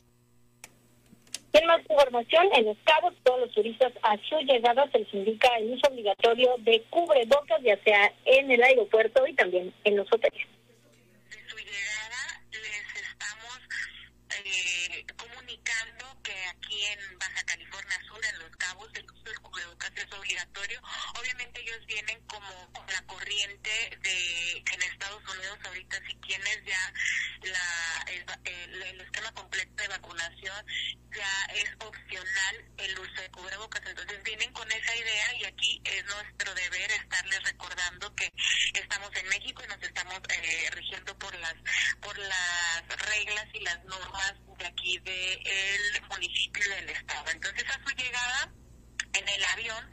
En 1.51 1.65
más 1.65 1.81
información, 1.81 2.47
en 2.53 2.65
Los 2.65 2.77
Cabos, 2.83 3.13
todos 3.23 3.39
los 3.39 3.51
turistas 3.51 3.91
a 4.03 4.17
su 4.17 4.37
llegada 4.41 4.87
se 4.91 4.99
les 4.99 5.13
indica 5.13 5.49
el 5.57 5.71
uso 5.71 5.87
obligatorio 5.89 6.55
de 6.59 6.83
cubrebocas, 6.89 7.61
ya 7.63 7.77
sea 7.83 8.13
en 8.25 8.51
el 8.51 8.61
aeropuerto 8.61 9.25
y 9.25 9.33
también 9.33 9.73
en 9.83 9.97
los 9.97 10.07
hoteles. 10.13 10.58
Es 20.01 20.11
obligatorio. 20.13 20.81
Obviamente 21.19 21.61
ellos 21.61 21.85
vienen 21.87 22.19
como 22.27 22.71
la 22.91 23.01
corriente 23.05 23.97
de 24.01 24.63
en 24.73 24.81
Estados 24.83 25.23
Unidos 25.35 25.57
ahorita 25.65 25.97
si 26.07 26.15
tienes 26.15 26.59
ya 26.65 26.93
la, 27.43 28.03
el, 28.11 28.25
el- 28.45 29.01
esquema 29.01 29.31
completo 29.33 29.73
de 29.81 29.87
vacunación 29.87 30.65
ya 31.15 31.45
es 31.55 31.69
opcional 31.79 32.55
el 32.77 32.99
uso 32.99 33.21
de 33.21 33.29
cubrebocas. 33.31 33.81
Entonces 33.85 34.23
vienen 34.23 34.51
con 34.53 34.69
esa 34.71 34.95
idea 34.95 35.35
y 35.35 35.45
aquí 35.45 35.81
es 35.85 36.05
nuestro 36.05 36.53
deber 36.53 36.91
estarles 36.91 37.41
recordando 37.43 38.13
que 38.15 38.31
estamos 38.73 39.09
en 39.15 39.27
México 39.29 39.63
y 39.63 39.67
nos 39.67 39.81
estamos 39.81 40.19
eh, 40.29 40.69
rigiendo 40.71 41.17
por 41.17 41.33
las 41.39 41.55
por 42.01 42.17
las 42.17 42.83
reglas 43.09 43.45
y 43.53 43.59
las 43.61 43.83
normas 43.85 44.33
de 44.57 44.65
aquí 44.67 44.97
del 44.99 46.01
municipio 46.09 46.63
y 46.65 46.69
del 46.69 46.89
estado. 46.89 47.29
Entonces 47.31 47.65
a 47.69 47.83
su 47.83 47.95
llegada 47.95 48.53
en 49.13 49.27
el 49.27 49.43
avión 49.45 49.91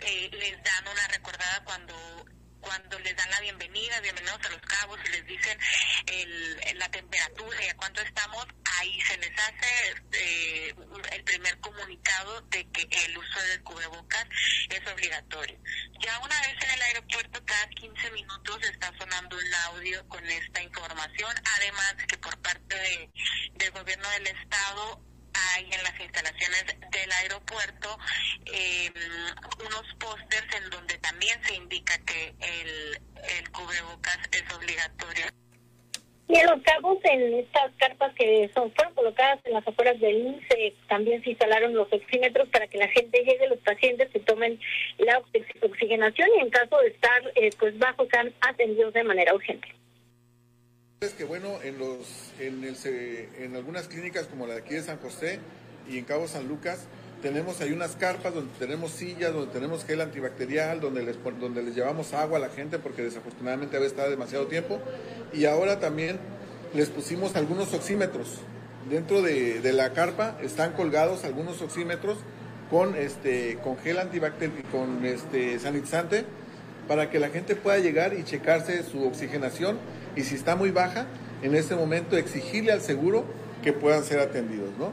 eh, 0.00 0.30
les 0.32 0.62
dan 0.62 0.88
una 0.88 1.08
recordada 1.08 1.64
cuando 1.64 2.26
cuando 2.60 2.98
les 2.98 3.16
dan 3.16 3.30
la 3.30 3.40
bienvenida, 3.40 4.00
bienvenidos 4.00 4.40
a 4.44 4.50
los 4.50 4.60
cabos 4.62 4.98
y 5.06 5.08
les 5.10 5.26
dicen 5.26 5.58
el, 6.06 6.78
la 6.78 6.90
temperatura 6.90 7.64
y 7.64 7.68
a 7.68 7.76
cuánto 7.76 8.00
estamos, 8.02 8.46
ahí 8.78 9.00
se 9.02 9.16
les 9.18 9.30
hace 9.38 9.94
eh, 10.12 10.74
el 11.12 11.24
primer 11.24 11.58
comunicado 11.60 12.40
de 12.42 12.68
que 12.70 12.88
el 13.04 13.16
uso 13.16 13.40
del 13.40 13.62
cubrebocas 13.62 14.26
es 14.68 14.92
obligatorio. 14.92 15.58
Ya 16.00 16.18
una 16.18 16.40
vez 16.40 16.56
en 16.62 16.70
el 16.70 16.82
aeropuerto, 16.82 17.44
cada 17.44 17.68
15 17.68 18.10
minutos 18.10 18.58
está 18.64 18.92
sonando 18.98 19.36
un 19.36 19.54
audio 19.66 20.06
con 20.08 20.24
esta 20.26 20.62
información, 20.62 21.34
además 21.56 21.96
de 21.96 22.06
que 22.06 22.18
por 22.18 22.38
parte 22.42 22.76
de, 22.76 23.10
del 23.54 23.70
gobierno 23.70 24.08
del 24.10 24.26
estado 24.26 25.07
hay 25.54 25.64
en 25.64 25.82
las 25.82 26.00
instalaciones 26.00 26.64
del 26.66 27.12
aeropuerto 27.12 27.98
eh, 28.46 28.90
unos 29.60 29.94
pósters 29.98 30.46
en 30.54 30.70
donde 30.70 30.98
también 30.98 31.42
se 31.44 31.54
indica 31.54 31.98
que 32.04 32.34
el, 32.40 33.00
el 33.38 33.50
cubrebocas 33.50 34.18
es 34.32 34.44
obligatorio. 34.54 35.26
Y 36.28 36.36
en 36.36 36.46
los 36.46 36.60
cabos, 36.62 36.98
en 37.04 37.38
estas 37.38 37.72
carpas 37.78 38.12
que 38.14 38.50
son 38.54 38.70
fueron 38.74 38.94
colocadas 38.94 39.40
en 39.44 39.54
las 39.54 39.66
afueras 39.66 39.98
del 39.98 40.14
INSE, 40.14 40.74
también 40.86 41.22
se 41.22 41.30
instalaron 41.30 41.72
los 41.74 41.90
oxímetros 41.90 42.46
para 42.50 42.66
que 42.66 42.76
la 42.76 42.88
gente 42.88 43.24
llegue, 43.24 43.48
los 43.48 43.60
pacientes 43.60 44.10
se 44.12 44.20
tomen 44.20 44.60
la 44.98 45.22
oxigenación 45.62 46.28
y 46.36 46.40
en 46.40 46.50
caso 46.50 46.78
de 46.80 46.88
estar 46.88 47.32
eh, 47.34 47.48
pues 47.58 47.78
bajos 47.78 48.08
sean 48.12 48.34
atendidos 48.42 48.92
de 48.92 49.04
manera 49.04 49.34
urgente. 49.34 49.68
Es 51.00 51.12
que 51.12 51.22
bueno, 51.22 51.60
en, 51.62 51.78
los, 51.78 52.32
en, 52.40 52.64
el, 52.64 52.76
en 53.38 53.54
algunas 53.54 53.86
clínicas 53.86 54.26
como 54.26 54.48
la 54.48 54.54
de 54.54 54.60
aquí 54.62 54.74
de 54.74 54.82
San 54.82 54.98
José 54.98 55.38
y 55.88 55.96
en 55.96 56.04
Cabo 56.04 56.26
San 56.26 56.48
Lucas, 56.48 56.80
tenemos 57.22 57.60
ahí 57.60 57.70
unas 57.70 57.94
carpas 57.94 58.34
donde 58.34 58.50
tenemos 58.58 58.90
sillas, 58.90 59.32
donde 59.32 59.52
tenemos 59.52 59.84
gel 59.84 60.00
antibacterial, 60.00 60.80
donde 60.80 61.04
les, 61.04 61.16
donde 61.38 61.62
les 61.62 61.76
llevamos 61.76 62.14
agua 62.14 62.38
a 62.38 62.40
la 62.40 62.48
gente 62.48 62.80
porque 62.80 63.02
desafortunadamente 63.02 63.76
había 63.76 63.86
estado 63.86 64.10
demasiado 64.10 64.48
tiempo. 64.48 64.80
Y 65.32 65.44
ahora 65.44 65.78
también 65.78 66.18
les 66.74 66.88
pusimos 66.88 67.36
algunos 67.36 67.72
oxímetros. 67.74 68.40
Dentro 68.90 69.22
de, 69.22 69.60
de 69.60 69.72
la 69.72 69.92
carpa 69.92 70.36
están 70.42 70.72
colgados 70.72 71.22
algunos 71.22 71.62
oxímetros 71.62 72.18
con, 72.70 72.96
este, 72.96 73.56
con 73.62 73.78
gel 73.78 74.00
antibacterial 74.00 74.58
y 74.58 74.62
con 74.64 75.04
este, 75.04 75.60
sanitizante 75.60 76.24
para 76.88 77.08
que 77.08 77.20
la 77.20 77.28
gente 77.28 77.54
pueda 77.54 77.78
llegar 77.78 78.14
y 78.14 78.24
checarse 78.24 78.82
su 78.82 79.06
oxigenación 79.06 79.78
y 80.18 80.22
si 80.22 80.34
está 80.34 80.56
muy 80.56 80.72
baja, 80.72 81.06
en 81.42 81.54
ese 81.54 81.76
momento 81.76 82.16
exigirle 82.16 82.72
al 82.72 82.80
seguro 82.80 83.24
que 83.62 83.72
puedan 83.72 84.02
ser 84.02 84.18
atendidos, 84.18 84.76
¿no? 84.76 84.92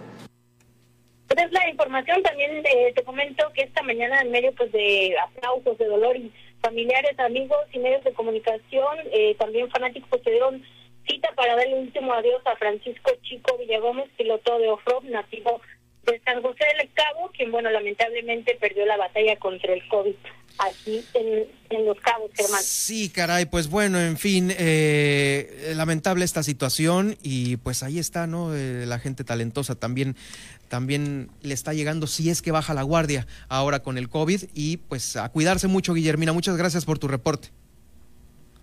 Es 1.35 1.51
la 1.51 1.67
información 1.67 2.21
también 2.21 2.61
de, 2.61 2.93
te 2.95 3.03
comento 3.03 3.51
que 3.53 3.63
esta 3.63 3.81
mañana 3.81 4.21
en 4.21 4.29
medio 4.29 4.53
pues 4.53 4.71
de 4.71 5.15
aplausos, 5.19 5.77
de 5.79 5.85
dolor 5.85 6.15
y 6.15 6.31
familiares, 6.61 7.17
amigos 7.17 7.57
y 7.73 7.79
medios 7.79 8.03
de 8.03 8.13
comunicación, 8.13 8.99
eh, 9.11 9.35
también 9.39 9.69
fanáticos 9.71 10.21
se 10.23 10.29
dieron 10.29 10.63
cita 11.07 11.29
para 11.35 11.55
darle 11.55 11.73
el 11.73 11.87
último 11.87 12.13
adiós 12.13 12.41
a 12.45 12.55
Francisco 12.55 13.11
Chico 13.23 13.57
Villagómez, 13.57 14.07
piloto 14.17 14.59
de 14.59 14.69
off-road 14.69 15.03
nativo 15.05 15.59
de 16.05 16.19
San 16.23 16.41
José 16.41 16.65
del 16.77 16.89
Cabo, 16.93 17.31
quien 17.35 17.51
bueno 17.51 17.69
lamentablemente 17.69 18.55
perdió 18.59 18.85
la 18.85 18.97
batalla 18.97 19.35
contra 19.37 19.73
el 19.73 19.87
COVID 19.87 20.15
aquí 20.57 21.03
en, 21.13 21.85
Los 21.85 21.99
Cabos, 21.99 22.31
Germán. 22.33 22.61
Sí, 22.63 23.09
caray, 23.09 23.45
pues 23.45 23.69
bueno, 23.69 23.99
en 23.99 24.17
fin, 24.17 24.53
eh, 24.57 25.73
lamentable 25.75 26.23
esta 26.23 26.43
situación 26.43 27.17
y 27.21 27.57
pues 27.57 27.83
ahí 27.83 27.99
está, 27.99 28.27
¿no? 28.27 28.55
Eh, 28.55 28.85
la 28.85 28.99
gente 28.99 29.23
talentosa 29.23 29.75
también, 29.75 30.15
también 30.69 31.29
le 31.41 31.53
está 31.53 31.73
llegando, 31.73 32.07
si 32.07 32.29
es 32.29 32.41
que 32.41 32.51
baja 32.51 32.73
la 32.73 32.83
guardia 32.83 33.27
ahora 33.49 33.79
con 33.79 33.97
el 33.97 34.09
COVID 34.09 34.43
y 34.53 34.77
pues 34.77 35.17
a 35.17 35.29
cuidarse 35.29 35.67
mucho, 35.67 35.93
Guillermina. 35.93 36.31
Muchas 36.33 36.55
gracias 36.57 36.85
por 36.85 36.99
tu 36.99 37.07
reporte. 37.07 37.49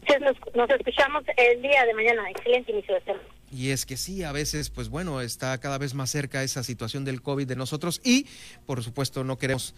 Sí, 0.06 0.14
nos, 0.20 0.36
nos 0.54 0.70
escuchamos 0.70 1.22
el 1.36 1.62
día 1.62 1.84
de 1.84 1.94
mañana. 1.94 2.30
Excelente 2.30 2.72
inicio 2.72 2.94
de 2.94 3.00
semana. 3.02 3.24
Y 3.52 3.68
es 3.68 3.84
que 3.84 3.98
sí, 3.98 4.24
a 4.24 4.32
veces, 4.32 4.70
pues 4.70 4.88
bueno, 4.88 5.20
está 5.20 5.58
cada 5.58 5.76
vez 5.76 5.92
más 5.92 6.10
cerca 6.10 6.42
esa 6.42 6.62
situación 6.62 7.04
del 7.04 7.20
COVID 7.20 7.46
de 7.46 7.54
nosotros 7.54 8.00
y, 8.02 8.26
por 8.64 8.82
supuesto, 8.82 9.24
no 9.24 9.36
queremos 9.36 9.74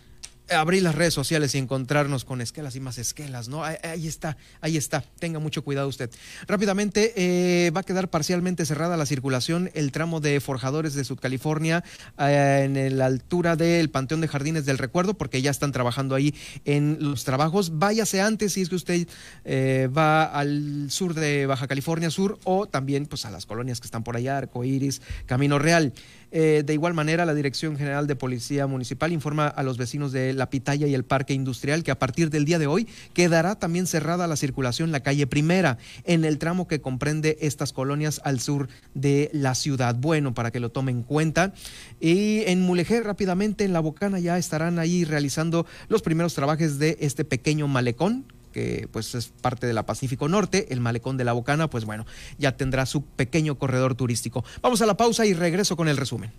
abrir 0.51 0.83
las 0.83 0.95
redes 0.95 1.15
sociales 1.15 1.55
y 1.55 1.59
encontrarnos 1.59 2.25
con 2.25 2.41
esquelas 2.41 2.77
y 2.77 2.81
más 2.81 2.99
esquelas, 2.99 3.49
¿no? 3.49 3.65
Ahí, 3.65 4.07
está, 4.07 4.37
ahí 4.61 4.77
está. 4.77 5.03
Tenga 5.19 5.39
mucho 5.39 5.63
cuidado 5.63 5.89
usted. 5.89 6.11
Rápidamente, 6.47 7.13
eh, 7.17 7.71
va 7.71 7.81
a 7.81 7.85
quedar 7.85 8.11
parcialmente 8.11 8.67
cerrada 8.67 8.97
la 8.97 9.07
circulación 9.07 9.71
el 9.75 9.93
tramo 9.93 10.21
de 10.21 10.41
Forjadores 10.41 10.95
de 10.95 11.05
Sudcalifornia 11.05 11.85
eh, 12.19 12.63
en 12.65 12.99
la 12.99 13.07
altura 13.07 13.57
del 13.57 13.91
Panteón 13.91 14.21
de 14.21 14.29
Jardines 14.29 14.67
del 14.67 14.79
Recuerdo, 14.79 15.15
porque 15.15 15.43
ya 15.43 15.51
están 15.51 15.73
trabajando 15.73 16.15
ahí 16.15 16.35
en 16.65 16.99
los 17.01 17.25
trabajos. 17.25 17.79
Váyase 17.79 18.21
antes 18.21 18.53
si 18.53 18.63
es 18.63 18.69
que 18.69 18.77
usted 18.77 19.09
eh, 19.45 19.89
va 19.97 20.25
al 20.25 20.91
sur 20.91 21.15
de 21.15 21.47
Baja 21.47 21.67
California 21.67 22.11
Sur 22.11 22.39
o 22.45 22.67
también 22.67 23.07
pues 23.07 23.25
a 23.25 23.31
las 23.31 23.47
colonias 23.47 23.81
que 23.81 23.87
están 23.87 24.05
por 24.05 24.17
allá, 24.17 24.39
Arco 24.39 24.65
Iris, 24.65 25.01
Camino 25.27 25.59
Real. 25.59 25.93
Eh, 26.37 26.64
de 26.66 26.74
igual 26.74 26.95
manera, 26.95 27.24
la 27.24 27.32
Dirección 27.32 27.76
General 27.76 28.09
de 28.09 28.16
Policía 28.16 28.66
Municipal 28.66 29.12
informa 29.12 29.47
a 29.47 29.62
los 29.62 29.78
vecinos 29.78 30.11
de 30.11 30.32
La 30.32 30.51
Pitaya 30.51 30.89
y 30.89 30.95
el 30.95 31.05
Parque 31.05 31.32
Industrial 31.32 31.85
que 31.85 31.93
a 31.93 31.99
partir 32.01 32.28
del 32.28 32.45
día 32.45 32.59
de 32.59 32.66
hoy 32.66 32.89
quedará 33.12 33.55
también 33.55 33.87
cerrada 33.87 34.26
la 34.26 34.35
circulación 34.35 34.91
la 34.91 34.99
calle 34.99 35.28
Primera, 35.28 35.78
en 36.03 36.24
el 36.24 36.39
tramo 36.39 36.66
que 36.66 36.80
comprende 36.80 37.39
estas 37.41 37.72
colonias 37.72 38.20
al 38.24 38.41
sur 38.41 38.68
de 38.95 39.30
la 39.32 39.55
ciudad. 39.55 39.95
Bueno, 39.95 40.35
para 40.35 40.51
que 40.51 40.59
lo 40.59 40.72
tomen 40.72 40.97
en 40.97 41.03
cuenta. 41.05 41.55
Y 42.01 42.41
en 42.47 42.62
Mulegé, 42.62 43.01
rápidamente, 43.01 43.62
en 43.62 43.72
La 43.72 43.78
Bocana 43.78 44.18
ya 44.18 44.37
estarán 44.37 44.80
ahí 44.80 45.05
realizando 45.05 45.66
los 45.89 46.03
primeros 46.03 46.35
trabajos 46.35 46.80
de 46.80 46.97
este 46.99 47.24
pequeño 47.24 47.68
malecón 47.68 48.24
que 48.55 48.89
pues 48.91 49.15
es 49.15 49.29
parte 49.29 49.67
de 49.67 49.75
la 49.75 49.85
Pacífico 49.85 50.29
Norte, 50.29 50.69
el 50.71 50.81
malecón 50.81 51.19
de 51.19 51.25
la 51.25 51.33
Bocana, 51.33 51.69
pues 51.69 51.85
bueno, 51.85 52.07
ya 52.39 52.57
tendrá 52.57 52.87
su 52.87 53.05
pequeño 53.05 53.59
corredor 53.59 53.97
turístico. 53.97 54.45
Vamos 54.63 54.81
a 54.81 54.87
la 54.87 54.97
pausa 54.97 55.27
y 55.27 55.35
regreso 55.35 55.77
con 55.77 55.89
el 55.89 55.97
resumen. 55.97 56.33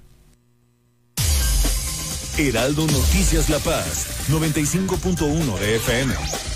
Heraldo 2.37 2.87
Noticias 2.87 3.49
La 3.49 3.59
Paz, 3.59 4.27
95.1 4.29 5.59
de 5.59 5.75
FM. 5.75 6.54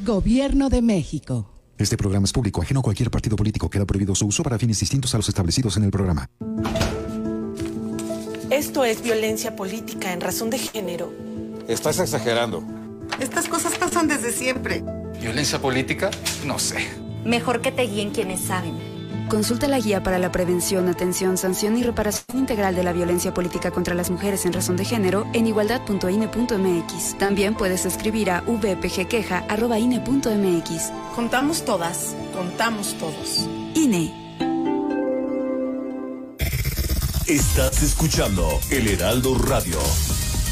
Gobierno 0.04 0.70
de 0.70 0.82
México. 0.82 1.51
Este 1.82 1.98
programa 1.98 2.26
es 2.26 2.32
público, 2.32 2.62
ajeno 2.62 2.82
a 2.82 2.84
cualquier 2.84 3.10
partido 3.10 3.36
político. 3.36 3.68
Queda 3.68 3.86
prohibido 3.86 4.14
su 4.14 4.28
uso 4.28 4.44
para 4.44 4.60
fines 4.60 4.80
distintos 4.80 5.16
a 5.16 5.18
los 5.18 5.28
establecidos 5.28 5.78
en 5.78 5.84
el 5.84 5.90
programa. 5.90 6.30
Esto 8.52 8.86
es 8.86 9.02
violencia 9.02 9.56
política 9.56 10.14
en 10.14 10.22
razón 10.22 10.52
de 10.52 10.60
género. 10.60 11.12
Estás 11.68 12.00
exagerando. 12.00 12.64
Estas 13.20 13.48
cosas 13.48 13.78
pasan 13.80 14.08
desde 14.08 14.32
siempre. 14.32 14.84
¿Violencia 15.20 15.60
política? 15.60 16.12
No 16.46 16.60
sé. 16.60 16.88
Mejor 17.26 17.62
que 17.62 17.72
te 17.72 17.84
guíen 17.84 18.12
quienes 18.12 18.42
saben. 18.42 18.91
Consulta 19.32 19.68
la 19.70 19.80
guía 19.80 20.04
para 20.04 20.20
la 20.20 20.30
prevención, 20.30 20.90
atención, 20.90 21.38
sanción 21.38 21.78
y 21.78 21.84
reparación 21.84 22.40
integral 22.40 22.76
de 22.76 22.84
la 22.84 22.92
violencia 22.92 23.34
política 23.34 23.72
contra 23.72 23.96
las 23.96 24.10
mujeres 24.10 24.46
en 24.46 24.52
razón 24.52 24.76
de 24.76 24.84
género 24.84 25.26
en 25.32 25.48
igualdad.ine.mx. 25.48 27.18
También 27.18 27.56
puedes 27.56 27.86
escribir 27.86 28.30
a 28.30 28.42
vpgqueja.ine.mx. 28.42 30.92
Contamos 31.16 31.64
todas, 31.64 32.14
contamos 32.36 32.94
todos. 32.96 33.48
INE. 33.74 34.14
Estás 37.26 37.84
escuchando 37.84 38.50
El 38.70 38.90
Heraldo 38.90 39.38
Radio. 39.38 39.80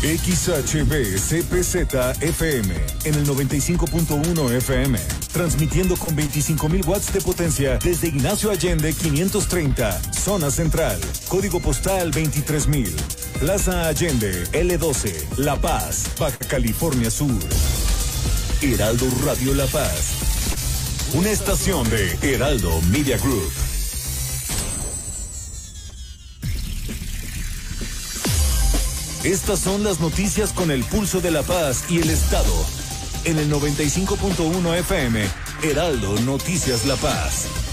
XHB 0.02 1.18
CPZ 1.18 1.76
FM 2.22 2.74
en 3.04 3.16
el 3.16 3.26
95.1 3.28 4.54
FM, 4.54 4.98
transmitiendo 5.34 5.98
con 5.98 6.16
25.000 6.16 6.88
watts 6.88 7.12
de 7.12 7.20
potencia 7.20 7.78
desde 7.84 8.08
Ignacio 8.08 8.50
Allende 8.50 8.94
530, 8.94 10.14
zona 10.14 10.52
central, 10.52 10.98
código 11.28 11.60
postal 11.60 12.14
23.000, 12.14 12.90
Plaza 13.42 13.90
Allende 13.90 14.46
L12, 14.54 15.38
La 15.38 15.58
Paz, 15.58 16.06
Baja 16.18 16.38
California 16.48 17.12
Sur. 17.12 17.44
Heraldo 18.62 19.06
Radio 19.26 19.54
La 19.54 19.66
Paz, 19.66 21.12
una 21.14 21.30
estación 21.30 21.90
de 21.90 22.18
Heraldo 22.22 22.82
Media 22.90 23.18
Group. 23.18 23.69
Estas 29.24 29.60
son 29.60 29.84
las 29.84 30.00
noticias 30.00 30.54
con 30.54 30.72
el 30.72 30.82
pulso 30.86 31.20
de 31.20 31.30
la 31.30 31.44
paz 31.44 31.84
y 31.90 32.00
el 32.00 32.10
Estado. 32.10 32.54
En 33.26 33.38
el 33.38 33.52
95.1 33.52 34.78
FM, 34.78 35.26
Heraldo 35.62 36.18
Noticias 36.22 36.86
La 36.86 36.96
Paz. 36.96 37.69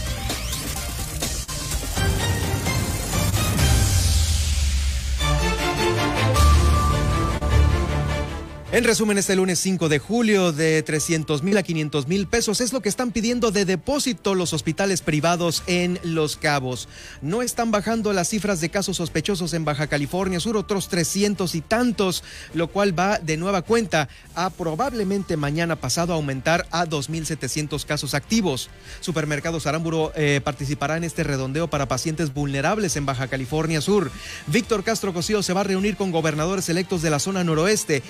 En 8.77 8.85
resumen, 8.85 9.16
este 9.16 9.35
lunes 9.37 9.59
5 9.61 9.89
de 9.89 9.99
julio, 9.99 10.53
de 10.53 10.83
300 10.83 11.43
mil 11.43 11.57
a 11.57 11.62
500 11.62 12.09
mil 12.09 12.27
pesos 12.27 12.61
es 12.61 12.74
lo 12.74 12.83
que 12.83 12.91
están 12.91 13.11
pidiendo 13.11 13.51
de 13.51 13.64
depósito 13.64 14.35
los 14.35 14.53
hospitales 14.53 15.01
privados 15.01 15.62
en 15.66 15.99
Los 16.03 16.37
Cabos. 16.37 16.87
No 17.22 17.41
están 17.41 17.70
bajando 17.70 18.12
las 18.12 18.29
cifras 18.29 18.61
de 18.61 18.68
casos 18.68 18.99
sospechosos 18.99 19.55
en 19.55 19.64
Baja 19.64 19.87
California 19.87 20.41
Sur, 20.41 20.59
otros 20.59 20.91
300 20.91 21.55
y 21.55 21.62
tantos, 21.62 22.22
lo 22.53 22.68
cual 22.68 22.93
va 22.99 23.18
de 23.18 23.39
nueva 23.39 23.62
cuenta 23.62 24.11
a 24.35 24.51
probablemente 24.51 25.39
mañana 25.39 25.77
pasado 25.77 26.12
aumentar 26.12 26.66
a 26.70 26.85
2.700 26.85 27.83
casos 27.87 28.12
activos. 28.12 28.68
Supermercados 29.01 29.66
Aramburo 29.66 30.12
eh, 30.16 30.43
participará 30.45 30.99
en 30.99 31.05
este 31.05 31.24
redondeo 31.24 31.70
para 31.70 31.89
pacientes 31.89 32.35
vulnerables 32.35 32.97
en 32.97 33.07
Baja 33.07 33.29
California 33.29 33.81
Sur. 33.81 34.11
Víctor 34.49 34.85
Castro 34.85 35.14
Cosío 35.14 35.43
se 35.43 35.55
va 35.55 35.62
a 35.62 35.64
reunir 35.64 35.97
con 35.97 36.12
gobernadores 36.12 36.68
electos 36.68 37.01
de 37.01 37.09
la 37.09 37.20
zona 37.20 37.43
noroeste. 37.43 38.03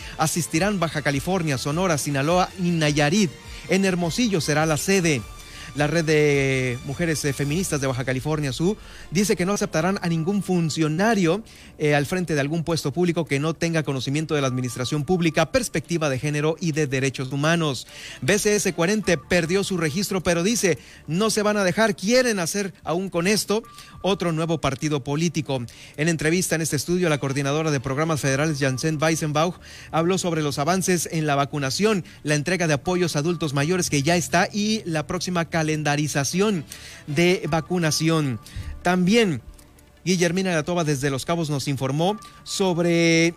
Baja 0.78 1.02
California, 1.02 1.58
Sonora, 1.58 1.98
Sinaloa 1.98 2.48
y 2.58 2.70
Nayarit. 2.70 3.30
En 3.68 3.84
Hermosillo 3.84 4.40
será 4.40 4.64
la 4.64 4.76
sede. 4.76 5.22
La 5.76 5.86
red 5.86 6.06
de 6.06 6.78
mujeres 6.86 7.22
eh, 7.26 7.34
feministas 7.34 7.82
de 7.82 7.86
Baja 7.86 8.06
California 8.06 8.50
Sur 8.50 8.78
dice 9.10 9.36
que 9.36 9.44
no 9.44 9.52
aceptarán 9.52 9.98
a 10.00 10.08
ningún 10.08 10.42
funcionario 10.42 11.42
eh, 11.76 11.94
al 11.94 12.06
frente 12.06 12.34
de 12.34 12.40
algún 12.40 12.64
puesto 12.64 12.94
público 12.94 13.26
que 13.26 13.38
no 13.40 13.52
tenga 13.52 13.82
conocimiento 13.82 14.34
de 14.34 14.40
la 14.40 14.46
administración 14.46 15.04
pública, 15.04 15.52
perspectiva 15.52 16.08
de 16.08 16.18
género 16.18 16.56
y 16.60 16.72
de 16.72 16.86
derechos 16.86 17.30
humanos. 17.30 17.86
BCS 18.22 18.72
40 18.74 19.18
perdió 19.28 19.64
su 19.64 19.76
registro, 19.76 20.22
pero 20.22 20.42
dice 20.42 20.78
no 21.06 21.28
se 21.28 21.42
van 21.42 21.58
a 21.58 21.64
dejar, 21.64 21.94
quieren 21.94 22.38
hacer 22.38 22.72
aún 22.82 23.10
con 23.10 23.26
esto 23.26 23.62
otro 24.00 24.32
nuevo 24.32 24.60
partido 24.60 25.04
político. 25.04 25.62
En 25.96 26.08
entrevista 26.08 26.54
en 26.54 26.62
este 26.62 26.76
estudio, 26.76 27.08
la 27.08 27.18
coordinadora 27.18 27.70
de 27.70 27.80
programas 27.80 28.20
federales, 28.20 28.60
Janssen 28.60 28.98
Weissenbach, 29.02 29.54
habló 29.90 30.16
sobre 30.16 30.42
los 30.42 30.58
avances 30.58 31.08
en 31.12 31.26
la 31.26 31.34
vacunación, 31.34 32.04
la 32.22 32.34
entrega 32.34 32.66
de 32.66 32.74
apoyos 32.74 33.16
a 33.16 33.18
adultos 33.18 33.52
mayores 33.52 33.90
que 33.90 34.02
ya 34.02 34.16
está 34.16 34.48
y 34.50 34.82
la 34.86 35.06
próxima 35.06 35.46
calendarización 35.66 36.64
de 37.08 37.42
vacunación. 37.50 38.38
También 38.82 39.42
Guillermina 40.04 40.52
Gatova 40.52 40.84
desde 40.84 41.10
Los 41.10 41.24
Cabos 41.24 41.50
nos 41.50 41.66
informó 41.66 42.18
sobre 42.44 43.34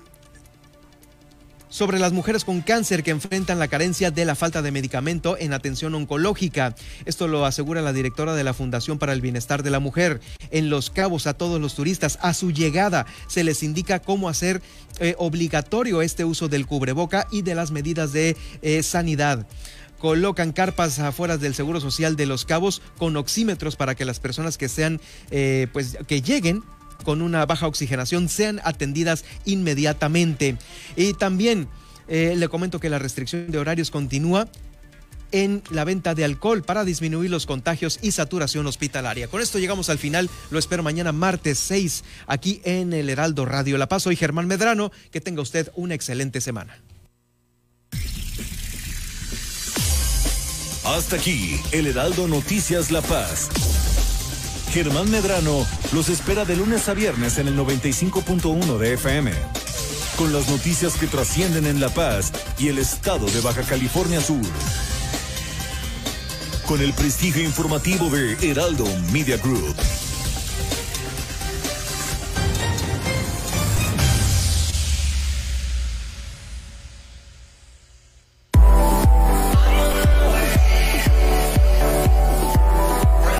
sobre 1.69 1.99
las 1.99 2.13
mujeres 2.13 2.45
con 2.45 2.61
cáncer 2.61 3.03
que 3.03 3.11
enfrentan 3.11 3.59
la 3.59 3.67
carencia 3.67 4.09
de 4.09 4.25
la 4.25 4.33
falta 4.35 4.63
de 4.63 4.71
medicamento 4.71 5.37
en 5.39 5.53
atención 5.53 5.93
oncológica. 5.93 6.75
Esto 7.05 7.27
lo 7.27 7.45
asegura 7.45 7.83
la 7.83 7.93
directora 7.93 8.33
de 8.33 8.43
la 8.43 8.55
Fundación 8.55 8.97
para 8.97 9.13
el 9.13 9.21
Bienestar 9.21 9.61
de 9.61 9.69
la 9.69 9.79
Mujer. 9.79 10.19
En 10.49 10.71
Los 10.71 10.89
Cabos 10.89 11.27
a 11.27 11.35
todos 11.35 11.61
los 11.61 11.75
turistas 11.75 12.17
a 12.21 12.33
su 12.33 12.51
llegada 12.51 13.05
se 13.27 13.43
les 13.43 13.61
indica 13.61 13.99
cómo 13.99 14.29
hacer 14.29 14.63
eh, 14.99 15.13
obligatorio 15.19 16.01
este 16.01 16.25
uso 16.25 16.47
del 16.47 16.65
cubreboca 16.65 17.27
y 17.31 17.43
de 17.43 17.53
las 17.53 17.69
medidas 17.69 18.13
de 18.13 18.35
eh, 18.63 18.81
sanidad 18.81 19.45
colocan 19.99 20.51
carpas 20.51 20.99
afuera 20.99 21.37
del 21.37 21.53
Seguro 21.53 21.79
Social 21.79 22.15
de 22.15 22.25
Los 22.25 22.45
Cabos 22.45 22.81
con 22.97 23.15
oxímetros 23.17 23.75
para 23.75 23.95
que 23.95 24.05
las 24.05 24.19
personas 24.19 24.57
que 24.57 24.69
sean, 24.69 24.99
eh, 25.29 25.67
pues 25.71 25.97
que 26.07 26.21
lleguen 26.21 26.63
con 27.03 27.21
una 27.21 27.45
baja 27.45 27.67
oxigenación 27.67 28.29
sean 28.29 28.59
atendidas 28.63 29.25
inmediatamente. 29.45 30.57
Y 30.95 31.13
también 31.13 31.67
eh, 32.07 32.33
le 32.35 32.49
comento 32.49 32.79
que 32.79 32.89
la 32.89 32.99
restricción 32.99 33.51
de 33.51 33.57
horarios 33.57 33.91
continúa 33.91 34.47
en 35.31 35.61
la 35.69 35.83
venta 35.83 36.15
de 36.15 36.25
alcohol 36.25 36.63
para 36.63 36.83
disminuir 36.83 37.29
los 37.29 37.45
contagios 37.45 37.99
y 38.01 38.11
saturación 38.11 38.65
hospitalaria. 38.65 39.27
Con 39.27 39.41
esto 39.41 39.59
llegamos 39.59 39.89
al 39.89 39.99
final. 39.99 40.29
Lo 40.49 40.59
espero 40.59 40.81
mañana 40.81 41.11
martes 41.11 41.59
6 41.59 42.03
aquí 42.25 42.61
en 42.63 42.93
el 42.93 43.09
Heraldo 43.09 43.45
Radio 43.45 43.77
La 43.77 43.87
Paz. 43.87 44.03
Soy 44.03 44.15
Germán 44.15 44.47
Medrano. 44.47 44.91
Que 45.11 45.21
tenga 45.21 45.41
usted 45.41 45.71
una 45.75 45.93
excelente 45.93 46.41
semana. 46.41 46.79
Hasta 50.95 51.17
aquí, 51.17 51.61
el 51.71 51.85
Heraldo 51.85 52.27
Noticias 52.27 52.89
La 52.89 53.03
Paz. 53.03 53.49
Germán 54.71 55.11
Medrano 55.11 55.63
los 55.91 56.09
espera 56.09 56.45
de 56.45 56.55
lunes 56.55 56.89
a 56.89 56.95
viernes 56.95 57.37
en 57.37 57.47
el 57.47 57.55
95.1 57.55 58.79
de 58.79 58.93
FM. 58.93 59.31
Con 60.17 60.33
las 60.33 60.49
noticias 60.49 60.95
que 60.95 61.05
trascienden 61.05 61.67
en 61.67 61.79
La 61.79 61.89
Paz 61.89 62.31
y 62.57 62.69
el 62.69 62.79
estado 62.79 63.27
de 63.27 63.39
Baja 63.41 63.61
California 63.61 64.19
Sur. 64.19 64.41
Con 66.65 66.81
el 66.81 66.91
prestigio 66.93 67.43
informativo 67.43 68.09
de 68.09 68.33
Heraldo 68.49 68.87
Media 69.11 69.37
Group. 69.37 69.75